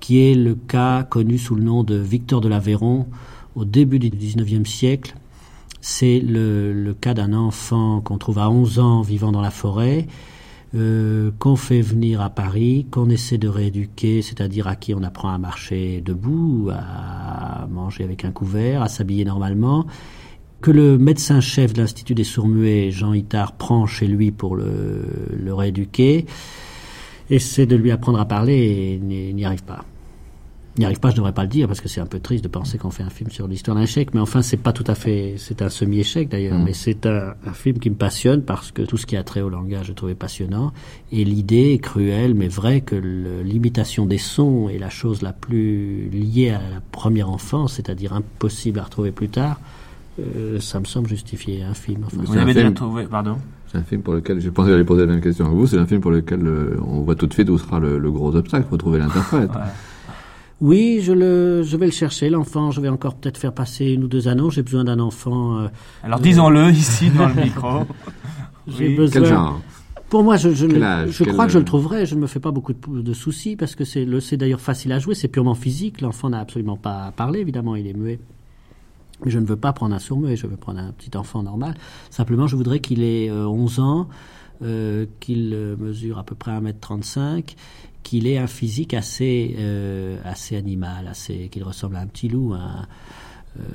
qui 0.00 0.20
est 0.20 0.34
le 0.34 0.54
cas 0.54 1.04
connu 1.04 1.38
sous 1.38 1.54
le 1.54 1.62
nom 1.62 1.84
de 1.84 1.96
Victor 1.96 2.40
de 2.42 2.48
l'Aveyron 2.48 3.06
au 3.54 3.64
début 3.64 3.98
du 3.98 4.10
19e 4.10 4.66
siècle. 4.66 5.14
C'est 5.80 6.18
le, 6.18 6.72
le 6.72 6.94
cas 6.94 7.14
d'un 7.14 7.32
enfant 7.32 8.00
qu'on 8.00 8.18
trouve 8.18 8.38
à 8.38 8.50
11 8.50 8.78
ans 8.78 9.02
vivant 9.02 9.32
dans 9.32 9.42
la 9.42 9.50
forêt, 9.50 10.06
euh, 10.74 11.30
qu'on 11.38 11.56
fait 11.56 11.80
venir 11.80 12.20
à 12.20 12.30
Paris, 12.30 12.86
qu'on 12.90 13.08
essaie 13.08 13.38
de 13.38 13.48
rééduquer, 13.48 14.22
c'est-à-dire 14.22 14.66
à 14.66 14.76
qui 14.76 14.94
on 14.94 15.02
apprend 15.02 15.30
à 15.30 15.38
marcher 15.38 16.00
debout, 16.00 16.70
à 16.72 17.66
manger 17.70 18.04
avec 18.04 18.24
un 18.24 18.32
couvert, 18.32 18.82
à 18.82 18.88
s'habiller 18.88 19.24
normalement, 19.24 19.86
que 20.60 20.70
le 20.70 20.98
médecin-chef 20.98 21.72
de 21.72 21.80
l'Institut 21.80 22.14
des 22.14 22.24
sourds-muets, 22.24 22.90
Jean 22.90 23.12
Itard, 23.12 23.52
prend 23.52 23.86
chez 23.86 24.06
lui 24.06 24.30
pour 24.30 24.56
le, 24.56 25.04
le 25.36 25.54
rééduquer, 25.54 26.26
essaie 27.30 27.66
de 27.66 27.76
lui 27.76 27.90
apprendre 27.90 28.18
à 28.18 28.24
parler 28.26 28.54
et 28.54 28.98
n'y 28.98 29.32
n'y 29.32 29.44
arrive 29.44 29.64
pas 29.64 29.84
n'y 30.80 30.84
arrive 30.84 30.98
pas, 31.00 31.10
je 31.10 31.16
devrais 31.16 31.32
pas 31.32 31.42
le 31.42 31.48
dire 31.48 31.68
parce 31.68 31.80
que 31.80 31.88
c'est 31.88 32.00
un 32.00 32.06
peu 32.06 32.18
triste 32.20 32.42
de 32.42 32.48
penser 32.48 32.78
qu'on 32.78 32.90
fait 32.90 33.02
un 33.04 33.10
film 33.10 33.30
sur 33.30 33.46
l'histoire 33.46 33.76
d'un 33.76 33.82
échec, 33.84 34.12
mais 34.14 34.20
enfin 34.20 34.42
c'est 34.42 34.56
pas 34.56 34.72
tout 34.72 34.84
à 34.86 34.94
fait, 34.94 35.34
c'est 35.38 35.62
un 35.62 35.68
semi-échec 35.68 36.28
d'ailleurs, 36.28 36.58
Mm. 36.58 36.64
mais 36.64 36.72
c'est 36.72 37.06
un, 37.06 37.34
un 37.46 37.52
film 37.52 37.78
qui 37.78 37.90
me 37.90 37.94
passionne 37.94 38.42
parce 38.42 38.72
que 38.72 38.82
tout 38.82 38.96
ce 38.96 39.06
qui 39.06 39.16
a 39.16 39.22
trait 39.22 39.40
au 39.40 39.48
langage 39.48 39.86
je 39.86 39.92
trouvais 39.92 40.14
passionnant 40.16 40.72
et 41.12 41.24
l'idée 41.24 41.72
est 41.74 41.78
cruelle 41.78 42.34
mais 42.34 42.48
vraie 42.48 42.80
que 42.80 42.96
l'imitation 42.96 44.06
des 44.06 44.18
sons 44.18 44.68
est 44.68 44.78
la 44.78 44.90
chose 44.90 45.22
la 45.22 45.32
plus 45.32 46.08
liée 46.10 46.50
à 46.50 46.58
la 46.58 46.80
première 46.92 47.30
enfance, 47.30 47.74
c'est-à-dire 47.74 48.12
impossible 48.12 48.78
à 48.78 48.84
retrouver 48.84 49.12
plus 49.12 49.28
tard. 49.28 49.60
Euh, 50.20 50.60
ça 50.60 50.78
me 50.78 50.84
semble 50.84 51.08
justifier 51.08 51.62
un 51.64 51.74
film. 51.74 52.02
Enfin, 52.06 52.18
C'est 52.20 52.26
Vous 52.32 52.38
avez 52.38 52.54
déjà 52.54 52.70
trouvé, 52.70 53.04
pardon 53.04 53.36
C'est 53.66 53.78
un 53.78 53.82
film 53.82 54.00
pour 54.02 54.14
lequel, 54.14 54.40
je 54.40 54.48
pensais 54.50 54.68
que 54.68 54.72
j'allais 54.72 54.84
poser 54.84 55.06
la 55.06 55.12
même 55.12 55.20
question 55.20 55.46
à 55.46 55.48
vous, 55.48 55.66
c'est 55.66 55.78
un 55.78 55.86
film 55.86 56.00
pour 56.00 56.12
lequel 56.12 56.46
euh, 56.46 56.76
on 56.86 57.00
voit 57.02 57.16
tout 57.16 57.26
de 57.26 57.32
suite 57.32 57.50
où 57.50 57.58
sera 57.58 57.80
le, 57.80 57.98
le 57.98 58.10
gros 58.12 58.34
obstacle, 58.36 58.66
faut 58.70 58.76
trouver 58.76 58.98
l'interprète. 59.00 59.50
Oui, 60.60 61.00
je, 61.02 61.12
le, 61.12 61.62
je 61.62 61.76
vais 61.76 61.86
le 61.86 61.92
chercher, 61.92 62.30
l'enfant. 62.30 62.70
Je 62.70 62.80
vais 62.80 62.88
encore 62.88 63.16
peut-être 63.16 63.36
faire 63.38 63.52
passer 63.52 63.86
une 63.86 64.04
ou 64.04 64.08
deux 64.08 64.28
annonces. 64.28 64.54
J'ai 64.54 64.62
besoin 64.62 64.84
d'un 64.84 65.00
enfant. 65.00 65.58
euh, 65.58 65.68
Alors 66.02 66.18
euh, 66.20 66.22
disons-le 66.22 66.70
ici 66.70 67.10
dans 67.10 67.28
le 67.28 67.34
micro. 67.34 67.80
J'ai 68.68 68.88
Oui. 68.88 68.94
besoin. 68.96 69.22
Quel 69.22 69.30
genre? 69.30 69.60
Pour 70.08 70.22
moi, 70.22 70.36
je, 70.36 70.50
je, 70.50 70.66
âge? 70.80 71.10
je 71.10 71.24
crois 71.24 71.46
que 71.46 71.52
je 71.52 71.58
le 71.58 71.64
trouverai. 71.64 72.06
Je 72.06 72.14
ne 72.14 72.20
me 72.20 72.26
fais 72.26 72.38
pas 72.40 72.52
beaucoup 72.52 72.72
de, 72.72 73.02
de 73.02 73.12
soucis 73.12 73.56
parce 73.56 73.74
que 73.74 73.84
c'est 73.84 74.04
le- 74.04 74.20
c'est 74.20 74.36
d'ailleurs 74.36 74.60
facile 74.60 74.92
à 74.92 74.98
jouer. 75.00 75.14
C'est 75.14 75.28
purement 75.28 75.54
physique. 75.56 76.00
L'enfant 76.00 76.30
n'a 76.30 76.38
absolument 76.40 76.76
pas 76.76 77.06
à 77.06 77.10
parler, 77.12 77.40
évidemment, 77.40 77.74
il 77.74 77.86
est 77.88 77.94
muet. 77.94 78.20
Mais 79.24 79.30
je 79.30 79.38
ne 79.38 79.46
veux 79.46 79.56
pas 79.56 79.72
prendre 79.72 79.94
un 79.94 79.98
sourd-muet, 79.98 80.36
je 80.36 80.46
veux 80.46 80.56
prendre 80.56 80.78
un 80.80 80.92
petit 80.92 81.16
enfant 81.16 81.42
normal. 81.42 81.74
Simplement, 82.10 82.46
je 82.46 82.56
voudrais 82.56 82.78
qu'il 82.80 83.02
ait 83.02 83.28
euh, 83.28 83.46
11 83.46 83.80
ans, 83.80 84.08
euh, 84.62 85.06
qu'il 85.20 85.50
mesure 85.78 86.18
à 86.18 86.24
peu 86.24 86.34
près 86.34 86.52
1m35, 86.52 87.54
qu'il 88.02 88.26
ait 88.26 88.38
un 88.38 88.46
physique 88.46 88.94
assez, 88.94 89.56
assez 90.24 90.56
animal, 90.56 91.08
assez, 91.08 91.48
qu'il 91.50 91.64
ressemble 91.64 91.96
à 91.96 92.00
un 92.00 92.06
petit 92.06 92.28
loup. 92.28 92.54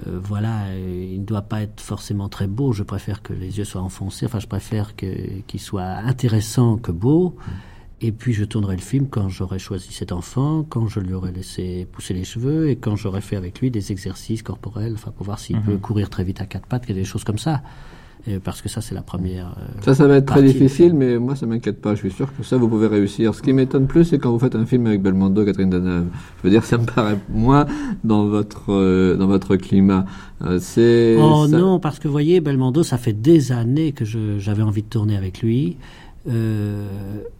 voilà, 0.05 0.75
il 0.77 1.19
ne 1.21 1.25
doit 1.25 1.41
pas 1.41 1.61
être 1.61 1.79
forcément 1.81 2.29
très 2.29 2.47
beau. 2.47 2.73
Je 2.73 2.83
préfère 2.83 3.21
que 3.21 3.33
les 3.33 3.57
yeux 3.57 3.65
soient 3.65 3.81
enfoncés. 3.81 4.25
Enfin, 4.25 4.39
je 4.39 4.47
préfère 4.47 4.95
qu'il 4.95 5.59
soit 5.59 5.83
intéressant 5.83 6.77
que 6.77 6.91
beau. 6.91 7.35
Et 8.01 8.11
puis 8.13 8.31
je 8.33 8.45
tournerai 8.45 8.75
le 8.77 8.81
film 8.81 9.07
quand 9.09 9.27
j'aurai 9.27 9.59
choisi 9.59 9.91
cet 9.91 10.13
enfant, 10.13 10.63
quand 10.63 10.87
je 10.87 11.01
lui 11.01 11.13
aurai 11.13 11.33
laissé 11.33 11.85
pousser 11.91 12.13
les 12.13 12.23
cheveux 12.23 12.69
et 12.69 12.77
quand 12.77 12.95
j'aurai 12.95 13.19
fait 13.19 13.35
avec 13.35 13.59
lui 13.59 13.71
des 13.71 13.91
exercices 13.91 14.41
corporels, 14.41 14.93
enfin 14.93 15.11
pour 15.11 15.25
voir 15.25 15.37
s'il 15.37 15.57
Mhm. 15.57 15.63
peut 15.63 15.77
courir 15.77 16.09
très 16.09 16.23
vite 16.23 16.39
à 16.39 16.45
quatre 16.45 16.65
pattes, 16.65 16.89
des 16.89 17.03
choses 17.03 17.25
comme 17.25 17.37
ça. 17.39 17.61
Et 18.27 18.37
parce 18.39 18.61
que 18.61 18.67
ça 18.69 18.81
c'est 18.81 18.93
la 18.93 19.01
première. 19.01 19.55
euh, 19.59 19.81
Ça, 19.81 19.95
ça 19.95 20.05
va 20.07 20.17
être 20.17 20.25
très 20.25 20.43
difficile, 20.43 20.93
mais 20.93 21.17
moi, 21.17 21.35
ça 21.35 21.45
m'inquiète 21.45 21.81
pas. 21.81 21.95
Je 21.95 21.99
suis 22.01 22.11
sûr 22.11 22.27
que 22.35 22.43
ça, 22.43 22.57
vous 22.57 22.67
pouvez 22.67 22.87
réussir. 22.87 23.33
Ce 23.33 23.41
qui 23.41 23.53
m'étonne 23.53 23.87
plus, 23.87 24.03
c'est 24.05 24.19
quand 24.19 24.31
vous 24.31 24.39
faites 24.39 24.55
un 24.55 24.65
film 24.65 24.85
avec 24.87 25.01
Belmondo, 25.01 25.45
Catherine 25.45 25.69
Deneuve. 25.69 26.07
Je 26.37 26.43
veux 26.43 26.49
dire, 26.49 26.65
ça 26.65 26.77
me 26.77 26.85
paraît 26.85 27.17
moins 27.29 27.65
dans 28.03 28.25
votre 28.27 28.71
euh, 28.73 29.15
dans 29.15 29.27
votre 29.27 29.55
climat. 29.55 30.05
Euh, 30.43 30.59
c'est. 30.59 31.15
Oh 31.19 31.47
ça- 31.49 31.57
non, 31.57 31.79
parce 31.79 31.97
que 31.97 32.07
vous 32.07 32.11
voyez, 32.11 32.41
Belmondo, 32.41 32.83
ça 32.83 32.97
fait 32.97 33.13
des 33.13 33.51
années 33.53 33.93
que 33.93 34.03
j'avais 34.05 34.63
envie 34.63 34.83
de 34.83 34.87
tourner 34.89 35.15
avec 35.15 35.41
lui. 35.41 35.77
Euh, 36.29 36.87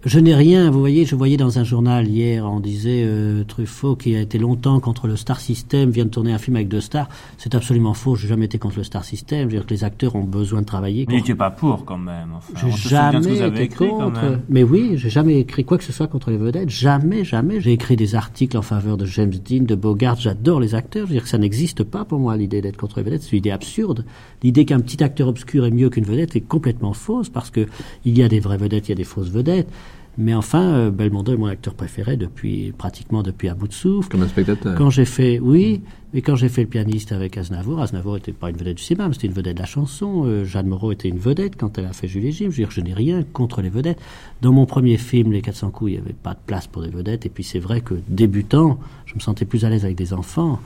je 0.06 0.19
n'ai 0.19 0.34
rien, 0.34 0.71
vous 0.71 0.80
voyez, 0.80 1.06
je 1.06 1.15
voyais 1.15 1.38
dans 1.38 1.60
un 1.60 1.63
journal 1.63 2.08
hier, 2.08 2.45
on 2.45 2.60
disait 2.60 3.04
euh, 3.06 3.43
Truffaut 3.43 3.95
qui 3.95 4.15
a 4.15 4.21
été 4.21 4.39
longtemps 4.39 4.80
contre 4.80 5.08
le 5.08 5.15
Star 5.15 5.39
System 5.39 5.91
vient 5.91 6.06
de 6.06 6.10
tourner 6.10 6.34
un 6.34 6.38
film 6.38 6.56
avec 6.56 6.69
deux 6.69 6.82
stars. 6.82 7.08
C'est 7.38 7.54
absolument 7.54 7.93
faux, 7.93 8.15
j'ai 8.15 8.28
jamais 8.28 8.45
été 8.45 8.58
contre 8.58 8.78
le 8.78 8.84
Star 8.84 9.04
System. 9.04 9.41
Je 9.41 9.43
veux 9.45 9.60
dire 9.60 9.65
que 9.65 9.73
les 9.73 9.84
acteurs 9.84 10.15
ont 10.15 10.23
besoin 10.23 10.62
de 10.62 10.65
travailler. 10.65 11.06
Mais 11.08 11.21
tu 11.21 11.32
n'es 11.32 11.38
pas 11.38 11.52
pour 11.52 11.86
quand 11.86 11.97
même. 11.97 12.30
Enfin, 12.36 12.67
J'ai 12.67 12.89
jamais 12.89 13.39
été 13.39 13.63
écrit 13.63 13.89
contre. 13.89 14.39
Mais 14.49 14.63
oui, 14.63 14.93
j'ai 14.95 15.10
jamais 15.10 15.39
écrit 15.39 15.65
quoi 15.65 15.78
que 15.78 15.84
ce 15.84 15.91
soit 15.91 16.08
contre 16.08 16.32
les 16.32 16.38
vedettes. 16.38 16.69
Jamais, 16.69 17.23
jamais. 17.23 17.62
J'ai 17.62 17.73
écrit 17.73 17.95
des 17.95 18.15
articles 18.15 18.58
en 18.58 18.62
faveur 18.62 18.97
de 18.97 19.06
James 19.06 19.30
Dean, 19.30 19.63
de 19.63 19.75
Bogart. 19.75 20.15
J'adore 20.19 20.60
les 20.60 20.75
acteurs. 20.75 21.06
Je 21.06 21.10
veux 21.10 21.15
dire 21.15 21.23
que 21.23 21.30
ça 21.30 21.38
n'existe 21.38 21.84
pas 21.84 22.06
pour 22.06 22.19
moi 22.19 22.38
l'idée 22.38 22.62
d'être 22.62 22.78
contre 22.78 22.97
les 22.97 23.04
vedettes. 23.04 23.23
C'est 23.23 23.34
une 23.34 23.39
idée 23.39 23.52
absurde. 23.52 24.06
L'idée 24.43 24.65
qu'un 24.65 24.80
petit 24.80 25.04
acteur 25.04 25.28
obscur 25.28 25.65
est 25.65 25.71
mieux 25.71 25.89
qu'une 25.89 26.06
vedette 26.06 26.36
est 26.36 26.41
complètement 26.41 26.93
fausse 26.93 27.30
parce 27.30 27.49
que 27.49 27.67
il 28.06 28.17
y 28.17 28.23
a 28.23 28.30
des 28.30 28.39
vraies 28.39 28.58
vedettes, 28.58 28.79
il 28.88 28.89
y 28.89 28.94
a 28.94 28.96
des 28.96 29.04
fausses 29.04 29.30
vedettes. 29.30 29.68
Mais 30.18 30.34
enfin, 30.34 30.74
euh, 30.74 30.92
Belmondo 30.92 31.34
est 31.34 31.38
mon 31.38 31.46
acteur 31.46 31.74
préféré 31.74 32.18
depuis 32.18 32.74
pratiquement 32.78 33.24
depuis 33.24 33.48
à 33.48 33.54
bout 33.54 33.70
de 33.70 33.74
souffle. 33.74 34.10
Comme 34.10 34.24
un 34.24 34.28
spectateur. 34.28 34.76
Quand 34.76 34.89
j'ai 34.89 35.06
fait, 35.06 35.39
oui, 35.39 35.82
mais 36.13 36.22
quand 36.22 36.36
j'ai 36.36 36.50
fait 36.50 36.63
le 36.63 36.68
pianiste 36.68 37.13
avec 37.13 37.38
Aznavour, 37.38 37.80
Aznavour 37.80 38.15
n'était 38.15 38.34
pas 38.34 38.50
une 38.50 38.58
vedette 38.58 38.76
du 38.76 38.84
cinéma, 38.84 39.10
c'était 39.13 39.28
une 39.28 39.34
vedette 39.34 39.56
de 39.56 39.62
la 39.62 39.65
chanson. 39.65 40.24
Euh, 40.26 40.44
Jeanne 40.44 40.68
Moreau 40.68 40.92
était 40.92 41.08
une 41.08 41.20
vedette 41.20 41.56
quand 41.56 41.78
elle 41.78 41.86
a 41.86 41.94
fait 41.94 42.10
Jules 42.10 42.26
et 42.26 42.32
Jim. 42.34 42.48
Je 42.50 42.58
veux 42.58 42.63
dire, 42.65 42.72
je 42.72 42.82
n'ai 42.82 42.94
rien 42.94 43.24
contre 43.32 43.62
les 43.62 43.70
vedettes. 43.70 44.00
Dans 44.42 44.52
mon 44.52 44.65
premier 44.65 44.98
film, 44.98 45.32
Les 45.32 45.42
400 45.42 45.70
coups, 45.70 45.92
il 45.92 45.94
n'y 45.94 46.02
avait 46.02 46.12
pas 46.12 46.34
de 46.34 46.39
place 46.46 46.68
pour 46.68 46.82
des 46.82 46.89
vedettes. 46.89 47.26
Et 47.26 47.30
puis 47.30 47.46
c'est 47.46 47.60
vrai 47.60 47.80
que 47.80 47.94
débutant, 48.10 48.78
je 49.06 49.15
me 49.15 49.22
sentais 49.22 49.46
plus 49.46 49.63
à 49.63 49.70
l'aise 49.70 49.86
avec 49.86 49.96
des 49.96 50.12
enfants. 50.12 50.60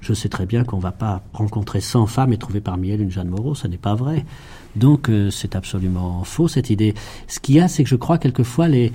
Je 0.00 0.14
sais 0.14 0.28
très 0.28 0.46
bien 0.46 0.64
qu'on 0.64 0.78
va 0.78 0.92
pas 0.92 1.22
rencontrer 1.32 1.80
100 1.80 2.06
femmes 2.06 2.32
et 2.32 2.38
trouver 2.38 2.60
parmi 2.60 2.90
elles 2.90 3.02
une 3.02 3.10
Jeanne 3.10 3.28
Moreau, 3.28 3.54
ça 3.54 3.68
n'est 3.68 3.78
pas 3.78 3.94
vrai. 3.94 4.24
Donc 4.76 5.08
euh, 5.08 5.30
c'est 5.30 5.56
absolument 5.56 6.24
faux 6.24 6.48
cette 6.48 6.70
idée. 6.70 6.94
Ce 7.28 7.40
qu'il 7.40 7.56
y 7.56 7.60
a, 7.60 7.68
c'est 7.68 7.84
que 7.84 7.90
je 7.90 7.96
crois 7.96 8.18
quelquefois 8.18 8.68
les 8.68 8.92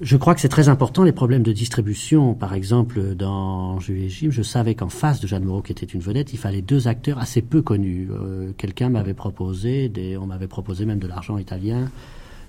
je 0.00 0.16
crois 0.16 0.34
que 0.34 0.40
c'est 0.40 0.48
très 0.48 0.68
important 0.68 1.04
les 1.04 1.12
problèmes 1.12 1.44
de 1.44 1.52
distribution. 1.52 2.34
Par 2.34 2.54
exemple, 2.54 3.14
dans 3.14 3.78
Jules 3.78 4.02
et 4.02 4.08
je 4.08 4.42
savais 4.42 4.74
qu'en 4.74 4.88
face 4.88 5.20
de 5.20 5.28
Jeanne 5.28 5.44
Moreau, 5.44 5.62
qui 5.62 5.70
était 5.70 5.86
une 5.86 6.00
vedette, 6.00 6.32
il 6.32 6.38
fallait 6.38 6.60
deux 6.60 6.88
acteurs 6.88 7.20
assez 7.20 7.40
peu 7.40 7.62
connus. 7.62 8.08
Euh, 8.10 8.50
Quelqu'un 8.58 8.88
m'avait 8.88 9.14
proposé, 9.14 9.88
des, 9.88 10.16
on 10.16 10.26
m'avait 10.26 10.48
proposé 10.48 10.86
même 10.86 10.98
de 10.98 11.06
l'argent 11.06 11.38
italien 11.38 11.88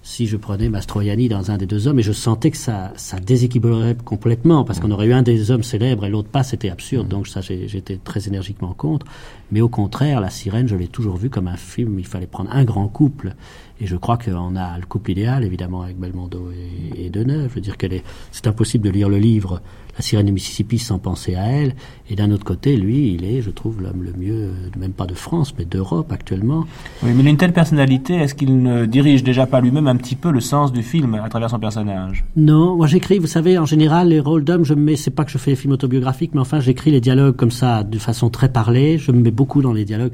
si 0.06 0.28
je 0.28 0.36
prenais 0.36 0.68
Mastroianni 0.68 1.30
dans 1.30 1.50
un 1.50 1.58
des 1.58 1.66
deux 1.66 1.88
hommes, 1.88 1.98
et 1.98 2.04
je 2.04 2.12
sentais 2.12 2.52
que 2.52 2.58
ça, 2.58 2.92
ça 2.98 3.20
déséquilibrerait 3.20 3.96
complètement, 4.04 4.66
parce 4.66 4.82
qu'on 4.82 4.92
aurait 4.92 5.08
eu 5.08 5.14
un 5.14 5.24
des 5.24 5.50
hommes 5.50 5.64
célèbres 5.64 6.06
et 6.06 6.10
l'autre 6.10 6.28
pas, 6.28 6.44
c'était 6.44 6.70
absurde, 6.70 7.08
donc 7.08 7.26
ça 7.26 7.40
j'étais 7.40 7.98
très 8.04 8.28
énergiquement 8.28 8.74
contre. 8.74 9.06
Mais 9.52 9.62
au 9.62 9.70
contraire, 9.70 10.20
La 10.20 10.30
Sirène, 10.30 10.68
je 10.68 10.76
l'ai 10.76 10.90
toujours 10.90 11.16
vu 11.16 11.30
comme 11.30 11.48
un 11.48 11.56
film, 11.56 12.00
il 12.00 12.06
fallait 12.06 12.28
prendre 12.28 12.52
un 12.52 12.66
grand 12.66 12.90
couple, 12.90 13.34
et 13.80 13.88
je 13.88 13.96
crois 13.96 14.18
qu'on 14.18 14.58
a 14.58 14.78
le 14.78 14.86
couple 14.86 15.12
idéal, 15.12 15.46
évidemment, 15.46 15.84
avec 15.84 15.98
Belmondo 15.98 16.52
et, 16.52 17.06
et 17.06 17.10
Deneuve. 17.10 17.50
Je 17.50 17.56
veux 17.56 17.62
dire 17.62 17.78
qu'elle 17.78 17.94
est, 17.94 18.04
c'est 18.32 18.48
impossible 18.48 18.86
de 18.86 18.90
lire 18.90 19.08
le 19.08 19.18
livre 19.18 19.62
La 19.96 20.02
Sirène 20.02 20.26
du 20.26 20.32
Mississippi 20.32 20.80
sans 20.80 20.98
penser 20.98 21.36
à 21.36 21.46
elle, 21.46 21.76
et 22.10 22.16
d'un 22.16 22.32
autre 22.32 22.44
côté, 22.44 22.76
lui, 22.78 23.14
il 23.14 23.26
est, 23.26 23.42
je 23.42 23.52
trouve, 23.52 23.82
l'homme 23.82 24.02
le 24.02 24.14
mieux, 24.14 24.52
même 24.78 24.92
pas 24.92 25.06
de 25.06 25.14
France, 25.14 25.54
mais 25.58 25.66
d'Europe 25.66 26.12
actuellement. 26.12 26.66
Oui, 27.04 27.12
mais 27.14 27.22
il 27.22 27.28
a 27.28 27.30
une 27.30 27.38
telle 27.38 27.54
personnalité, 27.54 28.16
est-ce 28.16 28.34
qu'il 28.34 28.62
ne 28.62 28.86
dirige 28.86 29.24
déjà 29.24 29.46
pas 29.46 29.62
lui-même 29.62 29.88
un 29.88 29.96
petit 29.96 30.16
peu 30.16 30.32
le 30.32 30.40
sens 30.40 30.74
du 30.74 30.82
film 30.82 31.14
à 31.16 31.30
travers 31.30 31.52
son 31.52 31.60
personnage? 31.60 32.26
Non, 32.36 32.76
moi 32.76 32.88
j'écris, 32.88 33.20
vous 33.20 33.28
savez, 33.28 33.58
en 33.58 33.66
général, 33.66 34.10
les 34.10 34.20
rôles 34.20 34.44
d'hommes, 34.44 34.66
je 34.66 34.74
me 34.74 34.82
mets, 34.82 34.96
c'est 34.96 35.12
pas 35.12 35.26
que 35.26 35.32
je 35.32 35.38
fais 35.38 35.52
des 35.52 35.58
films 35.58 35.74
autobiographiques, 35.74 36.32
mais 36.34 36.42
enfin, 36.42 36.60
j'écris 36.60 36.90
les 36.90 37.02
dialogues 37.02 37.36
comme 37.36 37.52
ça, 37.52 37.84
de 37.84 38.00
façon 38.00 38.30
très 38.30 38.50
parlée, 38.50 38.98
je 38.98 39.12
me 39.12 39.20
mets 39.20 39.32
beaucoup 39.32 39.62
dans 39.62 39.74
les 39.74 39.86
dialogues, 39.86 40.14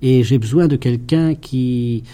et 0.00 0.22
j'ai 0.22 0.38
besoin 0.38 0.68
de 0.68 0.76
quelqu'un 0.76 1.34
qui, 1.34 2.04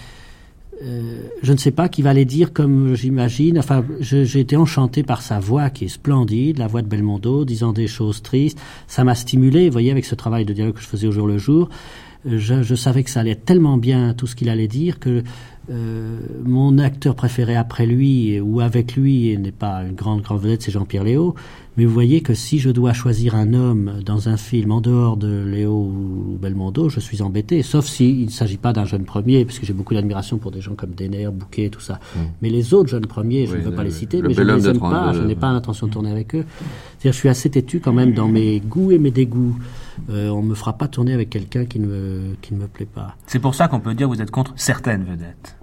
je 1.43 1.53
ne 1.53 1.57
sais 1.57 1.71
pas, 1.71 1.89
qui 1.89 2.03
va 2.03 2.13
les 2.13 2.25
dire 2.25 2.53
comme 2.53 2.95
j'imagine, 2.95 3.59
enfin, 3.59 3.85
j'ai 4.01 4.41
été 4.41 4.57
enchanté 4.57 5.03
par 5.03 5.23
sa 5.23 5.41
voix 5.41 5.71
qui 5.71 5.87
est 5.87 5.89
splendide, 5.89 6.59
la 6.59 6.67
voix 6.67 6.83
de 6.83 6.89
Belmondo, 6.89 7.45
disant 7.45 7.73
des 7.73 7.87
choses 7.87 8.23
tristes, 8.23 8.59
ça 8.87 9.05
m'a 9.05 9.15
stimulé, 9.15 9.67
vous 9.67 9.73
voyez, 9.73 9.91
avec 9.91 10.05
ce 10.05 10.15
travail 10.15 10.45
de 10.45 10.53
dialogue 10.53 10.75
que 10.75 10.81
je 10.81 10.87
faisais 10.87 11.07
au 11.07 11.13
jour 11.13 11.27
le 11.27 11.39
jour, 11.39 11.69
je, 12.27 12.63
je 12.63 12.75
savais 12.75 13.03
que 13.05 13.11
ça 13.11 13.21
allait 13.21 13.35
tellement 13.35 13.77
bien 13.77 14.15
tout 14.15 14.27
ce 14.27 14.35
qu'il 14.37 14.49
allait 14.49 14.69
dire 14.69 14.99
que 14.99 15.23
euh, 15.71 16.19
mon 16.45 16.77
acteur 16.79 17.15
préféré 17.15 17.57
après 17.57 17.87
lui 17.87 18.39
ou 18.41 18.61
avec 18.61 18.97
lui 18.97 19.29
et 19.31 19.39
n'est 19.39 19.51
pas 19.53 19.83
une 19.83 19.95
grande 19.95 20.21
grande 20.23 20.41
vedette, 20.43 20.63
c'est 20.63 20.71
Jean-Pierre 20.73 21.05
Léo. 21.05 21.35
Mais 21.77 21.87
vous 21.87 21.93
voyez 21.93 22.21
que 22.21 22.35
si 22.35 22.59
je 22.61 22.71
dois 22.71 22.93
choisir 22.93 23.35
un 23.35 23.53
homme 23.55 23.95
dans 24.05 24.29
un 24.29 24.37
film 24.37 24.71
en 24.73 24.81
dehors 24.81 25.17
de 25.17 25.43
Léo 25.45 25.73
ou 25.73 26.39
Belmondo, 26.41 26.89
je 26.89 27.01
suis 27.01 27.21
embêté. 27.23 27.63
Sauf 27.63 27.87
s'il 27.87 28.27
ne 28.27 28.31
s'agit 28.31 28.59
pas 28.59 28.73
d'un 28.73 28.85
jeune 28.85 29.05
premier, 29.05 29.45
parce 29.45 29.59
que 29.59 29.67
j'ai 29.67 29.73
beaucoup 29.73 29.95
d'admiration 29.95 30.37
pour 30.39 30.51
des 30.53 30.61
gens 30.61 30.75
comme 30.75 30.91
Denner, 30.91 31.29
Bouquet, 31.33 31.71
tout 31.71 31.81
ça. 31.81 31.99
Mais 32.43 32.51
les 32.51 32.75
autres 32.75 32.91
jeunes 32.91 33.07
premiers, 33.07 33.47
je 33.47 33.53
Oui, 33.53 33.59
ne 33.59 33.65
veux 33.65 33.71
le- 33.71 33.77
pas 33.77 33.85
les 33.85 33.91
citer, 33.91 34.21
le 34.21 34.29
mais 34.29 34.35
je 34.35 34.43
ne 34.43 34.55
les 34.55 34.69
aime 34.69 34.79
pas. 34.79 34.91
32, 35.13 35.21
Je 35.23 35.27
n'ai 35.27 35.35
pas 35.35 35.53
l'intention 35.53 35.87
de 35.89 35.93
tourner 35.93 36.11
avec 36.11 36.35
eux. 36.37 36.45
C'est-à-dire, 36.99 37.13
je 37.13 37.19
suis 37.19 37.29
assez 37.29 37.51
têtu 37.51 37.81
quand 37.81 37.93
même 37.93 38.13
dans 38.13 38.29
mes 38.29 38.61
goûts 38.61 38.93
et 38.93 38.99
mes 38.99 39.11
dégoûts. 39.11 39.57
Euh, 40.11 40.29
on 40.29 40.43
me 40.43 40.55
fera 40.55 40.75
pas 40.75 40.89
tourner 40.89 41.13
avec 41.13 41.31
quelqu'un 41.31 41.65
qui 41.65 41.79
ne 41.79 42.35
qui 42.41 42.55
ne 42.55 42.61
me 42.61 42.67
plaît 42.67 42.87
pas. 42.87 43.17
C'est 43.27 43.39
pour 43.39 43.55
ça 43.55 43.69
qu'on 43.69 43.81
peut 43.81 43.95
dire 43.95 44.09
que 44.09 44.15
vous 44.15 44.23
êtes 44.23 44.31
contre 44.31 44.53
certaines 44.57 45.05
vedettes. 45.05 45.57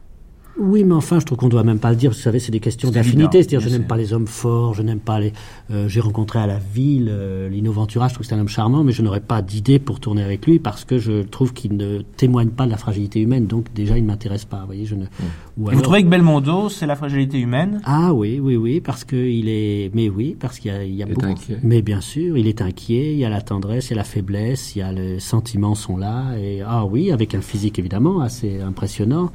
Oui, 0.60 0.84
mais 0.84 0.94
enfin, 0.94 1.20
je 1.20 1.26
trouve 1.26 1.38
qu'on 1.38 1.48
doit 1.50 1.64
même 1.64 1.80
pas 1.80 1.90
le 1.90 1.96
dire. 1.96 2.10
parce 2.12 2.18
que 2.18 2.22
Vous 2.22 2.26
savez, 2.26 2.40
c'est 2.40 2.52
des 2.52 2.60
questions 2.60 2.92
d'affinité. 2.92 3.40
C'est-à-dire, 3.42 3.62
je 3.62 3.70
n'aime 3.70 3.88
pas 3.88 3.98
les 3.98 4.14
hommes 4.14 4.28
forts, 4.28 4.74
je 4.74 4.82
n'aime 4.84 5.00
pas 5.00 5.20
les. 5.20 5.34
euh, 5.72 5.88
J'ai 5.88 6.02
rencontré 6.02 6.40
à 6.40 6.46
la 6.48 6.60
ville 6.60 7.08
euh, 7.10 7.50
Lino 7.50 7.72
Ventura. 7.72 8.08
Je 8.10 8.14
trouve 8.14 8.26
que 8.26 8.30
c'est 8.30 8.36
un 8.36 8.40
homme 8.40 8.48
charmant, 8.48 8.84
mais 8.84 8.92
je 8.92 9.02
n'aurais 9.02 9.22
pas 9.22 9.42
d'idée 9.42 9.80
pour 9.80 10.00
tourner 10.00 10.22
avec 10.24 10.46
lui 10.46 10.60
parce 10.60 10.84
que 10.86 11.00
je 11.00 11.24
trouve 11.24 11.54
qu'il 11.54 11.78
ne 11.78 12.02
témoigne 12.18 12.50
pas 12.50 12.66
de 12.66 12.72
la 12.72 12.78
fragilité 12.78 13.22
humaine. 13.22 13.48
Donc 13.48 13.74
déjà, 13.74 13.98
il 13.98 14.04
ne 14.04 14.08
m'intéresse 14.08 14.46
pas. 14.46 14.60
Vous 14.60 14.66
voyez, 14.68 14.86
je 14.86 14.96
ne. 14.96 15.04
ou 15.04 15.06
Et 15.06 15.10
Vous 15.58 15.70
alors- 15.70 15.82
trouvez 15.84 16.04
que 16.04 16.10
Belmondo, 16.10 16.70
c'est 16.70 16.86
la 16.86 16.96
fragilité 16.96 17.40
humaine? 17.40 17.82
Ah 17.86 18.14
oui, 18.14 18.40
oui, 18.40 18.56
oui, 18.58 18.82
parce 18.82 19.04
que 19.04 19.16
il 19.16 19.48
est, 19.50 19.90
mais 19.96 20.10
oui, 20.10 20.36
parce 20.40 20.60
qu'il 20.60 20.72
y 20.72 20.76
a, 20.76 20.84
il 20.84 20.94
y 20.96 21.02
a 21.02 21.06
Il 21.08 21.12
est 21.12 21.16
beaucoup. 21.16 21.28
inquiet. 21.28 21.58
Mais 21.64 21.82
bien 21.82 22.02
sûr, 22.02 22.38
il 22.38 22.48
est 22.48 22.62
inquiet. 22.62 23.14
Il 23.14 23.18
y 23.20 23.26
a 23.26 23.30
la 23.30 23.42
tendresse, 23.42 23.88
il 23.88 23.92
y 23.92 23.94
a 23.94 23.98
la 23.98 24.04
faiblesse, 24.04 24.76
il 24.76 24.80
y 24.80 24.82
a 24.84 24.92
les 24.92 25.20
sentiments 25.20 25.76
sont 25.76 25.98
là. 25.98 26.38
Et 26.38 26.62
ah 26.62 26.86
oui, 26.86 27.12
avec 27.12 27.34
un 27.36 27.42
physique 27.42 27.80
évidemment 27.80 28.20
assez 28.22 28.60
impressionnant. 28.62 29.32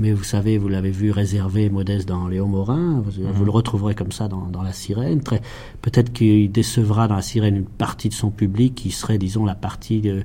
Mais 0.00 0.12
vous 0.12 0.22
savez, 0.22 0.58
vous 0.58 0.68
l'avez 0.68 0.90
vu 0.92 1.10
réservé, 1.10 1.70
modeste 1.70 2.06
dans 2.08 2.28
Léo 2.28 2.46
Morin. 2.46 3.02
Vous, 3.04 3.22
vous 3.32 3.44
le 3.44 3.50
retrouverez 3.50 3.94
comme 3.96 4.12
ça 4.12 4.28
dans, 4.28 4.46
dans 4.46 4.62
la 4.62 4.72
Sirène. 4.72 5.20
Très, 5.22 5.40
peut-être 5.82 6.12
qu'il 6.12 6.52
décevra 6.52 7.08
dans 7.08 7.16
la 7.16 7.22
Sirène 7.22 7.56
une 7.56 7.64
partie 7.64 8.08
de 8.08 8.14
son 8.14 8.30
public 8.30 8.74
qui 8.76 8.90
serait, 8.92 9.18
disons, 9.18 9.44
la 9.44 9.56
partie 9.56 10.00
de- 10.00 10.22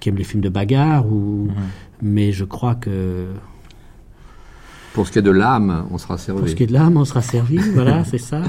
qui 0.00 0.08
aime 0.08 0.16
les 0.16 0.24
films 0.24 0.42
de 0.42 0.48
bagarre. 0.48 1.06
Ou, 1.06 1.48
mais 2.00 2.32
je 2.32 2.44
crois 2.44 2.74
que 2.74 3.26
Pour 4.94 5.06
ce 5.06 5.12
qui 5.12 5.18
est 5.18 5.22
de 5.22 5.30
l'âme, 5.30 5.86
on 5.90 5.98
sera 5.98 6.16
servi. 6.16 6.40
pour 6.40 6.48
ce 6.48 6.54
qui 6.54 6.62
est 6.62 6.66
de 6.68 6.72
l'âme, 6.72 6.96
on 6.96 7.04
sera 7.04 7.20
servi. 7.22 7.56
voilà, 7.74 8.04
c'est 8.04 8.18
ça. 8.18 8.42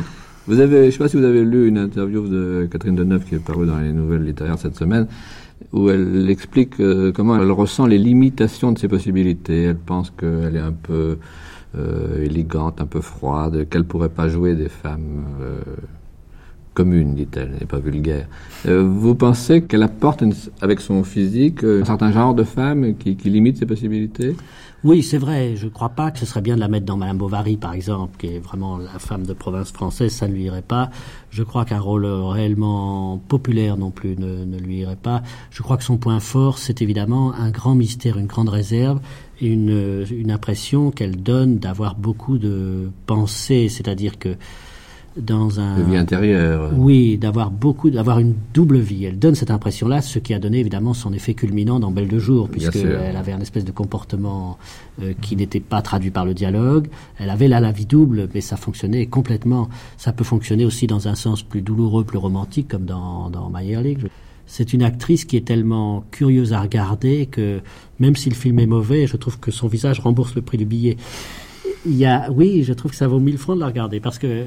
Vous 0.47 0.59
avez, 0.59 0.81
je 0.81 0.85
ne 0.87 0.91
sais 0.91 0.97
pas 0.97 1.07
si 1.07 1.15
vous 1.17 1.23
avez 1.23 1.43
lu 1.45 1.67
une 1.69 1.77
interview 1.77 2.27
de 2.27 2.67
Catherine 2.71 2.95
Deneuve 2.95 3.23
qui 3.25 3.35
est 3.35 3.39
parue 3.39 3.65
dans 3.65 3.79
les 3.79 3.93
nouvelles 3.93 4.23
littéraires 4.25 4.59
cette 4.59 4.75
semaine, 4.77 5.07
où 5.73 5.89
elle 5.89 6.29
explique 6.29 6.79
euh, 6.79 7.11
comment 7.11 7.35
elle 7.35 7.51
ressent 7.51 7.87
les 7.87 7.97
limitations 7.97 8.71
de 8.71 8.79
ses 8.79 8.87
possibilités. 8.87 9.63
Elle 9.63 9.77
pense 9.77 10.11
qu'elle 10.11 10.55
est 10.55 10.59
un 10.59 10.71
peu 10.71 11.17
euh, 11.75 12.23
élégante, 12.23 12.79
un 12.79 12.85
peu 12.85 13.01
froide, 13.01 13.67
qu'elle 13.67 13.83
pourrait 13.83 14.09
pas 14.09 14.29
jouer 14.29 14.53
des 14.53 14.69
femmes 14.69 15.25
euh, 15.41 15.59
commune, 16.75 17.15
dit-elle, 17.15 17.53
et 17.59 17.65
pas 17.65 17.79
vulgaire. 17.79 18.27
Euh, 18.67 18.83
vous 18.83 19.15
pensez 19.15 19.63
qu'elle 19.63 19.81
apporte, 19.81 20.23
avec 20.61 20.79
son 20.79 21.03
physique, 21.03 21.63
un 21.63 21.85
certain 21.85 22.11
genre 22.11 22.35
de 22.35 22.43
femme 22.43 22.95
qui, 22.95 23.15
qui 23.15 23.29
limite 23.31 23.57
ses 23.57 23.65
possibilités? 23.65 24.35
Oui, 24.83 25.01
c'est 25.01 25.17
vrai. 25.17 25.55
Je 25.55 25.65
ne 25.65 25.69
crois 25.69 25.89
pas 25.89 26.11
que 26.11 26.19
ce 26.19 26.25
serait 26.25 26.41
bien 26.41 26.55
de 26.55 26.59
la 26.59 26.67
mettre 26.67 26.85
dans 26.85 26.97
Madame 26.97 27.17
Bovary, 27.17 27.55
par 27.55 27.73
exemple, 27.73 28.17
qui 28.17 28.27
est 28.27 28.39
vraiment 28.39 28.77
la 28.77 28.99
femme 28.99 29.25
de 29.25 29.33
province 29.33 29.71
française. 29.71 30.11
Ça 30.11 30.27
ne 30.27 30.33
lui 30.33 30.43
irait 30.43 30.61
pas. 30.61 30.89
Je 31.29 31.41
crois 31.43 31.63
qu'un 31.63 31.79
rôle 31.79 32.05
réellement 32.05 33.17
populaire 33.27 33.77
non 33.77 33.91
plus 33.91 34.17
ne, 34.17 34.43
ne, 34.43 34.57
lui 34.57 34.79
irait 34.79 34.97
pas. 34.97 35.23
Je 35.51 35.63
crois 35.63 35.77
que 35.77 35.83
son 35.83 35.97
point 35.97 36.19
fort, 36.19 36.57
c'est 36.57 36.81
évidemment 36.81 37.33
un 37.33 37.49
grand 37.49 37.75
mystère, 37.75 38.17
une 38.17 38.27
grande 38.27 38.49
réserve, 38.49 38.99
une, 39.39 40.05
une 40.11 40.31
impression 40.31 40.91
qu'elle 40.91 41.15
donne 41.15 41.59
d'avoir 41.59 41.95
beaucoup 41.95 42.37
de 42.37 42.91
pensées. 43.05 43.69
C'est-à-dire 43.69 44.19
que 44.19 44.35
dans 45.17 45.59
un 45.59 45.81
vie 45.81 45.95
intérieure. 45.95 46.71
Oui, 46.75 47.17
d'avoir 47.17 47.51
beaucoup, 47.51 47.89
d'avoir 47.89 48.19
une 48.19 48.33
double 48.53 48.79
vie. 48.79 49.05
Elle 49.05 49.19
donne 49.19 49.35
cette 49.35 49.51
impression-là, 49.51 50.01
ce 50.01 50.19
qui 50.19 50.33
a 50.33 50.39
donné 50.39 50.59
évidemment 50.59 50.93
son 50.93 51.13
effet 51.13 51.33
culminant 51.33 51.79
dans 51.79 51.91
Belle 51.91 52.07
de 52.07 52.19
jour, 52.19 52.49
puisqu'elle 52.49 53.15
avait 53.15 53.31
un 53.31 53.39
espèce 53.39 53.65
de 53.65 53.71
comportement 53.71 54.57
euh, 55.01 55.13
qui 55.21 55.35
n'était 55.35 55.59
pas 55.59 55.81
traduit 55.81 56.11
par 56.11 56.25
le 56.25 56.33
dialogue. 56.33 56.87
Elle 57.19 57.29
avait 57.29 57.47
là 57.47 57.59
la 57.59 57.71
vie 57.71 57.85
double, 57.85 58.29
mais 58.33 58.41
ça 58.41 58.57
fonctionnait 58.57 59.05
complètement. 59.05 59.69
Ça 59.97 60.13
peut 60.13 60.23
fonctionner 60.23 60.65
aussi 60.65 60.87
dans 60.87 61.07
un 61.07 61.15
sens 61.15 61.43
plus 61.43 61.61
douloureux, 61.61 62.03
plus 62.03 62.17
romantique, 62.17 62.67
comme 62.69 62.85
dans 62.85 63.29
dans 63.29 63.51
League. 63.57 64.07
C'est 64.45 64.73
une 64.73 64.83
actrice 64.83 65.25
qui 65.25 65.37
est 65.37 65.45
tellement 65.45 66.03
curieuse 66.11 66.53
à 66.53 66.61
regarder 66.61 67.27
que 67.27 67.61
même 67.99 68.15
si 68.15 68.29
le 68.29 68.35
film 68.35 68.59
est 68.59 68.67
mauvais, 68.67 69.07
je 69.07 69.15
trouve 69.15 69.39
que 69.39 69.51
son 69.51 69.67
visage 69.67 69.99
rembourse 69.99 70.35
le 70.35 70.41
prix 70.41 70.57
du 70.57 70.65
billet. 70.65 70.97
Il 71.85 71.95
y 71.95 72.05
a, 72.05 72.29
oui, 72.31 72.63
je 72.63 72.73
trouve 72.73 72.91
que 72.91 72.97
ça 72.97 73.07
vaut 73.07 73.19
mille 73.19 73.37
francs 73.37 73.55
de 73.55 73.61
la 73.61 73.67
regarder 73.67 73.99
parce 73.99 74.19
que 74.19 74.45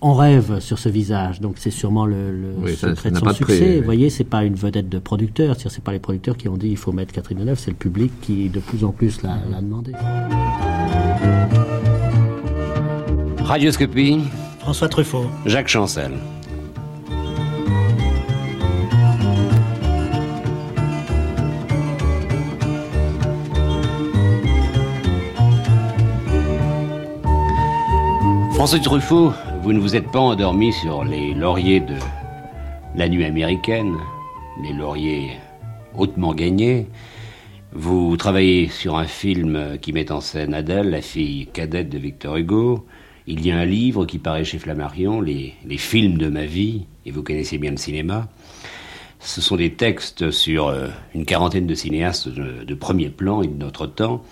on 0.00 0.14
rêve 0.14 0.60
sur 0.60 0.78
ce 0.78 0.88
visage, 0.88 1.40
donc 1.40 1.56
c'est 1.58 1.70
sûrement 1.70 2.06
le, 2.06 2.30
le 2.30 2.74
secret 2.74 3.10
de 3.10 3.16
son 3.18 3.32
succès. 3.32 3.78
Vous 3.78 3.84
voyez, 3.84 4.10
c'est 4.10 4.24
pas 4.24 4.44
une 4.44 4.54
vedette 4.54 4.88
de 4.88 4.98
producteur, 4.98 5.56
c'est 5.58 5.82
pas 5.82 5.92
les 5.92 5.98
producteurs 5.98 6.36
qui 6.36 6.48
ont 6.48 6.56
dit 6.56 6.68
il 6.68 6.76
faut 6.76 6.92
mettre 6.92 7.12
Catherine 7.12 7.38
Deneuve, 7.38 7.58
c'est 7.58 7.70
le 7.70 7.76
public 7.76 8.12
qui 8.20 8.48
de 8.48 8.60
plus 8.60 8.84
en 8.84 8.92
plus 8.92 9.22
l'a 9.22 9.38
demandé. 9.60 9.92
Radioscopie. 13.38 14.20
François 14.60 14.88
Truffaut. 14.88 15.26
Jacques 15.44 15.68
Chancel. 15.68 16.12
François 28.54 28.78
Truffaut, 28.78 29.32
vous 29.64 29.72
ne 29.72 29.78
vous 29.78 29.96
êtes 29.96 30.12
pas 30.12 30.18
endormi 30.18 30.74
sur 30.74 31.04
les 31.04 31.32
lauriers 31.32 31.80
de 31.80 31.96
la 32.96 33.08
nuit 33.08 33.24
américaine, 33.24 33.96
les 34.62 34.74
lauriers 34.74 35.30
hautement 35.96 36.34
gagnés. 36.34 36.86
Vous 37.72 38.14
travaillez 38.18 38.68
sur 38.68 38.98
un 38.98 39.06
film 39.06 39.78
qui 39.80 39.94
met 39.94 40.12
en 40.12 40.20
scène 40.20 40.52
Adèle, 40.52 40.90
la 40.90 41.00
fille 41.00 41.46
cadette 41.46 41.88
de 41.88 41.96
Victor 41.96 42.36
Hugo. 42.36 42.84
Il 43.26 43.46
y 43.46 43.52
a 43.52 43.56
un 43.56 43.64
livre 43.64 44.04
qui 44.04 44.18
paraît 44.18 44.44
chez 44.44 44.58
Flammarion, 44.58 45.22
les, 45.22 45.54
films 45.78 46.18
de 46.18 46.28
ma 46.28 46.44
vie, 46.44 46.84
et 47.06 47.10
vous 47.10 47.22
connaissez 47.22 47.56
bien 47.56 47.70
le 47.70 47.78
cinéma. 47.78 48.28
Ce 49.18 49.40
sont 49.40 49.56
des 49.56 49.72
textes 49.72 50.30
sur 50.30 50.66
euh, 50.66 50.88
une 51.14 51.24
quarantaine 51.24 51.66
de 51.66 51.74
cinéastes 51.74 52.28
de, 52.28 52.64
de 52.64 52.74
premier 52.74 53.08
plan 53.08 53.40
et 53.40 53.46
de 53.46 53.56
notre 53.56 53.86
temps. 53.86 54.22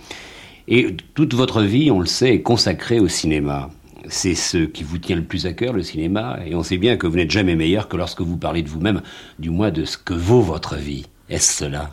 Et 0.69 0.95
toute 1.15 1.33
votre 1.33 1.63
vie, 1.63 1.91
on 1.91 2.01
le 2.01 2.07
sait, 2.07 2.35
est 2.35 2.43
consacrée 2.43 3.01
au 3.01 3.09
cinéma 3.09 3.71
c'est 4.09 4.35
ce 4.35 4.59
qui 4.59 4.83
vous 4.83 4.99
tient 4.99 5.17
le 5.17 5.25
plus 5.25 5.47
à 5.47 5.53
cœur, 5.53 5.73
le 5.73 5.83
cinéma, 5.83 6.39
et 6.47 6.55
on 6.55 6.63
sait 6.63 6.79
bien 6.79 6.97
que 6.97 7.07
vous 7.07 7.17
n'êtes 7.17 7.31
jamais 7.31 7.57
meilleur 7.57 7.89
que 7.89 7.97
lorsque 7.97 8.21
vous 8.21 8.37
parlez 8.37 8.63
de 8.63 8.69
vous-même, 8.69 9.03
du 9.39 9.51
moins 9.51 9.71
de 9.71 9.85
ce 9.85 9.97
que 9.97 10.15
vaut 10.15 10.41
votre 10.41 10.77
vie. 10.77 11.07
Est-ce 11.29 11.65
cela? 11.65 11.91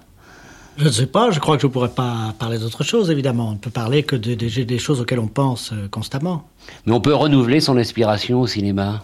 Je 0.78 0.86
ne 0.86 0.90
sais 0.90 1.08
pas, 1.08 1.30
je 1.32 1.40
crois 1.40 1.58
que 1.58 1.62
je 1.62 1.68
ne 1.68 1.72
pourrais 1.72 1.90
pas 1.90 2.34
parler 2.40 2.58
d'autre 2.58 2.84
chose, 2.84 3.12
évidemment. 3.12 3.50
On 3.50 3.54
ne 3.54 3.58
peut 3.58 3.70
parler 3.70 4.04
que 4.04 4.16
de, 4.16 4.34
des 4.34 4.80
choses 4.80 5.02
auxquelles 5.02 5.20
on 5.20 5.28
pense 5.28 5.74
euh, 5.74 5.88
constamment. 5.90 6.48
Mais 6.86 6.94
on 6.94 7.02
peut 7.02 7.14
renouveler 7.14 7.60
son 7.60 7.78
inspiration 7.78 8.40
au 8.40 8.48
cinéma? 8.48 9.04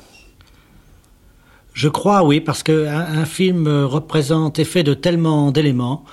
Je 1.73 1.89
crois, 1.89 2.23
oui, 2.23 2.39
parce 2.39 2.63
qu'un 2.63 2.87
un 2.87 3.25
film 3.25 3.67
représente 3.67 4.59
et 4.59 4.63
fait 4.63 4.83
de 4.83 4.93
tellement 4.93 5.51
d'éléments 5.51 6.05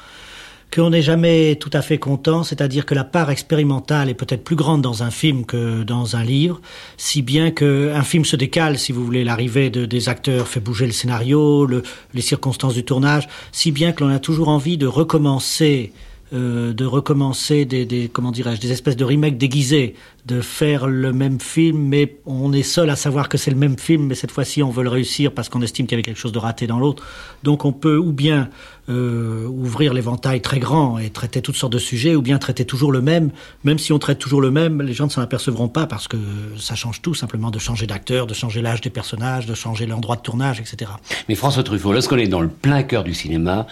qu'on 0.72 0.90
n'est 0.90 1.02
jamais 1.02 1.56
tout 1.56 1.70
à 1.72 1.82
fait 1.82 1.98
content, 1.98 2.42
c'est-à-dire 2.44 2.86
que 2.86 2.94
la 2.94 3.04
part 3.04 3.30
expérimentale 3.30 4.08
est 4.08 4.14
peut-être 4.14 4.42
plus 4.42 4.56
grande 4.56 4.80
dans 4.80 5.02
un 5.02 5.10
film 5.10 5.44
que 5.44 5.82
dans 5.82 6.16
un 6.16 6.24
livre, 6.24 6.60
si 6.96 7.20
bien 7.20 7.50
qu'un 7.50 8.02
film 8.02 8.24
se 8.24 8.36
décale, 8.36 8.78
si 8.78 8.92
vous 8.92 9.04
voulez, 9.04 9.22
l'arrivée 9.22 9.68
de, 9.68 9.84
des 9.84 10.08
acteurs 10.08 10.48
fait 10.48 10.60
bouger 10.60 10.86
le 10.86 10.92
scénario, 10.92 11.66
le, 11.66 11.82
les 12.14 12.22
circonstances 12.22 12.74
du 12.74 12.84
tournage, 12.84 13.28
si 13.52 13.70
bien 13.70 13.92
que 13.92 14.02
l'on 14.02 14.10
a 14.10 14.18
toujours 14.18 14.48
envie 14.48 14.78
de 14.78 14.86
recommencer 14.86 15.92
euh, 16.34 16.72
de 16.72 16.86
recommencer 16.86 17.66
des, 17.66 18.10
comment 18.10 18.30
dirais-je 18.30 18.58
des 18.58 18.72
espèces 18.72 18.96
de 18.96 19.04
remakes 19.04 19.36
déguisés, 19.36 19.94
de 20.24 20.40
faire 20.40 20.86
le 20.86 21.12
même 21.12 21.38
film, 21.40 21.76
mais 21.76 22.16
on 22.24 22.54
est 22.54 22.62
seul 22.62 22.88
à 22.88 22.96
savoir 22.96 23.28
que 23.28 23.36
c'est 23.36 23.50
le 23.50 23.56
même 23.56 23.78
film, 23.78 24.06
mais 24.06 24.14
cette 24.14 24.30
fois-ci 24.30 24.62
on 24.62 24.70
veut 24.70 24.82
le 24.82 24.88
réussir 24.88 25.32
parce 25.32 25.50
qu'on 25.50 25.60
estime 25.60 25.86
qu'il 25.86 25.92
y 25.92 25.96
avait 25.96 26.02
quelque 26.02 26.18
chose 26.18 26.32
de 26.32 26.38
raté 26.38 26.66
dans 26.66 26.78
l'autre. 26.78 27.04
Donc 27.42 27.66
on 27.66 27.72
peut 27.72 27.98
ou 27.98 28.12
bien 28.12 28.48
euh, 28.88 29.46
ouvrir 29.46 29.92
l'éventail 29.92 30.40
très 30.40 30.58
grand 30.58 30.98
et 30.98 31.10
traiter 31.10 31.42
toutes 31.42 31.56
sortes 31.56 31.74
de 31.74 31.78
sujets, 31.78 32.14
ou 32.14 32.22
bien 32.22 32.38
traiter 32.38 32.64
toujours 32.64 32.92
le 32.92 33.02
même, 33.02 33.30
même 33.64 33.78
si 33.78 33.92
on 33.92 33.98
traite 33.98 34.18
toujours 34.18 34.40
le 34.40 34.50
même, 34.50 34.80
les 34.80 34.94
gens 34.94 35.04
ne 35.04 35.10
s'en 35.10 35.20
apercevront 35.20 35.68
pas 35.68 35.86
parce 35.86 36.08
que 36.08 36.16
ça 36.56 36.76
change 36.76 37.02
tout, 37.02 37.12
simplement 37.12 37.50
de 37.50 37.58
changer 37.58 37.86
d'acteur, 37.86 38.26
de 38.26 38.32
changer 38.32 38.62
l'âge 38.62 38.80
des 38.80 38.88
personnages, 38.88 39.44
de 39.44 39.54
changer 39.54 39.84
l'endroit 39.84 40.16
de 40.16 40.22
tournage, 40.22 40.60
etc. 40.60 40.92
Mais 41.28 41.34
François 41.34 41.62
Truffaut, 41.62 41.92
lorsqu'on 41.92 42.16
est 42.16 42.26
dans 42.26 42.40
le 42.40 42.48
plein 42.48 42.84
cœur 42.84 43.04
du 43.04 43.12
cinéma, 43.12 43.66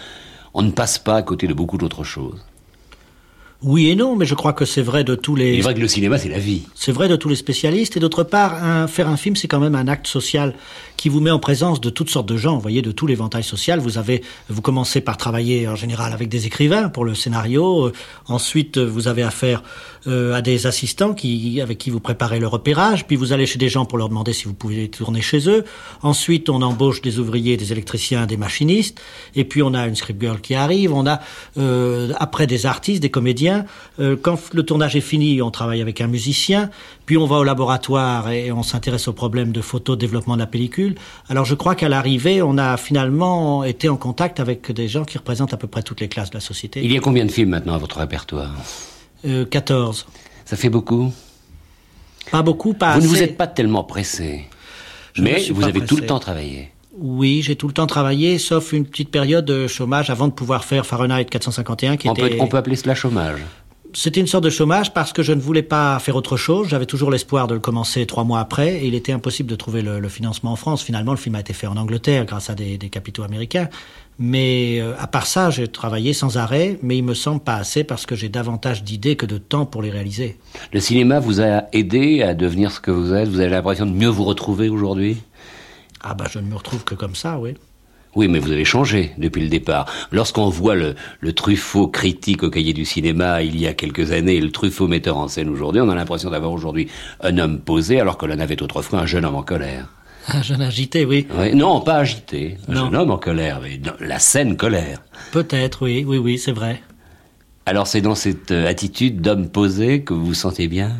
on 0.53 0.61
ne 0.61 0.71
passe 0.71 0.99
pas 0.99 1.15
à 1.15 1.21
côté 1.23 1.47
de 1.47 1.55
beaucoup 1.55 1.79
d'autres 1.79 2.03
choses. 2.03 2.45
Oui 3.63 3.89
et 3.89 3.95
non, 3.95 4.15
mais 4.15 4.25
je 4.25 4.33
crois 4.33 4.53
que 4.53 4.65
c'est 4.65 4.81
vrai 4.81 5.03
de 5.03 5.13
tous 5.13 5.35
les. 5.35 5.57
C'est 5.57 5.61
vrai 5.61 5.75
que 5.75 5.79
le 5.79 5.87
cinéma, 5.87 6.17
c'est 6.17 6.29
la 6.29 6.39
vie. 6.39 6.63
C'est 6.73 6.91
vrai 6.91 7.07
de 7.07 7.15
tous 7.15 7.29
les 7.29 7.35
spécialistes. 7.35 7.95
Et 7.95 7.99
d'autre 7.99 8.23
part, 8.23 8.63
un, 8.63 8.87
faire 8.87 9.07
un 9.07 9.17
film, 9.17 9.35
c'est 9.35 9.47
quand 9.47 9.59
même 9.59 9.75
un 9.75 9.87
acte 9.87 10.07
social 10.07 10.55
qui 10.97 11.09
vous 11.09 11.19
met 11.19 11.29
en 11.29 11.37
présence 11.37 11.79
de 11.79 11.91
toutes 11.91 12.09
sortes 12.09 12.27
de 12.27 12.37
gens. 12.37 12.55
Vous 12.55 12.61
voyez, 12.61 12.81
de 12.81 12.91
tout 12.91 13.05
l'éventail 13.05 13.43
social. 13.43 13.79
Vous 13.79 13.99
avez, 13.99 14.23
vous 14.49 14.61
commencez 14.61 14.99
par 14.99 15.17
travailler 15.17 15.67
en 15.67 15.75
général 15.75 16.11
avec 16.11 16.27
des 16.27 16.47
écrivains 16.47 16.89
pour 16.89 17.05
le 17.05 17.13
scénario. 17.13 17.87
Euh, 17.87 17.93
ensuite, 18.27 18.79
vous 18.79 19.07
avez 19.07 19.21
affaire 19.21 19.61
euh, 20.07 20.33
à 20.33 20.41
des 20.41 20.65
assistants 20.65 21.13
qui, 21.13 21.61
avec 21.61 21.77
qui 21.77 21.91
vous 21.91 21.99
préparez 21.99 22.39
le 22.39 22.47
repérage. 22.47 23.05
Puis 23.05 23.15
vous 23.15 23.31
allez 23.31 23.45
chez 23.45 23.59
des 23.59 23.69
gens 23.69 23.85
pour 23.85 23.99
leur 23.99 24.09
demander 24.09 24.33
si 24.33 24.45
vous 24.45 24.55
pouvez 24.55 24.89
tourner 24.89 25.21
chez 25.21 25.47
eux. 25.47 25.65
Ensuite, 26.01 26.49
on 26.49 26.63
embauche 26.63 27.01
des 27.01 27.19
ouvriers, 27.19 27.57
des 27.57 27.71
électriciens, 27.71 28.25
des 28.25 28.37
machinistes. 28.37 28.99
Et 29.35 29.43
puis 29.43 29.61
on 29.61 29.75
a 29.75 29.85
une 29.85 29.95
script 29.95 30.19
girl 30.19 30.41
qui 30.41 30.55
arrive. 30.55 30.93
On 30.93 31.05
a 31.05 31.19
euh, 31.59 32.11
après 32.17 32.47
des 32.47 32.65
artistes, 32.65 33.03
des 33.03 33.11
comédiens 33.11 33.50
euh, 33.99 34.15
quand 34.21 34.37
le 34.53 34.63
tournage 34.63 34.95
est 34.95 35.01
fini, 35.01 35.41
on 35.41 35.51
travaille 35.51 35.81
avec 35.81 36.01
un 36.01 36.07
musicien, 36.07 36.69
puis 37.05 37.17
on 37.17 37.25
va 37.25 37.37
au 37.37 37.43
laboratoire 37.43 38.29
et 38.31 38.51
on 38.51 38.63
s'intéresse 38.63 39.07
aux 39.07 39.13
problèmes 39.13 39.51
de 39.51 39.61
photo, 39.61 39.95
développement 39.95 40.35
de 40.35 40.39
la 40.39 40.47
pellicule. 40.47 40.95
Alors 41.29 41.45
je 41.45 41.55
crois 41.55 41.75
qu'à 41.75 41.89
l'arrivée, 41.89 42.41
on 42.41 42.57
a 42.57 42.77
finalement 42.77 43.63
été 43.63 43.89
en 43.89 43.97
contact 43.97 44.39
avec 44.39 44.71
des 44.71 44.87
gens 44.87 45.05
qui 45.05 45.17
représentent 45.17 45.53
à 45.53 45.57
peu 45.57 45.67
près 45.67 45.83
toutes 45.83 46.01
les 46.01 46.07
classes 46.07 46.29
de 46.29 46.35
la 46.35 46.41
société. 46.41 46.81
Il 46.83 46.91
y 46.91 46.97
a 46.97 47.01
combien 47.01 47.25
de 47.25 47.31
films 47.31 47.49
maintenant 47.49 47.75
à 47.75 47.77
votre 47.77 47.97
répertoire? 47.99 48.51
Euh, 49.25 49.45
14. 49.45 50.07
Ça 50.45 50.57
fait 50.57 50.69
beaucoup? 50.69 51.13
Pas 52.31 52.41
beaucoup, 52.41 52.73
pas 52.73 52.95
Vous 52.95 53.01
ne 53.01 53.07
vous 53.07 53.21
êtes 53.21 53.37
pas 53.37 53.47
tellement 53.47 53.83
pressé. 53.83 54.47
mais 55.17 55.43
vous 55.51 55.63
avez 55.63 55.85
tout 55.85 55.97
le 55.97 56.05
temps 56.05 56.19
travaillé. 56.19 56.70
Oui, 56.97 57.41
j'ai 57.41 57.55
tout 57.55 57.67
le 57.67 57.73
temps 57.73 57.87
travaillé, 57.87 58.37
sauf 58.37 58.73
une 58.73 58.85
petite 58.85 59.09
période 59.09 59.45
de 59.45 59.67
chômage 59.67 60.09
avant 60.09 60.27
de 60.27 60.33
pouvoir 60.33 60.65
faire 60.65 60.85
Fahrenheit 60.85 61.25
451 61.25 61.97
qui 61.97 62.09
on 62.09 62.13
était... 62.13 62.29
Peut, 62.29 62.35
on 62.39 62.47
peut 62.47 62.57
appeler 62.57 62.75
cela 62.75 62.95
chômage 62.95 63.41
c'était 63.93 64.19
une 64.19 64.27
sorte 64.27 64.43
de 64.43 64.49
chômage 64.49 64.93
parce 64.93 65.13
que 65.13 65.23
je 65.23 65.33
ne 65.33 65.41
voulais 65.41 65.63
pas 65.63 65.99
faire 65.99 66.15
autre 66.15 66.37
chose. 66.37 66.69
J'avais 66.69 66.85
toujours 66.85 67.11
l'espoir 67.11 67.47
de 67.47 67.53
le 67.53 67.59
commencer 67.59 68.05
trois 68.05 68.23
mois 68.23 68.39
après 68.39 68.75
et 68.75 68.87
il 68.87 68.95
était 68.95 69.11
impossible 69.11 69.49
de 69.49 69.55
trouver 69.55 69.81
le, 69.81 69.99
le, 69.99 70.09
financement 70.09 70.53
en 70.53 70.55
France. 70.55 70.83
Finalement, 70.83 71.11
le 71.11 71.17
film 71.17 71.35
a 71.35 71.39
été 71.39 71.53
fait 71.53 71.67
en 71.67 71.77
Angleterre 71.77 72.25
grâce 72.25 72.49
à 72.49 72.55
des, 72.55 72.77
des 72.77 72.89
capitaux 72.89 73.23
américains. 73.23 73.69
Mais 74.19 74.79
euh, 74.79 74.93
à 74.99 75.07
part 75.07 75.25
ça, 75.25 75.49
j'ai 75.49 75.67
travaillé 75.67 76.13
sans 76.13 76.37
arrêt, 76.37 76.77
mais 76.83 76.97
il 76.97 77.03
me 77.03 77.13
semble 77.13 77.41
pas 77.41 77.55
assez 77.55 77.83
parce 77.83 78.05
que 78.05 78.15
j'ai 78.15 78.29
davantage 78.29 78.83
d'idées 78.83 79.15
que 79.15 79.25
de 79.25 79.37
temps 79.37 79.65
pour 79.65 79.81
les 79.81 79.89
réaliser. 79.89 80.37
Le 80.71 80.79
cinéma 80.79 81.19
vous 81.19 81.41
a 81.41 81.63
aidé 81.73 82.21
à 82.21 82.33
devenir 82.33 82.71
ce 82.71 82.79
que 82.79 82.91
vous 82.91 83.13
êtes? 83.13 83.27
Vous 83.29 83.39
avez 83.39 83.49
l'impression 83.49 83.85
de 83.85 83.91
mieux 83.91 84.09
vous 84.09 84.23
retrouver 84.23 84.69
aujourd'hui? 84.69 85.17
Ah 86.03 86.13
bah 86.13 86.25
je 86.29 86.39
ne 86.39 86.47
me 86.47 86.55
retrouve 86.55 86.83
que 86.83 86.95
comme 86.95 87.15
ça, 87.15 87.39
oui. 87.39 87.55
Oui, 88.15 88.27
mais 88.27 88.39
vous 88.39 88.51
avez 88.51 88.65
changé 88.65 89.11
depuis 89.17 89.41
le 89.41 89.47
départ. 89.47 89.85
Lorsqu'on 90.11 90.49
voit 90.49 90.75
le, 90.75 90.95
le 91.21 91.31
Truffaut 91.33 91.87
critique 91.87 92.43
au 92.43 92.49
cahier 92.49 92.73
du 92.73 92.83
cinéma 92.83 93.41
il 93.41 93.57
y 93.57 93.67
a 93.67 93.73
quelques 93.73 94.11
années 94.11 94.35
et 94.35 94.41
le 94.41 94.51
Truffaut 94.51 94.87
metteur 94.87 95.17
en 95.17 95.29
scène 95.29 95.47
aujourd'hui, 95.47 95.81
on 95.81 95.89
a 95.89 95.95
l'impression 95.95 96.29
d'avoir 96.29 96.51
aujourd'hui 96.51 96.89
un 97.21 97.37
homme 97.37 97.61
posé 97.61 98.01
alors 98.01 98.17
que 98.17 98.25
l'on 98.25 98.39
avait 98.39 98.61
autrefois 98.61 98.99
un 98.99 99.05
jeune 99.05 99.23
homme 99.23 99.35
en 99.35 99.43
colère. 99.43 99.87
Un 100.27 100.41
jeune 100.41 100.61
agité, 100.61 101.05
oui. 101.05 101.25
oui 101.37 101.55
non, 101.55 101.79
pas 101.81 101.97
agité. 101.97 102.57
Un 102.67 102.73
non. 102.73 102.85
jeune 102.85 102.95
homme 102.97 103.11
en 103.11 103.17
colère, 103.17 103.61
mais 103.63 103.79
la 104.01 104.19
scène 104.19 104.57
colère. 104.57 105.01
Peut-être, 105.31 105.83
oui, 105.83 106.03
oui, 106.05 106.17
oui, 106.17 106.37
c'est 106.37 106.51
vrai. 106.51 106.81
Alors 107.65 107.87
c'est 107.87 108.01
dans 108.01 108.15
cette 108.15 108.51
attitude 108.51 109.21
d'homme 109.21 109.49
posé 109.49 110.03
que 110.03 110.13
vous 110.13 110.25
vous 110.25 110.33
sentez 110.33 110.67
bien? 110.67 110.91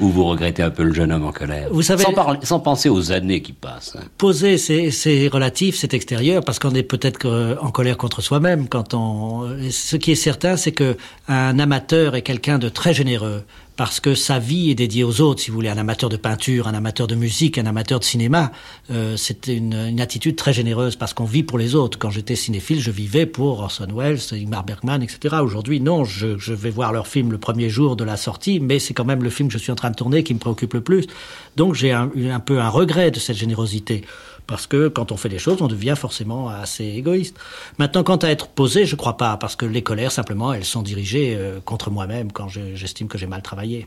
Ou 0.00 0.08
vous 0.08 0.24
regrettez 0.24 0.62
un 0.62 0.70
peu 0.70 0.82
le 0.82 0.94
jeune 0.94 1.12
homme 1.12 1.24
en 1.26 1.32
colère 1.32 1.68
Vous 1.70 1.82
savez- 1.82 2.04
sans, 2.04 2.12
parler- 2.12 2.38
sans 2.42 2.60
penser 2.60 2.88
aux 2.88 3.12
années 3.12 3.42
qui 3.42 3.52
passent. 3.52 3.96
hein. 3.98 4.04
Poser, 4.18 4.56
c'est 4.58 5.28
relatif, 5.28 5.76
c'est 5.78 5.92
extérieur, 5.94 6.42
parce 6.44 6.58
qu'on 6.58 6.74
est 6.74 6.82
peut-être 6.82 7.18
que- 7.18 7.56
en 7.60 7.70
colère 7.70 7.96
contre 7.96 8.20
soi-même. 8.22 8.68
Quand 8.68 8.94
on, 8.94 9.56
et 9.58 9.70
ce 9.70 9.96
qui 9.96 10.12
est 10.12 10.14
certain, 10.16 10.56
c'est 10.56 10.72
que 10.72 10.96
un 11.28 11.58
amateur 11.58 12.14
est 12.16 12.22
quelqu'un 12.22 12.58
de 12.58 12.68
très 12.68 12.94
généreux, 12.94 13.42
parce 13.80 13.98
que 13.98 14.14
sa 14.14 14.38
vie 14.38 14.70
est 14.70 14.74
dédiée 14.74 15.04
aux 15.04 15.22
autres. 15.22 15.40
Si 15.40 15.50
vous 15.50 15.54
voulez, 15.54 15.70
un 15.70 15.78
amateur 15.78 16.10
de 16.10 16.18
peinture, 16.18 16.68
un 16.68 16.74
amateur 16.74 17.06
de 17.06 17.14
musique, 17.14 17.56
un 17.56 17.64
amateur 17.64 17.98
de 17.98 18.04
cinéma, 18.04 18.52
euh, 18.90 19.16
c'est 19.16 19.46
une, 19.46 19.72
une 19.72 20.02
attitude 20.02 20.36
très 20.36 20.52
généreuse, 20.52 20.96
parce 20.96 21.14
qu'on 21.14 21.24
vit 21.24 21.42
pour 21.42 21.56
les 21.56 21.74
autres. 21.74 21.98
Quand 21.98 22.10
j'étais 22.10 22.36
cinéphile, 22.36 22.78
je 22.78 22.90
vivais 22.90 23.24
pour 23.24 23.60
Orson 23.60 23.88
Welles, 23.90 24.18
Ingmar 24.32 24.64
Bergman, 24.64 25.02
etc. 25.02 25.36
Aujourd'hui, 25.42 25.80
non, 25.80 26.04
je, 26.04 26.36
je 26.36 26.52
vais 26.52 26.68
voir 26.68 26.92
leur 26.92 27.06
film 27.06 27.32
le 27.32 27.38
premier 27.38 27.70
jour 27.70 27.96
de 27.96 28.04
la 28.04 28.18
sortie, 28.18 28.60
mais 28.60 28.80
c'est 28.80 28.92
quand 28.92 29.06
même 29.06 29.22
le 29.22 29.30
film 29.30 29.48
que 29.48 29.54
je 29.54 29.58
suis 29.58 29.72
en 29.72 29.76
train 29.76 29.90
de 29.90 29.96
tourner 29.96 30.24
qui 30.24 30.34
me 30.34 30.38
préoccupe 30.38 30.74
le 30.74 30.82
plus. 30.82 31.06
Donc 31.56 31.74
j'ai 31.74 31.92
un, 31.92 32.10
un 32.30 32.40
peu 32.40 32.60
un 32.60 32.68
regret 32.68 33.10
de 33.10 33.18
cette 33.18 33.38
générosité. 33.38 34.04
Parce 34.50 34.66
que 34.66 34.88
quand 34.88 35.12
on 35.12 35.16
fait 35.16 35.28
des 35.28 35.38
choses, 35.38 35.62
on 35.62 35.68
devient 35.68 35.94
forcément 35.96 36.48
assez 36.48 36.84
égoïste. 36.84 37.36
Maintenant, 37.78 38.02
quant 38.02 38.16
à 38.16 38.28
être 38.28 38.48
posé, 38.48 38.84
je 38.84 38.96
crois 38.96 39.16
pas, 39.16 39.36
parce 39.36 39.54
que 39.54 39.64
les 39.64 39.82
colères, 39.82 40.10
simplement, 40.10 40.52
elles 40.52 40.64
sont 40.64 40.82
dirigées 40.82 41.36
euh, 41.38 41.60
contre 41.64 41.88
moi-même 41.92 42.32
quand 42.32 42.48
je- 42.48 42.74
j'estime 42.74 43.06
que 43.06 43.16
j'ai 43.16 43.28
mal 43.28 43.42
travaillé. 43.42 43.86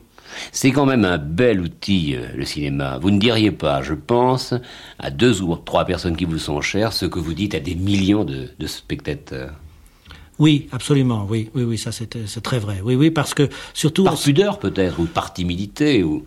C'est 0.52 0.72
quand 0.72 0.86
même 0.86 1.04
un 1.04 1.18
bel 1.18 1.60
outil, 1.60 2.16
euh, 2.16 2.28
le 2.34 2.46
cinéma. 2.46 2.96
Vous 2.96 3.10
ne 3.10 3.18
diriez 3.18 3.50
pas, 3.50 3.82
je 3.82 3.92
pense, 3.92 4.54
à 4.98 5.10
deux 5.10 5.42
ou 5.42 5.54
trois 5.56 5.84
personnes 5.84 6.16
qui 6.16 6.24
vous 6.24 6.38
sont 6.38 6.62
chères, 6.62 6.94
ce 6.94 7.04
que 7.04 7.18
vous 7.18 7.34
dites 7.34 7.54
à 7.54 7.60
des 7.60 7.74
millions 7.74 8.24
de, 8.24 8.48
de 8.58 8.66
spectateurs. 8.66 9.52
Oui, 10.38 10.68
absolument, 10.72 11.26
oui, 11.28 11.50
oui, 11.54 11.62
oui, 11.64 11.76
ça 11.76 11.92
c'est 11.92 12.26
c'est 12.26 12.40
très 12.42 12.58
vrai. 12.58 12.80
Oui, 12.82 12.94
oui, 12.94 13.10
parce 13.10 13.34
que 13.34 13.50
surtout... 13.74 14.04
Par 14.04 14.18
pudeur 14.18 14.58
peut-être, 14.58 14.98
ou 14.98 15.04
par 15.04 15.34
timidité, 15.34 16.02
ou... 16.02 16.24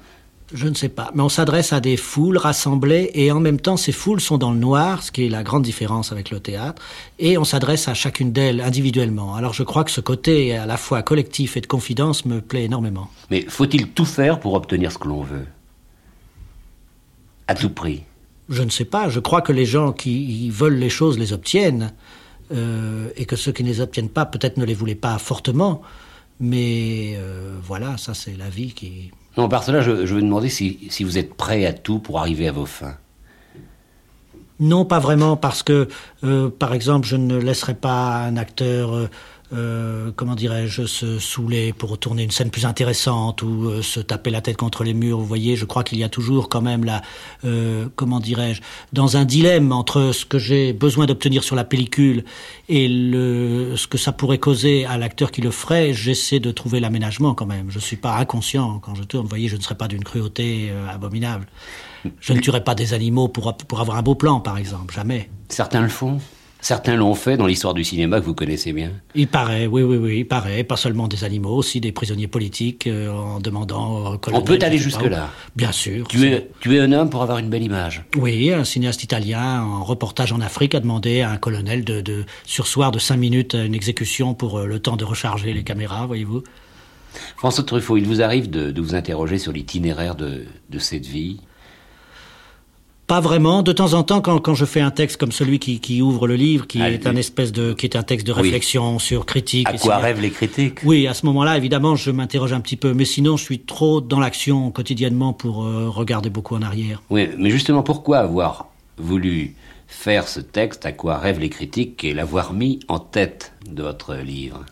Je 0.53 0.69
ne 0.69 0.75
sais 0.75 0.87
pas, 0.87 1.11
mais 1.13 1.21
on 1.23 1.27
s'adresse 1.27 1.73
à 1.73 1.81
des 1.81 1.97
foules 1.97 2.37
rassemblées 2.37 3.11
et 3.13 3.33
en 3.33 3.41
même 3.41 3.59
temps 3.59 3.75
ces 3.75 3.91
foules 3.91 4.21
sont 4.21 4.37
dans 4.37 4.51
le 4.51 4.57
noir, 4.57 5.03
ce 5.03 5.11
qui 5.11 5.25
est 5.25 5.29
la 5.29 5.43
grande 5.43 5.63
différence 5.63 6.13
avec 6.13 6.29
le 6.29 6.39
théâtre, 6.39 6.81
et 7.19 7.37
on 7.37 7.43
s'adresse 7.43 7.89
à 7.89 7.93
chacune 7.93 8.31
d'elles 8.31 8.61
individuellement. 8.61 9.35
Alors 9.35 9.51
je 9.51 9.63
crois 9.63 9.83
que 9.83 9.91
ce 9.91 9.99
côté 9.99 10.55
à 10.55 10.65
la 10.65 10.77
fois 10.77 11.03
collectif 11.03 11.57
et 11.57 11.61
de 11.61 11.67
confidence 11.67 12.23
me 12.25 12.39
plaît 12.39 12.63
énormément. 12.63 13.09
Mais 13.29 13.45
faut-il 13.49 13.89
tout 13.89 14.05
faire 14.05 14.39
pour 14.39 14.53
obtenir 14.53 14.89
ce 14.93 14.97
que 14.97 15.09
l'on 15.09 15.21
veut? 15.21 15.47
À 17.47 17.53
tout 17.53 17.69
prix. 17.69 18.03
Je 18.47 18.63
ne 18.63 18.69
sais 18.69 18.85
pas, 18.85 19.09
je 19.09 19.19
crois 19.19 19.41
que 19.41 19.51
les 19.51 19.65
gens 19.65 19.91
qui 19.91 20.49
veulent 20.49 20.79
les 20.79 20.89
choses 20.89 21.19
les 21.19 21.33
obtiennent, 21.33 21.93
euh, 22.53 23.09
et 23.17 23.25
que 23.25 23.35
ceux 23.35 23.51
qui 23.51 23.65
ne 23.65 23.67
les 23.67 23.81
obtiennent 23.81 24.07
pas 24.07 24.25
peut-être 24.25 24.55
ne 24.55 24.63
les 24.63 24.75
voulaient 24.75 24.95
pas 24.95 25.17
fortement, 25.17 25.81
mais 26.39 27.15
euh, 27.17 27.57
voilà, 27.61 27.97
ça 27.97 28.13
c'est 28.13 28.37
la 28.37 28.47
vie 28.47 28.71
qui... 28.71 29.11
Non, 29.37 29.47
par 29.47 29.63
cela, 29.63 29.81
je, 29.81 30.05
je 30.05 30.15
veux 30.15 30.21
demander 30.21 30.49
si, 30.49 30.89
vous 31.01 31.17
êtes 31.17 31.35
prêt 31.35 31.65
à 31.65 31.73
tout 31.73 31.99
pour 31.99 32.19
arriver 32.19 32.47
à 32.47 32.51
vos 32.51 32.65
fins. 32.65 32.97
Non, 34.59 34.85
pas 34.85 34.97
vraiment, 34.97 35.37
parce 35.37 35.61
que, 35.61 35.87
euh, 36.23 36.49
par 36.49 36.73
exemple, 36.73 37.07
je 37.07 37.15
ne 37.15 37.37
laisserai 37.37 37.75
pas 37.75 38.15
un 38.15 38.37
acteur, 38.37 38.95
euh, 38.95 39.09
euh, 39.53 40.11
comment 40.13 40.35
dirais-je, 40.35 40.85
se 40.85 41.19
saouler 41.19 41.71
pour 41.71 41.97
tourner 41.97 42.23
une 42.23 42.31
scène 42.31 42.49
plus 42.49 42.65
intéressante 42.65 43.41
ou 43.43 43.69
euh, 43.69 43.81
se 43.81 44.01
taper 44.01 44.29
la 44.29 44.41
tête 44.41 44.57
contre 44.57 44.83
les 44.83 44.93
murs. 44.93 45.19
Vous 45.19 45.25
voyez, 45.25 45.55
je 45.55 45.63
crois 45.63 45.85
qu'il 45.85 45.97
y 45.97 46.03
a 46.03 46.09
toujours 46.09 46.49
quand 46.49 46.61
même 46.61 46.83
la, 46.83 47.01
euh, 47.45 47.87
comment 47.95 48.19
dirais-je, 48.19 48.61
dans 48.91 49.15
un 49.15 49.23
dilemme 49.23 49.71
entre 49.71 50.11
ce 50.11 50.25
que 50.25 50.37
j'ai 50.37 50.73
besoin 50.73 51.05
d'obtenir 51.05 51.43
sur 51.43 51.55
la 51.55 51.63
pellicule 51.63 52.25
et 52.67 52.87
ce 52.87 53.87
que 53.87 53.97
ça 53.97 54.11
pourrait 54.11 54.37
causer 54.37 54.85
à 54.85 54.97
l'acteur 54.97 55.31
qui 55.31 55.41
le 55.41 55.51
ferait, 55.51 55.93
j'essaie 55.93 56.39
de 56.39 56.51
trouver 56.51 56.81
l'aménagement 56.81 57.33
quand 57.33 57.45
même. 57.45 57.71
Je 57.71 57.79
suis 57.79 57.95
pas 57.95 58.17
inconscient 58.17 58.79
quand 58.79 58.95
je 58.95 59.03
tourne. 59.03 59.23
Vous 59.23 59.29
voyez, 59.29 59.47
je 59.47 59.55
ne 59.55 59.61
serai 59.61 59.75
pas 59.75 59.87
d'une 59.87 60.03
cruauté 60.03 60.71
abominable. 60.89 61.47
Je 62.19 62.33
ne 62.33 62.39
tuerai 62.39 62.63
pas 62.63 62.75
des 62.75 62.93
animaux 62.93 63.27
pour, 63.27 63.55
pour 63.55 63.79
avoir 63.79 63.97
un 63.97 64.01
beau 64.01 64.15
plan, 64.15 64.39
par 64.39 64.57
exemple, 64.57 64.93
jamais. 64.93 65.29
Certains 65.49 65.81
le 65.81 65.89
font. 65.89 66.19
Certains 66.67 66.97
l'ont 66.97 67.15
fait 67.15 67.37
dans 67.37 67.47
l'histoire 67.47 67.73
du 67.73 67.85
cinéma 67.85 68.19
que 68.19 68.25
vous 68.25 68.33
connaissez 68.33 68.73
bien. 68.73 68.91
Il 69.15 69.29
paraît, 69.29 69.67
oui, 69.67 69.83
oui, 69.83 69.95
oui, 69.95 70.17
il 70.19 70.25
paraît. 70.25 70.65
Pas 70.65 70.75
seulement 70.75 71.07
des 71.07 71.23
animaux, 71.23 71.55
aussi 71.55 71.79
des 71.79 71.93
prisonniers 71.93 72.27
politiques 72.27 72.87
euh, 72.87 73.09
en 73.09 73.39
demandant. 73.39 74.17
colonel, 74.17 74.41
On 74.41 74.45
peut 74.45 74.59
aller 74.61 74.77
jusque-là. 74.77 75.29
Bien 75.55 75.71
sûr. 75.71 76.05
Tuer, 76.09 76.49
tuer 76.59 76.81
un 76.81 76.91
homme 76.91 77.09
pour 77.09 77.21
avoir 77.21 77.37
une 77.37 77.49
belle 77.49 77.63
image. 77.63 78.03
Oui, 78.17 78.51
un 78.51 78.65
cinéaste 78.65 79.01
italien 79.01 79.63
en 79.63 79.85
reportage 79.85 80.33
en 80.33 80.41
Afrique 80.41 80.75
a 80.75 80.81
demandé 80.81 81.21
à 81.21 81.31
un 81.31 81.37
colonel 81.37 81.85
de, 81.85 82.01
de 82.01 82.25
sursoir 82.45 82.91
de 82.91 82.99
cinq 82.99 83.15
minutes 83.15 83.55
à 83.55 83.63
une 83.63 83.73
exécution 83.73 84.33
pour 84.33 84.59
euh, 84.59 84.65
le 84.65 84.79
temps 84.79 84.97
de 84.97 85.05
recharger 85.05 85.53
les 85.53 85.63
caméras, 85.63 86.05
voyez-vous. 86.05 86.43
François 87.37 87.63
Truffaut, 87.63 87.95
il 87.95 88.05
vous 88.05 88.21
arrive 88.21 88.49
de, 88.49 88.71
de 88.71 88.81
vous 88.81 88.93
interroger 88.93 89.37
sur 89.37 89.53
l'itinéraire 89.53 90.15
de, 90.15 90.43
de 90.69 90.79
cette 90.79 91.05
vie? 91.05 91.39
Pas 93.07 93.21
vraiment. 93.21 93.63
De 93.63 93.71
temps 93.71 93.93
en 93.93 94.03
temps, 94.03 94.19
quand, 94.19 94.39
quand 94.39 94.53
je 94.53 94.65
fais 94.65 94.81
un 94.81 94.91
texte 94.91 95.15
comme 95.17 95.31
celui 95.31 95.59
qui, 95.59 95.79
qui 95.79 96.01
ouvre 96.01 96.27
le 96.27 96.35
livre, 96.35 96.67
qui 96.67 96.81
est 96.81 97.07
un 97.07 97.15
espèce 97.15 97.53
de, 97.53 97.71
qui 97.73 97.85
est 97.85 97.95
un 97.95 98.03
texte 98.03 98.27
de 98.27 98.33
Oui. 98.33 98.41
réflexion 98.41 98.99
sur 98.99 99.25
critique. 99.25 99.67
À 99.69 99.77
quoi 99.77 99.97
rêvent 99.97 100.19
les 100.19 100.29
critiques? 100.29 100.79
Oui, 100.83 101.07
à 101.07 101.13
ce 101.13 101.25
moment-là, 101.27 101.55
évidemment, 101.55 101.95
je 101.95 102.11
m'interroge 102.11 102.51
un 102.51 102.59
petit 102.59 102.75
peu. 102.75 102.93
Mais 102.93 103.05
sinon, 103.05 103.37
je 103.37 103.43
suis 103.43 103.59
trop 103.59 104.01
dans 104.01 104.19
l'action 104.19 104.71
quotidiennement 104.71 105.31
pour 105.31 105.63
euh, 105.63 105.87
regarder 105.89 106.29
beaucoup 106.29 106.55
en 106.55 106.61
arrière. 106.61 107.01
Oui, 107.09 107.29
mais 107.37 107.49
justement, 107.49 107.81
pourquoi 107.81 108.17
avoir 108.19 108.67
voulu 108.97 109.55
faire 109.87 110.27
ce 110.27 110.41
texte? 110.41 110.85
À 110.85 110.91
quoi 110.91 111.17
rêvent 111.17 111.39
les 111.39 111.49
critiques? 111.49 112.03
Et 112.03 112.13
l'avoir 112.13 112.51
mis 112.51 112.81
en 112.89 112.99
tête 112.99 113.53
de 113.71 113.83
votre 113.83 114.15
livre 114.15 114.65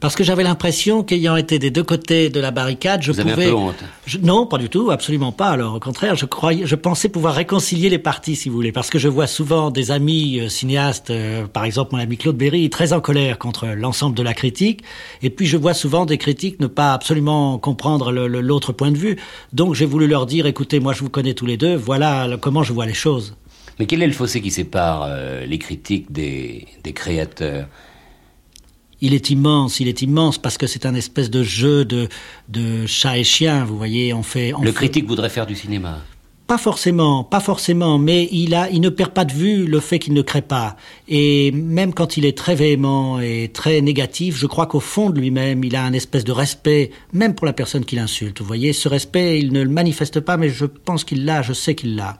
Parce 0.00 0.16
que 0.16 0.24
j'avais 0.24 0.42
l'impression 0.42 1.02
qu'ayant 1.04 1.36
été 1.36 1.58
des 1.58 1.70
deux 1.70 1.82
côtés 1.84 2.28
de 2.30 2.40
la 2.40 2.50
barricade, 2.50 3.02
je 3.02 3.12
Vous 3.12 3.20
avez 3.20 3.30
un 3.30 3.34
pouvais. 3.34 3.46
peu 3.48 3.54
honte. 3.54 3.84
Je- 4.06 4.18
non, 4.18 4.46
pas 4.46 4.58
du 4.58 4.68
tout, 4.68 4.90
absolument 4.90 5.30
pas. 5.32 5.48
Alors, 5.50 5.74
au 5.76 5.80
contraire, 5.80 6.16
je 6.16 6.26
croyais, 6.26 6.66
je 6.66 6.74
pensais 6.74 7.08
pouvoir 7.08 7.34
réconcilier 7.34 7.88
les 7.88 7.98
parties, 7.98 8.34
si 8.34 8.48
vous 8.48 8.54
voulez, 8.56 8.72
parce 8.72 8.90
que 8.90 8.98
je 8.98 9.08
vois 9.08 9.26
souvent 9.26 9.70
des 9.70 9.90
amis 9.90 10.40
euh, 10.40 10.48
cinéastes, 10.48 11.10
euh, 11.10 11.46
par 11.46 11.64
exemple 11.64 11.94
mon 11.94 12.00
ami 12.00 12.16
Claude 12.16 12.36
Berry, 12.36 12.68
très 12.70 12.92
en 12.92 13.00
colère 13.00 13.38
contre 13.38 13.66
l'ensemble 13.68 14.16
de 14.16 14.22
la 14.22 14.34
critique, 14.34 14.82
et 15.22 15.30
puis 15.30 15.46
je 15.46 15.56
vois 15.56 15.74
souvent 15.74 16.04
des 16.06 16.18
critiques 16.18 16.58
ne 16.60 16.66
pas 16.66 16.94
absolument 16.94 17.58
comprendre 17.58 18.10
l'autre 18.12 18.72
point 18.72 18.90
de 18.90 18.98
vue. 18.98 19.16
Donc, 19.52 19.74
j'ai 19.74 19.86
voulu 19.86 20.06
leur 20.08 20.26
dire, 20.26 20.46
écoutez, 20.46 20.80
moi, 20.80 20.92
je 20.94 21.00
vous 21.00 21.10
connais 21.10 21.34
tous 21.34 21.46
les 21.46 21.56
deux, 21.56 21.76
voilà 21.76 22.28
comment 22.40 22.62
je 22.62 22.72
vois 22.72 22.86
les 22.86 22.94
choses. 22.94 23.36
Mais 23.78 23.86
quel 23.86 24.02
est 24.02 24.06
le 24.06 24.12
fossé 24.12 24.40
qui 24.40 24.50
sépare 24.50 25.06
euh, 25.08 25.46
les 25.46 25.58
critiques 25.58 26.10
des, 26.12 26.66
des 26.82 26.92
créateurs? 26.92 27.66
Il 29.02 29.12
est 29.14 29.28
immense, 29.30 29.80
il 29.80 29.88
est 29.88 30.00
immense 30.00 30.38
parce 30.38 30.56
que 30.56 30.66
c'est 30.66 30.86
un 30.86 30.94
espèce 30.94 31.28
de 31.28 31.42
jeu 31.42 31.84
de, 31.84 32.08
de 32.48 32.86
chat 32.86 33.18
et 33.18 33.24
chien, 33.24 33.64
vous 33.64 33.76
voyez, 33.76 34.14
on 34.14 34.22
fait... 34.22 34.54
On 34.54 34.60
Le 34.62 34.68
fait- 34.68 34.76
critique 34.76 35.06
voudrait 35.06 35.28
faire 35.28 35.44
du 35.44 35.56
cinéma. 35.56 35.98
Pas 36.46 36.58
forcément, 36.58 37.24
pas 37.24 37.40
forcément, 37.40 37.98
mais 37.98 38.28
il 38.30 38.54
a, 38.54 38.68
il 38.70 38.80
ne 38.80 38.90
perd 38.90 39.12
pas 39.12 39.24
de 39.24 39.32
vue 39.32 39.64
le 39.66 39.80
fait 39.80 39.98
qu'il 39.98 40.12
ne 40.12 40.22
crée 40.22 40.42
pas. 40.42 40.76
Et 41.08 41.50
même 41.52 41.94
quand 41.94 42.16
il 42.16 42.24
est 42.26 42.36
très 42.36 42.54
véhément 42.54 43.20
et 43.20 43.50
très 43.52 43.80
négatif, 43.80 44.36
je 44.36 44.46
crois 44.46 44.66
qu'au 44.66 44.80
fond 44.80 45.10
de 45.10 45.18
lui-même, 45.18 45.64
il 45.64 45.74
a 45.76 45.84
un 45.84 45.92
espèce 45.94 46.24
de 46.24 46.32
respect, 46.32 46.90
même 47.12 47.34
pour 47.34 47.46
la 47.46 47.52
personne 47.54 47.84
qu'il 47.84 47.98
insulte. 48.00 48.40
Vous 48.40 48.46
voyez, 48.46 48.72
ce 48.72 48.88
respect, 48.88 49.38
il 49.38 49.52
ne 49.52 49.62
le 49.62 49.70
manifeste 49.70 50.20
pas, 50.20 50.36
mais 50.36 50.48
je 50.50 50.66
pense 50.66 51.04
qu'il 51.04 51.24
l'a, 51.24 51.42
je 51.42 51.54
sais 51.54 51.74
qu'il 51.74 51.96
l'a. 51.96 52.18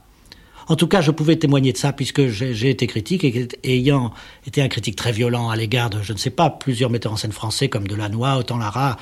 En 0.68 0.76
tout 0.76 0.86
cas, 0.86 1.00
je 1.00 1.10
pouvais 1.10 1.36
témoigner 1.36 1.72
de 1.72 1.78
ça 1.78 1.92
puisque 1.92 2.26
j'ai 2.28 2.70
été 2.70 2.86
critique 2.86 3.24
et 3.24 3.48
ayant 3.64 4.12
été 4.46 4.62
un 4.62 4.68
critique 4.68 4.96
très 4.96 5.12
violent 5.12 5.50
à 5.50 5.56
l'égard 5.56 5.90
de, 5.90 6.02
je 6.02 6.12
ne 6.12 6.18
sais 6.18 6.30
pas, 6.30 6.50
plusieurs 6.50 6.90
metteurs 6.90 7.12
en 7.12 7.16
scène 7.16 7.32
français 7.32 7.68
comme 7.68 7.86
Delannoy, 7.86 8.38
Autant 8.38 8.58
Lara, 8.58 8.96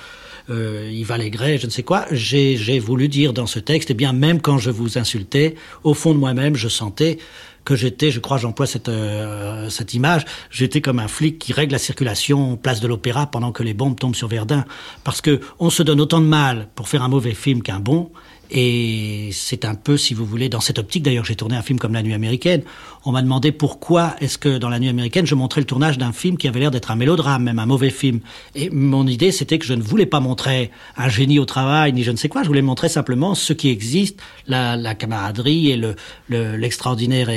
euh, 0.48 0.90
Yves 0.90 1.12
Allégret, 1.12 1.58
je 1.58 1.66
ne 1.66 1.70
sais 1.70 1.82
quoi, 1.82 2.06
j'ai 2.10 2.78
voulu 2.78 3.08
dire 3.08 3.32
dans 3.32 3.46
ce 3.46 3.58
texte, 3.58 3.90
eh 3.90 3.94
bien, 3.94 4.12
même 4.12 4.40
quand 4.40 4.58
je 4.58 4.70
vous 4.70 4.98
insultais, 4.98 5.54
au 5.84 5.94
fond 5.94 6.12
de 6.12 6.18
moi-même, 6.18 6.56
je 6.56 6.68
sentais 6.68 7.18
que 7.64 7.76
j'étais, 7.76 8.10
je 8.10 8.20
crois, 8.20 8.38
j'emploie 8.38 8.66
cette, 8.66 8.88
euh, 8.88 9.68
cette 9.68 9.94
image, 9.94 10.24
j'étais 10.50 10.80
comme 10.80 10.98
un 10.98 11.08
flic 11.08 11.38
qui 11.38 11.52
règle 11.52 11.72
la 11.72 11.78
circulation 11.78 12.56
place 12.56 12.80
de 12.80 12.88
l'Opéra 12.88 13.26
pendant 13.26 13.52
que 13.52 13.62
les 13.62 13.74
bombes 13.74 13.98
tombent 13.98 14.16
sur 14.16 14.28
Verdun. 14.28 14.64
Parce 15.04 15.20
que 15.20 15.40
on 15.58 15.70
se 15.70 15.82
donne 15.82 16.00
autant 16.00 16.20
de 16.20 16.26
mal 16.26 16.68
pour 16.74 16.88
faire 16.88 17.02
un 17.02 17.08
mauvais 17.08 17.34
film 17.34 17.62
qu'un 17.62 17.80
bon. 17.80 18.10
Et 18.52 19.30
c'est 19.32 19.64
un 19.64 19.74
peu, 19.74 19.96
si 19.96 20.12
vous 20.14 20.24
voulez, 20.24 20.48
dans 20.48 20.60
cette 20.60 20.78
optique, 20.78 21.02
d'ailleurs, 21.04 21.24
j'ai 21.24 21.36
tourné 21.36 21.56
un 21.56 21.62
film 21.62 21.78
comme 21.78 21.92
La 21.92 22.02
Nuit 22.02 22.14
américaine. 22.14 22.62
On 23.04 23.12
m'a 23.12 23.22
demandé 23.22 23.52
pourquoi 23.52 24.16
est-ce 24.20 24.38
que 24.38 24.58
dans 24.58 24.68
La 24.68 24.78
Nuit 24.80 24.88
américaine, 24.88 25.24
je 25.24 25.34
montrais 25.34 25.60
le 25.60 25.66
tournage 25.66 25.98
d'un 25.98 26.12
film 26.12 26.36
qui 26.36 26.48
avait 26.48 26.60
l'air 26.60 26.70
d'être 26.70 26.90
un 26.90 26.96
mélodrame, 26.96 27.44
même 27.44 27.58
un 27.58 27.66
mauvais 27.66 27.90
film. 27.90 28.20
Et 28.54 28.68
mon 28.70 29.06
idée, 29.06 29.30
c'était 29.32 29.58
que 29.58 29.64
je 29.66 29.74
ne 29.74 29.82
voulais 29.82 30.06
pas 30.06 30.20
montrer 30.20 30.70
un 30.96 31.08
génie 31.08 31.38
au 31.38 31.44
travail, 31.44 31.92
ni 31.92 32.02
je 32.02 32.10
ne 32.10 32.16
sais 32.16 32.28
quoi. 32.28 32.42
Je 32.42 32.48
voulais 32.48 32.60
montrer 32.62 32.88
simplement 32.88 33.34
ce 33.34 33.52
qui 33.52 33.68
existe, 33.68 34.18
la, 34.46 34.94
camaraderie 34.94 35.70
et 35.70 35.76
le, 35.76 35.94
le- 36.28 36.56
l'extraordinaire 36.56 37.30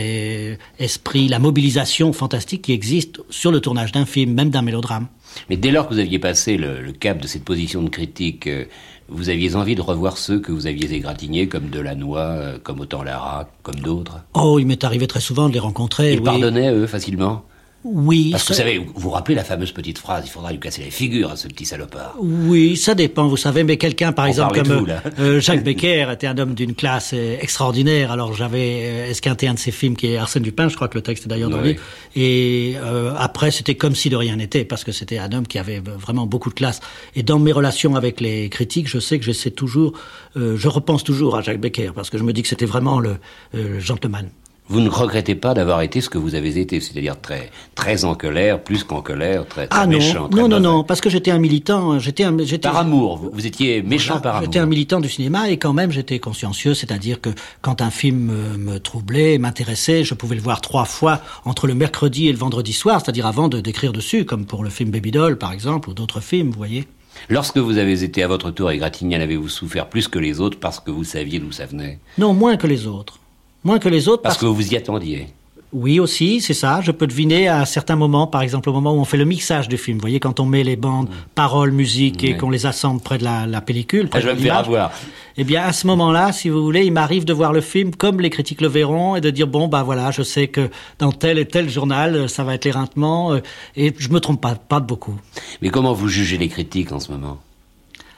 esprit, 0.80 1.28
la 1.28 1.40
mobilisation 1.40 2.12
fantastique 2.14 2.64
qui 2.64 2.72
existe 2.74 3.22
sur 3.30 3.52
le 3.52 3.62
tournage 3.62 3.92
d'un 3.92 4.06
film, 4.06 4.34
même 4.34 4.50
d'un 4.50 4.62
mélodrame. 4.64 5.08
Mais 5.50 5.58
dès 5.58 5.72
lors 5.72 5.88
que 5.88 5.94
vous 5.94 6.00
aviez 6.00 6.20
passé 6.20 6.58
le, 6.58 6.82
le 6.82 6.92
cap 6.92 7.22
de 7.22 7.28
cette 7.28 7.44
position 7.44 7.82
de 7.82 7.90
critique, 7.90 8.48
euh, 8.48 8.66
vous 9.10 9.30
aviez 9.30 9.56
envie 9.56 9.76
de 9.76 9.82
revoir 9.82 10.18
ceux 10.18 10.40
que 10.40 10.52
vous 10.52 10.68
aviez 10.68 10.92
égratignés, 10.94 11.48
comme 11.48 11.70
Delannoy, 11.70 12.18
euh, 12.18 12.58
comme 12.62 12.80
Autant 12.80 13.04
Lara, 13.04 13.50
comme 13.62 13.76
d'autres? 13.76 14.20
Oh, 14.34 14.60
il 14.60 14.66
m'est 14.66 14.84
arrivé 14.84 15.08
très 15.08 15.20
souvent 15.22 15.50
de 15.50 15.54
les 15.54 15.60
rencontrer. 15.60 16.14
Ils 16.14 16.20
oui. 16.20 16.26
pardonnaient, 16.26 16.72
eux, 16.72 16.88
facilement? 16.88 17.44
Oui. 17.84 18.30
Parce 18.32 18.44
que 18.44 18.54
vous 18.54 18.58
savez, 18.58 18.78
vous 18.78 18.92
vous 18.96 19.10
rappelez 19.10 19.36
la 19.36 19.44
fameuse 19.44 19.72
petite 19.72 19.98
phrase, 19.98 20.24
il 20.26 20.30
faudra 20.30 20.52
lui 20.52 20.60
casser 20.60 20.84
la 20.86 20.92
figure 20.92 21.32
à 21.32 21.36
ce 21.36 21.48
petit 21.48 21.66
salopard. 21.66 22.16
Oui, 22.22 22.78
ça 22.78 22.96
dépend, 22.96 23.28
vous 23.28 23.38
savez, 23.38 23.64
mais 23.64 23.78
quelqu'un, 23.78 24.12
par 24.14 24.26
On 24.26 24.28
exemple, 24.30 24.62
comme 24.62 24.78
vous, 24.80 24.86
là. 24.86 25.02
euh, 25.20 25.40
Jacques 25.42 25.64
Becker 25.64 26.08
était 26.14 26.28
un 26.28 26.38
homme 26.38 26.54
d'une 26.54 26.76
classe 26.76 27.12
euh, 27.14 27.38
extraordinaire. 27.42 28.12
Alors 28.12 28.34
j'avais 28.34 28.82
euh, 28.84 29.10
esquinté 29.10 29.48
un 29.48 29.54
de 29.56 29.60
ses 29.60 29.72
films 29.72 29.96
qui 29.98 30.08
est 30.08 30.18
Arsène 30.18 30.44
Lupin, 30.44 30.70
je 30.70 30.76
crois 30.76 30.88
que 30.88 30.96
le 30.98 31.02
texte 31.02 31.26
est 31.26 31.28
d'ailleurs 31.28 31.50
dans 31.50 31.58
le 31.58 31.64
Oui. 31.64 31.70
livre. 31.72 31.82
Et 32.16 32.76
euh, 32.78 33.14
après, 33.18 33.52
c'était 33.52 33.76
comme 33.76 33.96
si 33.96 34.10
de 34.10 34.16
rien 34.16 34.36
n'était, 34.38 34.64
parce 34.66 34.84
que 34.84 34.92
c'était 34.92 35.18
un 35.18 35.32
homme 35.34 35.48
qui 35.48 35.60
avait 35.60 35.82
vraiment 35.82 36.26
beaucoup 36.26 36.50
de 36.50 36.56
classe. 36.56 36.80
Et 37.16 37.24
dans 37.24 37.40
mes 37.40 37.52
relations 37.52 37.96
avec 37.96 38.22
les 38.22 38.50
critiques, 38.50 38.88
je 38.88 39.00
sais 39.00 39.20
que 39.20 39.26
j'essaie 39.26 39.52
toujours, 39.52 39.94
euh, 40.38 40.56
je 40.58 40.68
repense 40.70 41.04
toujours 41.04 41.36
à 41.36 41.42
Jacques 41.42 41.60
Becker, 41.60 41.92
parce 41.94 42.10
que 42.10 42.18
je 42.18 42.24
me 42.24 42.32
dis 42.34 42.42
que 42.44 42.48
c'était 42.48 42.66
vraiment 42.66 43.00
le 43.00 43.18
euh, 43.56 43.80
gentleman. 43.80 44.30
Vous 44.74 44.82
ne 44.82 44.90
regrettez 44.90 45.36
pas 45.36 45.54
d'avoir 45.54 45.84
été 45.84 46.02
ce 46.02 46.10
que 46.10 46.18
vous 46.18 46.34
avez 46.34 46.58
été, 46.60 46.80
c'est-à-dire 46.80 47.22
très, 47.22 47.52
très 47.76 48.06
en 48.06 48.16
colère, 48.16 48.60
plus 48.64 48.84
qu'en 48.84 49.04
colère, 49.04 49.46
très, 49.48 49.68
très 49.68 49.80
Ah 49.80 49.86
non, 49.86 50.00
méchant. 50.00 50.28
très 50.28 50.42
non, 50.42 50.48
non, 50.48 50.56
mauvais. 50.58 50.78
non, 50.78 50.84
parce 50.84 51.00
que 51.00 51.12
j'étais 51.12 51.30
un 51.30 51.38
militant, 51.38 52.00
j'étais 52.00 52.24
un, 52.24 52.36
j'étais 52.40 52.68
Par 52.70 52.78
amour, 52.78 53.18
vous, 53.18 53.30
vous 53.32 53.46
étiez 53.46 53.84
méchant 53.84 54.20
par 54.20 54.38
amour. 54.38 54.46
J'étais 54.48 54.58
un 54.58 54.66
militant 54.66 55.00
du 55.00 55.10
cinéma 55.10 55.52
et 55.52 55.58
quand 55.58 55.74
même 55.74 55.92
j'étais 55.92 56.18
consciencieux, 56.18 56.74
c'est-à-dire 56.74 57.22
que 57.22 57.30
quand 57.62 57.84
un 57.84 57.92
film 57.92 58.18
me, 58.18 58.58
me 58.58 58.80
troublait, 58.80 59.38
m'intéressait, 59.38 60.04
je 60.04 60.16
pouvais 60.16 60.36
le 60.36 60.42
voir 60.42 60.60
trois 60.60 60.86
fois 60.86 61.22
entre 61.46 61.68
le 61.68 61.76
mercredi 61.76 62.28
et 62.28 62.32
le 62.32 62.40
vendredi 62.40 62.74
soir, 62.74 63.00
c'est-à-dire 63.00 63.28
avant 63.28 63.50
de 63.50 63.60
d'écrire 63.60 63.94
dessus, 63.94 64.26
comme 64.26 64.48
pour 64.48 64.64
le 64.64 64.72
film 64.72 64.90
Baby 64.90 65.12
Doll 65.12 65.38
par 65.38 65.52
exemple 65.54 65.92
ou 65.92 65.94
d'autres 65.94 66.20
films, 66.20 66.50
vous 66.50 66.58
voyez. 66.58 66.88
Lorsque 67.30 67.60
vous 67.60 67.78
avez 67.78 68.04
été 68.04 68.24
à 68.24 68.28
votre 68.28 68.50
tour 68.50 68.70
à 68.70 68.76
Gratignan, 68.76 69.22
avez-vous 69.22 69.50
souffert 69.50 69.88
plus 69.88 70.08
que 70.08 70.18
les 70.18 70.40
autres 70.42 70.60
parce 70.60 70.80
que 70.80 70.90
vous 70.90 71.04
saviez 71.04 71.38
d'où 71.38 71.52
ça 71.52 71.68
venait? 71.68 72.00
Non, 72.18 72.34
moins 72.34 72.58
que 72.58 72.66
les 72.66 72.88
autres. 72.88 73.20
Moins 73.64 73.80
que 73.80 73.90
les 73.90 74.08
autres 74.08 74.22
Parce 74.24 74.38
que 74.38 74.46
vous 74.46 74.56
vous 74.56 74.74
y 74.74 74.78
attendiez. 74.78 75.28
Oui 75.72 76.00
aussi, 76.00 76.40
c'est 76.40 76.54
ça. 76.54 76.82
Je 76.82 76.92
peux 76.92 77.08
deviner 77.08 77.48
à 77.48 77.66
certains 77.66 77.96
moments, 77.96 78.28
par 78.28 78.44
exemple 78.44 78.70
au 78.70 78.74
moment 78.74 78.94
où 78.94 79.00
on 79.00 79.06
fait 79.06 79.18
le 79.18 79.26
mixage 79.26 79.68
du 79.68 79.78
film. 79.80 79.98
Vous 79.98 80.02
voyez, 80.02 80.20
quand 80.20 80.40
on 80.40 80.46
met 80.46 80.64
les 80.64 80.76
bandes, 80.76 81.10
paroles, 81.34 81.72
musique 81.72 82.24
et 82.24 82.34
Oui. 82.34 82.38
qu'on 82.38 82.52
les 82.52 82.68
assemble 82.68 83.02
près 83.02 83.18
de 83.18 83.24
la, 83.24 83.48
la 83.48 83.60
pellicule. 83.60 84.08
près 84.08 84.20
Ah, 84.20 84.22
je 84.22 84.28
vais 84.28 84.34
de 84.36 84.40
me 84.40 84.44
faire 84.44 84.58
avoir. 84.58 84.92
Eh 85.36 85.44
bien, 85.44 85.64
à 85.64 85.74
ce 85.74 85.88
moment-là, 85.88 86.32
si 86.32 86.50
vous 86.50 86.62
voulez, 86.64 86.86
il 86.86 86.94
m'arrive 86.94 87.26
de 87.26 87.34
voir 87.34 87.54
le 87.54 87.62
film 87.62 87.96
comme 87.96 88.22
les 88.22 88.30
critiques 88.30 88.62
le 88.62 88.68
verront 88.68 89.16
et 89.16 89.22
de 89.22 89.32
dire 89.32 89.48
bon, 89.48 89.68
bah 89.68 89.82
voilà, 89.82 90.12
je 90.12 90.22
sais 90.22 90.48
que 90.48 90.70
dans 91.00 91.12
tel 91.12 91.40
et 91.40 91.46
tel 91.48 91.68
journal, 91.72 92.16
euh, 92.16 92.28
ça 92.28 92.44
va 92.44 92.54
être 92.54 92.66
l'éreintement 92.66 93.34
euh, 93.34 93.40
et 93.76 93.92
je 93.98 94.10
me 94.10 94.20
trompe 94.20 94.42
pas, 94.42 94.54
pas 94.54 94.80
de 94.80 94.86
beaucoup. 94.86 95.16
Mais 95.64 95.70
comment 95.70 95.94
vous 95.94 96.08
jugez 96.08 96.38
les 96.38 96.50
critiques 96.50 96.92
en 96.92 97.00
ce 97.00 97.12
moment? 97.12 97.40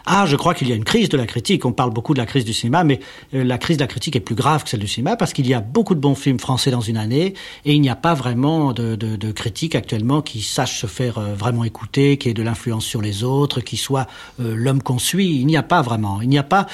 Ah, 0.08 0.26
je 0.28 0.36
crois 0.36 0.54
qu'il 0.54 0.70
y 0.70 0.72
a 0.72 0.76
une 0.76 0.84
crise 0.84 1.10
de 1.10 1.18
la 1.18 1.26
critique. 1.26 1.66
On 1.66 1.72
parle 1.72 1.92
beaucoup 1.92 2.14
de 2.14 2.20
la 2.20 2.28
crise 2.28 2.46
du 2.46 2.54
cinéma, 2.54 2.84
mais 2.84 3.00
euh, 3.34 3.44
la 3.44 3.58
crise 3.58 3.78
de 3.78 3.84
la 3.84 3.88
critique 3.88 4.16
est 4.16 4.20
plus 4.20 4.36
grave 4.36 4.64
que 4.64 4.70
celle 4.70 4.80
du 4.80 4.88
cinéma 4.88 5.16
parce 5.16 5.34
qu'il 5.34 5.48
y 5.48 5.54
a 5.54 5.62
beaucoup 5.62 5.96
de 5.96 6.00
bons 6.00 6.14
films 6.14 6.38
français 6.38 6.70
dans 6.70 6.82
une 6.82 6.98
année 6.98 7.34
et 7.66 7.74
il 7.74 7.82
n'y 7.82 7.90
a 7.90 7.96
pas 7.96 8.14
vraiment 8.14 8.72
de, 8.72 8.96
de, 8.96 9.16
de 9.16 9.32
critiques 9.32 9.74
actuellement 9.74 10.22
qui 10.22 10.42
sachent 10.42 10.80
se 10.80 10.88
faire 10.88 11.18
euh, 11.18 11.34
vraiment 11.34 11.64
écouter, 11.64 12.18
qui 12.18 12.30
ait 12.30 12.34
de 12.36 12.44
l'influence 12.44 12.86
sur 12.86 13.02
les 13.02 13.24
autres, 13.24 13.62
qui 13.62 13.78
soit 13.78 14.06
euh, 14.40 14.54
l'homme 14.56 14.84
qu'on 14.84 15.00
suit. 15.00 15.40
Il 15.40 15.48
n'y 15.48 15.58
a 15.58 15.64
pas 15.64 15.82
vraiment. 15.82 16.22
Il 16.22 16.30
n'y 16.30 16.38
a 16.38 16.44
pas. 16.44 16.68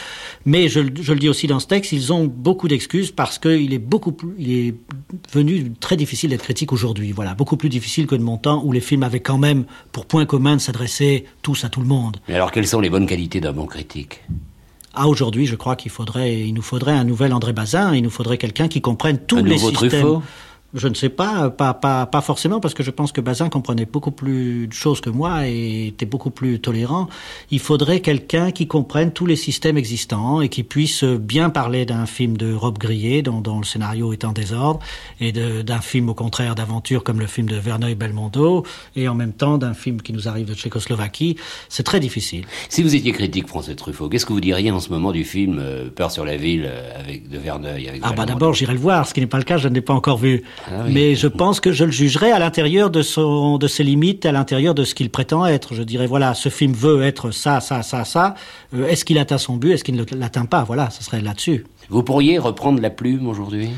Mais 0.46 0.68
je, 0.68 0.82
je 1.00 1.14
le 1.14 1.20
dis 1.20 1.30
aussi 1.30 1.48
dans 1.48 1.60
ce 1.62 1.68
texte, 1.68 1.94
ils 1.94 2.12
ont 2.12 2.26
beaucoup 2.26 2.68
d'excuses 2.68 3.12
parce 3.12 3.40
qu'il 3.40 3.74
est 3.74 3.80
beaucoup 3.80 4.12
plus, 4.12 4.34
il 4.40 4.52
est 4.52 4.76
devenu 5.32 5.72
très 5.80 5.96
difficile 5.96 6.32
d'être 6.32 6.44
critique 6.44 6.74
aujourd'hui. 6.74 7.14
Voilà, 7.14 7.34
beaucoup 7.34 7.56
plus 7.56 7.70
difficile 7.70 8.08
que 8.08 8.16
de 8.16 8.24
mon 8.24 8.38
temps 8.38 8.62
où 8.66 8.74
les 8.74 8.82
films 8.82 9.04
avaient 9.04 9.22
quand 9.22 9.38
même 9.38 9.64
pour 9.94 10.06
point 10.06 10.26
commun 10.26 10.58
de 10.58 10.62
s'adresser 10.62 11.26
tous 11.42 11.64
à 11.64 11.70
tout 11.70 11.80
le 11.80 11.88
monde. 11.88 12.18
Mais 12.28 12.36
alors, 12.36 12.52
quelles 12.52 12.68
sont 12.68 12.82
les 12.82 12.90
bonnes 12.90 13.08
qualités 13.08 13.21
d'un 13.28 13.54
bon 13.54 13.66
critique 13.66 14.24
Ah, 14.94 15.08
aujourd'hui, 15.08 15.46
je 15.46 15.56
crois 15.56 15.76
qu'il 15.76 15.92
faudrait, 15.92 16.42
il 16.42 16.54
nous 16.54 16.62
faudrait 16.62 16.94
un 16.94 17.04
nouvel 17.04 17.34
André 17.34 17.54
Bazin, 17.54 17.96
il 17.96 18.04
nous 18.04 18.10
faudrait 18.10 18.38
quelqu'un 18.38 18.68
qui 18.68 18.82
comprenne 18.82 19.18
tous 19.20 19.38
Un 19.38 19.44
les 19.44 19.58
systèmes. 19.58 19.90
Truffaut 19.90 20.24
Je 20.74 20.88
ne 20.88 20.94
sais 20.94 21.10
pas, 21.10 21.50
pas, 21.50 21.74
pas, 21.74 22.06
pas 22.06 22.22
forcément, 22.22 22.60
parce 22.60 22.74
que 22.74 22.84
je 22.84 22.92
pense 22.92 23.12
que 23.12 23.20
Bazin 23.20 23.50
comprenait 23.50 23.86
beaucoup 23.86 24.12
plus 24.12 24.68
de 24.68 24.74
choses 24.74 25.02
que 25.02 25.10
moi 25.10 25.48
et 25.48 25.88
était 25.88 26.06
beaucoup 26.06 26.30
plus 26.30 26.60
tolérant. 26.60 27.10
Il 27.50 27.60
faudrait 27.60 28.00
quelqu'un 28.00 28.52
qui 28.52 28.68
comprenne 28.68 29.12
tous 29.12 29.26
les 29.26 29.36
systèmes 29.36 29.78
existants 29.78 30.42
et 30.42 30.50
qui 30.50 30.64
puisse 30.64 31.04
bien 31.04 31.50
parler 31.50 31.86
d'un 31.86 32.06
film 32.06 32.38
de 32.38 32.54
Rob 32.54 32.78
Grillet, 32.78 33.22
dont, 33.22 33.42
dont 33.42 33.60
le 33.60 33.66
scénario 33.66 34.14
est 34.14 34.24
en 34.24 34.32
désordre, 34.32 34.80
et 35.20 35.32
d'un 35.32 35.82
film 35.82 36.10
au 36.10 36.14
contraire 36.14 36.56
d'aventure 36.56 37.04
comme 37.04 37.20
le 37.20 37.28
film 37.28 37.48
de 37.50 37.58
Verneuil 37.58 37.96
Belmondo, 37.96 38.66
et 38.96 39.08
en 39.08 39.16
même 39.16 39.34
temps 39.34 39.58
d'un 39.58 39.74
film 39.74 40.02
qui 40.02 40.14
nous 40.14 40.28
arrive 40.28 40.48
de 40.48 40.54
Tchécoslovaquie. 40.54 41.36
C'est 41.68 41.84
très 41.84 42.00
difficile. 42.00 42.46
Si 42.70 42.82
vous 42.82 42.96
étiez 42.96 43.12
critique, 43.12 43.48
François 43.48 43.76
Truffaut, 43.76 44.08
qu'est-ce 44.08 44.26
que 44.26 44.34
vous 44.34 44.42
diriez 44.42 44.72
en 44.72 44.80
ce 44.80 44.90
moment 44.90 45.12
du 45.12 45.24
film 45.24 45.60
euh, 45.60 45.90
Peur 45.90 46.12
sur 46.12 46.26
la 46.26 46.38
ville 46.38 46.66
euh, 46.66 47.00
avec 47.00 47.30
de 47.30 47.38
Verneuil 47.38 47.90
avec 47.90 48.02
Ah 48.04 48.14
bah 48.14 48.26
d'abord 48.26 48.54
j'irai 48.54 48.74
le 48.74 48.80
voir, 48.80 49.08
ce 49.08 49.14
qui 49.14 49.20
n'est 49.20 49.28
pas 49.28 49.38
le 49.38 49.44
cas, 49.44 49.58
je 49.58 49.68
ne 49.68 49.74
l'ai 49.74 49.82
pas 49.82 49.94
encore 49.94 50.18
vu. 50.18 50.44
Ah 50.68 50.84
oui. 50.86 50.94
Mais 50.94 51.16
je 51.16 51.28
pense 51.28 51.60
que 51.60 51.72
je 51.72 51.84
le 51.86 51.92
jugerai 51.92 52.32
à 52.32 52.40
l'intérieur 52.40 52.90
de 52.90 53.02
son, 53.02 53.58
de 53.58 53.68
ses 53.68 53.84
limites, 53.84 54.26
à 54.26 54.32
l'intérieur 54.32 54.76
de 54.76 54.84
ce 54.84 54.96
qu'il 54.96 55.10
prétend 55.10 55.46
être. 55.46 55.74
Je 55.74 55.84
dirais 55.84 56.08
voilà, 56.08 56.34
ce 56.34 56.50
film 56.50 56.74
veut 56.74 57.04
être 57.04 57.32
ça, 57.32 57.60
ça, 57.60 57.84
ça, 57.84 58.06
ça. 58.06 58.36
Euh, 58.76 58.88
est-ce 58.88 59.06
qu'il 59.06 59.18
atteint 59.18 59.38
son 59.38 59.58
but? 59.58 59.72
Est-ce 59.72 59.84
qu'il 59.84 59.96
ne 59.96 60.06
l'atteint 60.16 60.46
pas? 60.46 60.64
Voilà, 60.64 60.90
ce 60.90 61.04
serait 61.04 61.22
là-dessus. 61.22 61.66
Vous 61.90 62.04
pourriez 62.04 62.38
reprendre 62.38 62.82
la 62.82 62.90
plume 62.90 63.28
aujourd'hui? 63.28 63.70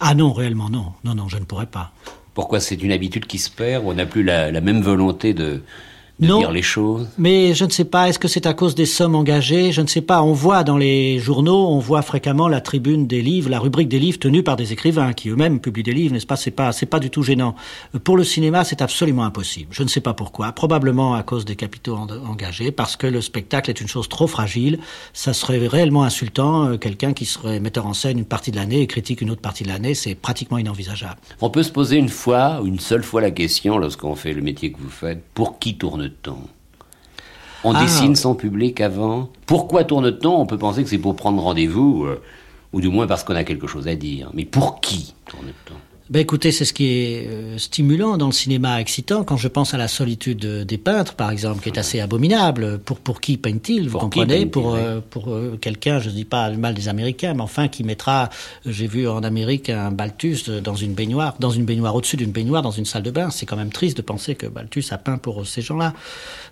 Ah 0.00 0.14
non, 0.14 0.32
réellement 0.32 0.70
non, 0.70 0.92
non, 1.04 1.14
non, 1.14 1.28
je 1.28 1.38
ne 1.38 1.44
pourrais 1.44 1.66
pas. 1.66 1.92
Pourquoi? 2.34 2.60
C'est 2.60 2.82
une 2.82 2.92
habitude 2.92 3.26
qui 3.26 3.38
se 3.38 3.50
perd 3.50 3.84
on 3.84 3.94
n'a 3.94 4.06
plus 4.06 4.22
la, 4.22 4.50
la 4.50 4.60
même 4.60 4.80
volonté 4.80 5.34
de, 5.34 5.62
de 6.20 6.26
Non. 6.26 6.38
dire 6.40 6.52
les 6.52 6.62
choses 6.62 7.08
Mais 7.18 7.54
je 7.54 7.64
ne 7.64 7.70
sais 7.70 7.84
pas, 7.84 8.08
est-ce 8.08 8.18
que 8.18 8.28
c'est 8.28 8.46
à 8.46 8.54
cause 8.54 8.74
des 8.74 8.86
sommes 8.86 9.14
engagées? 9.14 9.72
Je 9.72 9.80
ne 9.80 9.86
sais 9.86 10.00
pas. 10.02 10.22
On 10.22 10.32
voit 10.32 10.64
dans 10.64 10.76
les 10.76 11.18
journaux, 11.18 11.68
on 11.68 11.78
voit 11.78 12.02
fréquemment 12.02 12.46
la 12.48 12.60
tribune 12.60 13.06
des 13.06 13.22
livres, 13.22 13.48
la 13.50 13.58
rubrique 13.58 13.88
des 13.88 13.98
livres 13.98 14.18
tenue 14.18 14.42
par 14.42 14.56
des 14.56 14.72
écrivains 14.72 15.12
qui 15.12 15.28
eux-mêmes 15.30 15.60
publient 15.60 15.82
des 15.82 15.92
livres, 15.94 16.12
n'est-ce 16.14 16.26
pas? 16.26 16.36
C'est 16.36 16.50
pas, 16.50 16.72
c'est 16.72 16.86
pas 16.86 17.00
du 17.00 17.10
tout 17.10 17.22
gênant. 17.22 17.54
Euh, 17.94 17.98
Pour 17.98 18.16
le 18.16 18.24
cinéma, 18.24 18.64
c'est 18.64 18.82
absolument 18.82 19.24
impossible. 19.24 19.68
Je 19.72 19.82
ne 19.82 19.88
sais 19.88 20.00
pas 20.00 20.14
pourquoi. 20.14 20.52
Probablement 20.52 21.14
à 21.14 21.22
cause 21.22 21.44
des 21.44 21.56
capitaux 21.56 21.94
en- 21.96 22.06
engagés, 22.28 22.70
parce 22.70 22.96
que 22.96 23.06
le 23.06 23.20
spectacle 23.20 23.70
est 23.70 23.80
une 23.80 23.88
chose 23.88 24.08
trop 24.08 24.26
fragile. 24.26 24.78
Ça 25.12 25.32
serait 25.32 25.66
réellement 25.66 26.02
insultant. 26.04 26.66
euh, 26.68 26.76
Quelqu'un 26.76 27.12
qui 27.12 27.24
serait 27.24 27.60
metteur 27.60 27.86
en 27.86 27.94
scène 27.94 28.18
une 28.18 28.24
partie 28.24 28.50
de 28.50 28.56
l'année 28.56 28.80
et 28.82 28.86
critique 28.86 29.20
une 29.20 29.30
autre 29.30 29.40
partie 29.40 29.64
de 29.64 29.68
l'année, 29.68 29.94
c'est 29.94 30.14
pratiquement 30.14 30.58
inenvisageable. 30.58 31.16
On 31.40 31.50
peut 31.50 31.62
se 31.62 31.72
poser 31.72 31.96
une 31.96 32.08
fois, 32.08 32.60
une 32.64 32.78
seule 32.78 33.02
fois 33.02 33.20
la 33.20 33.30
question, 33.30 33.78
lorsqu'on 33.78 34.14
fait 34.16 34.32
le 34.32 34.42
métier 34.42 34.72
que 34.72 34.78
vous 34.78 34.90
faites, 34.90 35.22
pour 35.34 35.58
qui 35.58 35.76
tourne-t-on? 36.22 36.48
On 37.62 37.74
Ah. 37.74 37.82
dessine 37.82 38.16
son 38.16 38.34
public 38.34 38.80
avant 38.80 39.30
Pourquoi 39.46 39.84
tourne-t-on? 39.84 40.40
On 40.40 40.46
peut 40.46 40.58
penser 40.58 40.82
que 40.82 40.88
c'est 40.88 40.98
pour 40.98 41.14
prendre 41.16 41.42
rendez-vous, 41.42 42.04
euh, 42.04 42.22
ou 42.72 42.80
du 42.80 42.88
moins 42.88 43.06
parce 43.06 43.24
qu'on 43.24 43.34
a 43.36 43.44
quelque 43.44 43.66
chose 43.66 43.86
à 43.88 43.94
dire. 43.96 44.30
Mais 44.34 44.44
pour 44.44 44.80
qui 44.80 45.14
tourne-t-on? 45.26 45.74
Ben 46.10 46.18
écoutez, 46.18 46.50
c'est 46.50 46.64
ce 46.64 46.72
qui 46.72 46.86
est 46.88 47.28
euh, 47.28 47.56
stimulant 47.56 48.16
dans 48.16 48.26
le 48.26 48.32
cinéma, 48.32 48.80
excitant. 48.80 49.22
Quand 49.22 49.36
je 49.36 49.46
pense 49.46 49.74
à 49.74 49.78
la 49.78 49.86
solitude 49.86 50.44
des 50.64 50.76
peintres, 50.76 51.14
par 51.14 51.30
exemple, 51.30 51.62
qui 51.62 51.68
est 51.68 51.78
assez 51.78 52.00
abominable. 52.00 52.80
Pour 52.84 52.98
pour 52.98 53.20
qui 53.20 53.36
peignent-ils 53.36 53.84
Vous 53.84 53.92
Pour 53.92 54.00
comprenez? 54.00 54.44
Pour 54.44 54.74
euh, 54.74 54.98
pour 55.08 55.28
euh, 55.32 55.56
quelqu'un, 55.60 56.00
je 56.00 56.08
ne 56.10 56.14
dis 56.16 56.24
pas 56.24 56.50
le 56.50 56.56
mal 56.56 56.74
des 56.74 56.88
Américains, 56.88 57.34
mais 57.34 57.42
enfin 57.42 57.68
qui 57.68 57.84
mettra. 57.84 58.28
J'ai 58.66 58.88
vu 58.88 59.06
en 59.06 59.22
Amérique 59.22 59.70
un 59.70 59.92
Balthus 59.92 60.50
dans 60.64 60.74
une 60.74 60.94
baignoire, 60.94 61.36
dans 61.38 61.50
une 61.50 61.64
baignoire 61.64 61.94
au-dessus 61.94 62.16
d'une 62.16 62.32
baignoire, 62.32 62.62
dans 62.62 62.72
une 62.72 62.86
salle 62.86 63.04
de 63.04 63.12
bain. 63.12 63.30
C'est 63.30 63.46
quand 63.46 63.56
même 63.56 63.70
triste 63.70 63.96
de 63.98 64.02
penser 64.02 64.34
que 64.34 64.48
Balthus 64.48 64.86
a 64.90 64.98
peint 64.98 65.16
pour 65.18 65.46
ces 65.46 65.62
gens-là. 65.62 65.94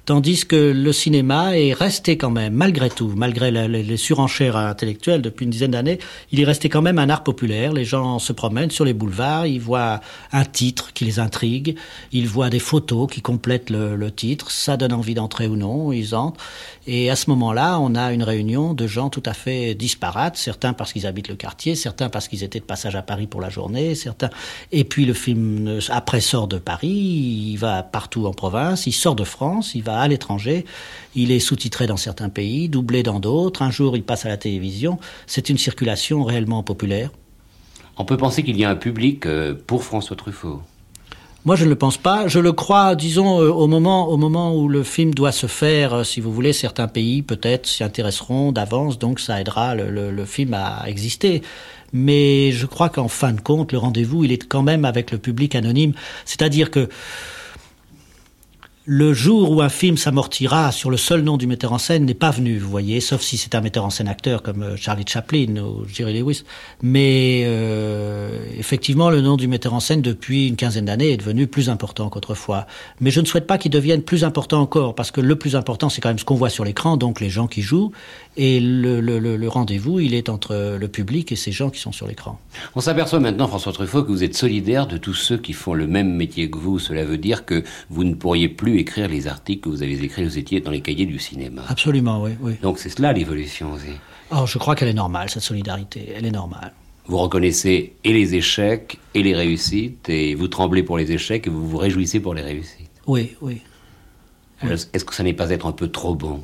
Tandis 0.06 0.46
que 0.46 0.70
le 0.72 0.92
cinéma 0.92 1.58
est 1.58 1.72
resté 1.72 2.16
quand 2.16 2.30
même, 2.30 2.54
malgré 2.54 2.90
tout, 2.90 3.12
malgré 3.16 3.50
la- 3.50 3.66
les 3.66 3.96
surenchères 3.96 4.56
intellectuelles 4.56 5.20
depuis 5.20 5.44
une 5.46 5.50
dizaine 5.50 5.72
d'années, 5.72 5.98
il 6.30 6.38
est 6.40 6.44
resté 6.44 6.68
quand 6.68 6.80
même 6.80 7.00
un 7.00 7.10
art 7.10 7.24
populaire. 7.24 7.72
Les 7.72 7.84
gens 7.84 8.20
se 8.20 8.32
promènent 8.32 8.70
sur 8.70 8.84
les 8.84 8.94
boulevards, 8.94 9.47
ils 9.48 9.60
voient 9.60 10.00
un 10.32 10.44
titre 10.44 10.92
qui 10.92 11.04
les 11.04 11.18
intrigue, 11.18 11.76
ils 12.12 12.28
voient 12.28 12.50
des 12.50 12.58
photos 12.58 13.10
qui 13.10 13.20
complètent 13.20 13.70
le, 13.70 14.10
titre, 14.10 14.50
ça 14.50 14.76
donne 14.76 14.92
envie 14.92 15.14
d'entrer 15.14 15.46
ou 15.46 15.56
non, 15.56 15.92
ils 15.92 16.14
entrent. 16.14 16.40
Et 16.86 17.10
à 17.10 17.16
ce 17.16 17.28
moment-là, 17.30 17.78
on 17.80 17.94
a 17.94 18.12
une 18.12 18.22
réunion 18.22 18.74
de 18.74 18.86
gens 18.86 19.10
tout 19.10 19.22
à 19.26 19.34
fait 19.34 19.74
disparates, 19.74 20.36
certains 20.36 20.72
parce 20.72 20.92
qu'ils 20.92 21.06
habitent 21.06 21.28
le 21.28 21.36
quartier, 21.36 21.74
certains 21.74 22.08
parce 22.08 22.28
qu'ils 22.28 22.44
étaient 22.44 22.60
de 22.60 22.64
passage 22.64 22.96
à 22.96 23.02
Paris 23.02 23.26
pour 23.26 23.40
la 23.40 23.50
journée, 23.50 23.94
certains. 23.94 24.30
Et 24.72 24.84
puis 24.84 25.04
le 25.04 25.14
film 25.14 25.80
après 25.90 26.20
sort 26.20 26.48
de 26.48 26.58
Paris, 26.58 26.88
il 26.88 27.56
va 27.56 27.82
partout 27.82 28.26
en 28.26 28.32
province, 28.32 28.86
il 28.86 28.92
sort 28.92 29.14
de 29.14 29.24
France, 29.24 29.74
il 29.74 29.82
va 29.82 30.00
à 30.00 30.08
l'étranger, 30.08 30.64
il 31.14 31.30
est 31.30 31.40
sous-titré 31.40 31.86
dans 31.86 31.96
certains 31.96 32.28
pays, 32.28 32.68
doublé 32.68 33.02
dans 33.02 33.20
d'autres. 33.20 33.62
Un 33.62 33.70
jour, 33.70 33.96
il 33.96 34.02
passe 34.02 34.24
à 34.26 34.28
la 34.28 34.36
télévision. 34.36 34.98
C'est 35.26 35.48
une 35.48 35.58
circulation 35.58 36.24
réellement 36.24 36.62
populaire. 36.62 37.10
On 37.98 38.04
peut 38.04 38.16
penser 38.16 38.42
qu'il 38.42 38.56
y 38.56 38.64
a 38.64 38.70
un 38.70 38.76
public 38.76 39.26
euh, 39.26 39.54
pour 39.66 39.84
François 39.84 40.16
Truffaut. 40.16 40.62
Moi, 41.44 41.56
je 41.56 41.64
ne 41.64 41.70
le 41.70 41.76
pense 41.76 41.96
pas. 41.96 42.28
Je 42.28 42.38
le 42.40 42.52
crois, 42.52 42.94
disons, 42.94 43.40
euh, 43.40 43.48
au 43.50 43.66
moment, 43.66 44.08
au 44.08 44.16
moment 44.16 44.54
où 44.54 44.68
le 44.68 44.82
film 44.82 45.14
doit 45.14 45.32
se 45.32 45.46
faire, 45.46 45.94
euh, 45.94 46.04
si 46.04 46.20
vous 46.20 46.32
voulez, 46.32 46.52
certains 46.52 46.88
pays 46.88 47.22
peut-être 47.22 47.66
s'y 47.66 47.82
intéresseront 47.84 48.52
d'avance, 48.52 48.98
donc 48.98 49.18
ça 49.20 49.40
aidera 49.40 49.74
le, 49.74 49.90
le- 49.90 50.10
le 50.10 50.24
film 50.24 50.54
à 50.54 50.82
exister. 50.86 51.42
Mais 51.92 52.52
je 52.52 52.66
crois 52.66 52.88
qu'en 52.90 53.08
fin 53.08 53.32
de 53.32 53.40
compte, 53.40 53.72
le 53.72 53.78
rendez-vous, 53.78 54.24
il 54.24 54.32
est 54.32 54.46
quand 54.46 54.62
même 54.62 54.84
avec 54.84 55.10
le 55.10 55.18
public 55.18 55.54
anonyme. 55.54 55.92
C'est-à-dire 56.26 56.70
que 56.70 56.88
le 58.90 59.12
jour 59.12 59.50
où 59.50 59.60
un 59.60 59.68
film 59.68 59.98
s'amortira 59.98 60.72
sur 60.72 60.88
le 60.88 60.96
seul 60.96 61.20
nom 61.20 61.36
du 61.36 61.46
metteur 61.46 61.74
en 61.74 61.78
scène 61.78 62.06
n'est 62.06 62.14
pas 62.14 62.30
venu, 62.30 62.56
vous 62.56 62.70
voyez, 62.70 63.00
sauf 63.00 63.20
si 63.20 63.36
c'est 63.36 63.54
un 63.54 63.60
metteur 63.60 63.84
en 63.84 63.90
scène 63.90 64.08
acteur 64.08 64.42
comme 64.42 64.62
euh, 64.62 64.76
Charlie 64.76 65.04
Chaplin 65.06 65.56
ou 65.58 65.86
Jerry 65.86 66.18
Lewis. 66.18 66.44
Mais 66.80 67.42
euh, 67.44 68.30
effectivement, 68.58 69.10
le 69.10 69.20
nom 69.20 69.36
du 69.36 69.46
metteur 69.46 69.74
en 69.74 69.80
scène 69.80 70.00
depuis 70.00 70.48
une 70.48 70.56
quinzaine 70.56 70.86
d'années 70.86 71.10
est 71.10 71.18
devenu 71.18 71.46
plus 71.46 71.68
important 71.68 72.08
qu'autrefois. 72.08 72.66
Mais 72.98 73.10
je 73.10 73.20
ne 73.20 73.26
souhaite 73.26 73.46
pas 73.46 73.58
qu'il 73.58 73.70
devienne 73.70 74.00
plus 74.00 74.24
important 74.24 74.62
encore, 74.62 74.94
parce 74.94 75.10
que 75.10 75.20
le 75.20 75.36
plus 75.36 75.54
important, 75.54 75.90
c'est 75.90 76.00
quand 76.00 76.08
même 76.08 76.18
ce 76.18 76.24
qu'on 76.24 76.36
voit 76.36 76.48
sur 76.48 76.64
l'écran, 76.64 76.96
donc 76.96 77.20
les 77.20 77.28
gens 77.28 77.46
qui 77.46 77.60
jouent, 77.60 77.92
et 78.38 78.58
le, 78.58 79.02
le, 79.02 79.18
le 79.18 79.48
rendez-vous, 79.48 80.00
il 80.00 80.14
est 80.14 80.30
entre 80.30 80.78
le 80.80 80.88
public 80.88 81.30
et 81.30 81.36
ces 81.36 81.52
gens 81.52 81.68
qui 81.68 81.80
sont 81.80 81.92
sur 81.92 82.06
l'écran. 82.06 82.40
On 82.74 82.80
s'aperçoit 82.80 83.20
maintenant, 83.20 83.48
François 83.48 83.72
Truffaut, 83.72 84.02
que 84.02 84.12
vous 84.12 84.24
êtes 84.24 84.34
solidaire 84.36 84.86
de 84.86 84.96
tous 84.96 85.12
ceux 85.12 85.36
qui 85.36 85.52
font 85.52 85.74
le 85.74 85.86
même 85.86 86.14
métier 86.14 86.48
que 86.48 86.56
vous. 86.56 86.78
Cela 86.78 87.04
veut 87.04 87.18
dire 87.18 87.44
que 87.44 87.64
vous 87.90 88.04
ne 88.04 88.14
pourriez 88.14 88.48
plus 88.48 88.77
écrire 88.78 89.08
les 89.08 89.26
articles 89.26 89.62
que 89.62 89.68
vous 89.68 89.82
avez 89.82 90.02
écrits, 90.04 90.24
vous 90.24 90.38
étiez 90.38 90.60
dans 90.60 90.70
les 90.70 90.80
cahiers 90.80 91.06
du 91.06 91.18
cinéma. 91.18 91.62
Absolument, 91.68 92.22
oui. 92.22 92.32
oui. 92.40 92.54
Donc 92.62 92.78
c'est 92.78 92.88
cela 92.88 93.12
l'évolution 93.12 93.72
aussi. 93.72 93.94
Oh, 94.30 94.44
je 94.46 94.58
crois 94.58 94.74
qu'elle 94.74 94.88
est 94.88 94.94
normale, 94.94 95.30
cette 95.30 95.42
solidarité. 95.42 96.12
Elle 96.14 96.26
est 96.26 96.30
normale. 96.30 96.72
Vous 97.06 97.18
reconnaissez 97.18 97.94
et 98.04 98.12
les 98.12 98.34
échecs 98.34 98.98
et 99.14 99.22
les 99.22 99.34
réussites, 99.34 100.08
et 100.10 100.34
vous 100.34 100.48
tremblez 100.48 100.82
pour 100.82 100.98
les 100.98 101.10
échecs 101.10 101.46
et 101.46 101.50
vous 101.50 101.66
vous 101.66 101.78
réjouissez 101.78 102.20
pour 102.20 102.34
les 102.34 102.42
réussites. 102.42 102.90
Oui, 103.06 103.34
oui. 103.40 103.62
Est-ce 104.62 105.04
que 105.04 105.14
ça 105.14 105.22
n'est 105.22 105.32
pas 105.32 105.50
être 105.50 105.66
un 105.66 105.72
peu 105.72 105.88
trop 105.88 106.14
bon? 106.14 106.42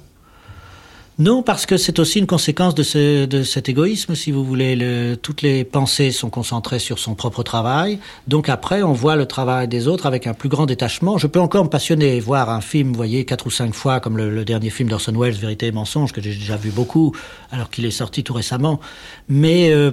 Non, 1.18 1.42
parce 1.44 1.64
que 1.64 1.76
c'est 1.76 2.00
aussi 2.00 2.18
une 2.18 2.26
conséquence 2.26 2.74
de, 2.74 2.82
ce, 2.82 3.24
de, 3.26 3.44
cet 3.44 3.68
égoïsme, 3.68 4.16
si 4.16 4.32
vous 4.32 4.44
voulez. 4.44 4.74
Le, 4.74 5.14
toutes 5.14 5.42
les 5.42 5.62
pensées 5.62 6.10
sont 6.10 6.28
concentrées 6.28 6.80
sur 6.80 6.98
son 6.98 7.14
propre 7.14 7.44
travail. 7.44 8.00
Donc 8.26 8.48
après, 8.48 8.82
on 8.82 8.92
voit 8.92 9.14
le 9.14 9.26
travail 9.26 9.68
des 9.68 9.86
autres 9.86 10.06
avec 10.06 10.26
un 10.26 10.34
plus 10.34 10.48
grand 10.48 10.66
détachement. 10.66 11.16
Je 11.16 11.28
peux 11.28 11.38
encore 11.38 11.64
me 11.64 11.70
passionner, 11.70 12.18
voir 12.18 12.50
un 12.50 12.60
film, 12.60 12.88
vous 12.88 12.96
voyez, 12.96 13.24
quatre 13.24 13.46
ou 13.46 13.50
cinq 13.50 13.74
fois, 13.74 14.00
comme 14.00 14.16
le, 14.16 14.28
le 14.28 14.44
dernier 14.44 14.70
film 14.70 14.88
d'Orson 14.88 15.12
Welles, 15.16 15.34
Vérité 15.34 15.66
et 15.66 15.72
mensonge, 15.72 16.12
que 16.12 16.20
j'ai 16.20 16.34
déjà 16.34 16.56
vu 16.56 16.70
beaucoup, 16.70 17.12
alors 17.52 17.70
qu'il 17.70 17.84
est 17.84 17.92
sorti 17.92 18.24
tout 18.24 18.34
récemment. 18.34 18.80
Mais 19.28 19.70
euh, 19.70 19.92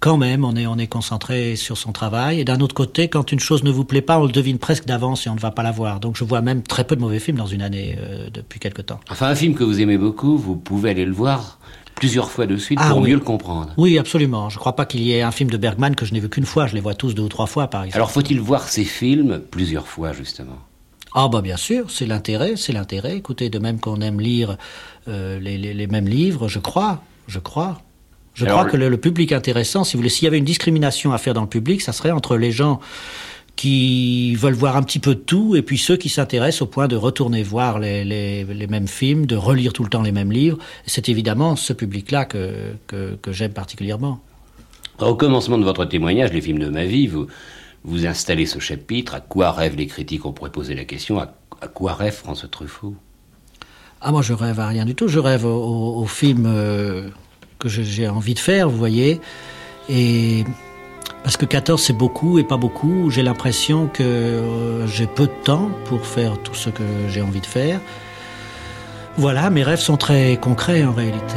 quand 0.00 0.16
même, 0.16 0.44
on 0.44 0.56
est, 0.56 0.66
on 0.66 0.78
est 0.78 0.86
concentré 0.86 1.56
sur 1.56 1.76
son 1.76 1.92
travail. 1.92 2.40
Et 2.40 2.44
d'un 2.44 2.60
autre 2.60 2.74
côté, 2.74 3.08
quand 3.08 3.32
une 3.32 3.38
chose 3.38 3.62
ne 3.64 3.70
vous 3.70 3.84
plaît 3.84 4.00
pas, 4.00 4.18
on 4.18 4.24
le 4.24 4.32
devine 4.32 4.58
presque 4.58 4.86
d'avance 4.86 5.26
et 5.26 5.30
on 5.30 5.34
ne 5.34 5.40
va 5.40 5.50
pas 5.50 5.62
la 5.62 5.72
voir. 5.72 6.00
Donc 6.00 6.16
je 6.16 6.24
vois 6.24 6.40
même 6.40 6.62
très 6.62 6.84
peu 6.84 6.96
de 6.96 7.00
mauvais 7.00 7.20
films 7.20 7.36
dans 7.36 7.46
une 7.46 7.62
année 7.62 7.96
euh, 8.00 8.30
depuis 8.32 8.58
quelque 8.58 8.82
temps. 8.82 8.98
Enfin, 9.10 9.28
un 9.28 9.34
film 9.34 9.54
que 9.54 9.62
vous 9.62 9.80
aimez 9.80 9.98
beaucoup, 9.98 10.38
vous 10.38 10.56
pouvez 10.56 10.90
aller 10.90 11.04
le 11.04 11.12
voir 11.12 11.58
plusieurs 11.94 12.30
fois 12.30 12.46
de 12.46 12.56
suite 12.56 12.78
ah 12.80 12.88
pour 12.88 13.02
mieux 13.02 13.14
le 13.14 13.20
comprendre. 13.20 13.74
Oui, 13.76 13.98
absolument. 13.98 14.48
Je 14.48 14.56
ne 14.56 14.60
crois 14.60 14.74
pas 14.74 14.86
qu'il 14.86 15.02
y 15.02 15.12
ait 15.12 15.20
un 15.20 15.32
film 15.32 15.50
de 15.50 15.58
Bergman 15.58 15.94
que 15.94 16.06
je 16.06 16.14
n'ai 16.14 16.20
vu 16.20 16.30
qu'une 16.30 16.46
fois. 16.46 16.66
Je 16.66 16.74
les 16.74 16.80
vois 16.80 16.94
tous 16.94 17.12
deux 17.12 17.22
ou 17.22 17.28
trois 17.28 17.46
fois, 17.46 17.68
par 17.68 17.82
exemple. 17.84 17.96
Alors 17.96 18.10
faut-il 18.10 18.40
voir 18.40 18.68
ces 18.68 18.84
films 18.84 19.42
plusieurs 19.50 19.86
fois, 19.86 20.14
justement? 20.14 20.56
Ah 21.12 21.28
bah 21.28 21.42
bien 21.42 21.58
sûr, 21.58 21.90
c'est 21.90 22.06
l'intérêt, 22.06 22.54
c'est 22.56 22.72
l'intérêt. 22.72 23.16
Écoutez, 23.16 23.50
de 23.50 23.58
même 23.58 23.80
qu'on 23.80 24.00
aime 24.00 24.18
lire 24.18 24.56
euh, 25.08 25.38
les, 25.40 25.58
les, 25.58 25.74
les 25.74 25.86
mêmes 25.88 26.08
livres, 26.08 26.48
je 26.48 26.58
crois, 26.58 27.02
je 27.26 27.38
crois. 27.38 27.82
Je 28.34 28.46
crois 28.46 28.64
que 28.64 28.76
le, 28.76 28.96
public 28.96 29.32
intéressant, 29.32 29.84
si 29.84 29.94
vous 29.94 30.00
voulez, 30.00 30.08
s'il 30.08 30.24
y 30.24 30.28
avait 30.28 30.38
une 30.38 30.44
discrimination 30.44 31.12
à 31.12 31.18
faire 31.18 31.34
dans 31.34 31.42
le 31.42 31.48
public, 31.48 31.82
ça 31.82 31.92
serait 31.92 32.10
entre 32.10 32.36
les 32.36 32.52
gens 32.52 32.80
qui 33.56 34.34
veulent 34.36 34.54
voir 34.54 34.76
un 34.76 34.82
petit 34.82 35.00
peu 35.00 35.14
de 35.14 35.20
tout, 35.20 35.54
et 35.56 35.62
puis 35.62 35.76
ceux 35.76 35.96
qui 35.96 36.08
s'intéressent 36.08 36.62
au 36.62 36.66
point 36.66 36.88
de 36.88 36.96
retourner 36.96 37.42
voir 37.42 37.78
les, 37.78 38.04
les, 38.04 38.44
les, 38.44 38.66
mêmes 38.66 38.88
films, 38.88 39.26
de 39.26 39.36
relire 39.36 39.74
tout 39.74 39.82
le 39.82 39.90
temps 39.90 40.00
les 40.00 40.12
mêmes 40.12 40.32
livres. 40.32 40.56
C'est 40.86 41.10
évidemment 41.10 41.56
ce 41.56 41.74
public-là 41.74 42.24
que, 42.24 42.72
que, 42.86 43.16
que 43.20 43.32
j'aime 43.32 43.52
particulièrement. 43.52 44.20
Au 44.98 45.14
commencement 45.14 45.58
de 45.58 45.64
votre 45.64 45.84
témoignage, 45.84 46.32
les 46.32 46.40
films 46.40 46.58
de 46.58 46.68
ma 46.68 46.86
vie, 46.86 47.06
vous, 47.06 47.26
vous 47.84 48.06
installez 48.06 48.46
ce 48.46 48.60
chapitre. 48.60 49.14
À 49.14 49.20
quoi 49.20 49.52
rêvent 49.52 49.76
les 49.76 49.86
critiques? 49.86 50.24
On 50.24 50.32
pourrait 50.32 50.52
poser 50.52 50.74
la 50.74 50.84
question 50.84 51.18
à, 51.18 51.34
à 51.60 51.68
quoi 51.68 51.92
rêve 51.94 52.14
François 52.14 52.48
Truffaut? 52.48 52.94
Ah, 54.00 54.12
moi, 54.12 54.22
je 54.22 54.32
rêve 54.32 54.58
à 54.60 54.68
rien 54.68 54.86
du 54.86 54.94
tout. 54.94 55.08
Je 55.08 55.18
rêve 55.18 55.44
au, 55.44 55.50
au, 55.50 56.02
au 56.02 56.06
film. 56.06 56.44
Euh 56.46 57.10
que 57.60 57.68
j'ai 57.68 58.08
envie 58.08 58.34
de 58.34 58.40
faire, 58.40 58.68
vous 58.68 58.76
voyez. 58.76 59.20
Et 59.88 60.44
parce 61.22 61.36
que 61.36 61.44
14 61.44 61.80
c'est 61.80 61.92
beaucoup 61.92 62.38
et 62.38 62.44
pas 62.44 62.56
beaucoup, 62.56 63.10
j'ai 63.10 63.22
l'impression 63.22 63.86
que 63.86 64.02
euh, 64.02 64.86
j'ai 64.86 65.06
peu 65.06 65.26
de 65.26 65.44
temps 65.44 65.70
pour 65.84 66.06
faire 66.06 66.38
tout 66.42 66.54
ce 66.54 66.70
que 66.70 66.82
j'ai 67.08 67.20
envie 67.20 67.40
de 67.40 67.46
faire. 67.46 67.80
Voilà, 69.16 69.50
mes 69.50 69.62
rêves 69.62 69.80
sont 69.80 69.96
très 69.96 70.38
concrets 70.40 70.84
en 70.84 70.92
réalité. 70.92 71.36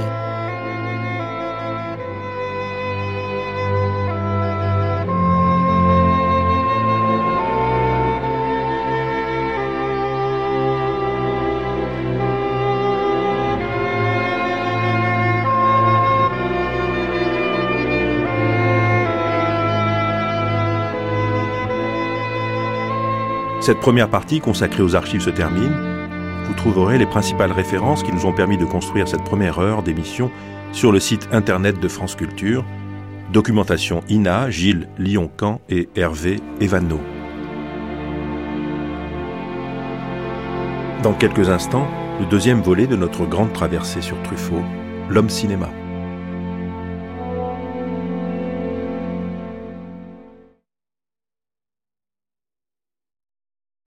Cette 23.63 23.79
première 23.79 24.09
partie 24.09 24.41
consacrée 24.41 24.83
aux 24.83 24.97
archives 24.97 25.21
se 25.21 25.29
termine. 25.29 25.71
Vous 26.43 26.53
trouverez 26.53 26.97
les 26.97 27.05
principales 27.05 27.53
références 27.53 28.03
qui 28.03 28.11
nous 28.11 28.25
ont 28.25 28.33
permis 28.33 28.57
de 28.57 28.65
construire 28.65 29.07
cette 29.07 29.23
première 29.23 29.57
heure 29.59 29.83
d'émission 29.83 30.29
sur 30.73 30.91
le 30.91 30.99
site 30.99 31.29
internet 31.31 31.79
de 31.79 31.87
France 31.87 32.17
Culture. 32.17 32.65
Documentation 33.31 34.01
INA, 34.09 34.49
Gilles 34.49 34.89
Lyon-Camp 34.97 35.61
et 35.69 35.87
Hervé 35.95 36.41
Evano. 36.59 36.99
Dans 41.01 41.13
quelques 41.13 41.47
instants, 41.47 41.87
le 42.19 42.25
deuxième 42.25 42.59
volet 42.59 42.85
de 42.85 42.97
notre 42.97 43.25
grande 43.25 43.53
traversée 43.53 44.01
sur 44.01 44.21
Truffaut, 44.23 44.61
l'homme 45.09 45.29
cinéma. 45.29 45.69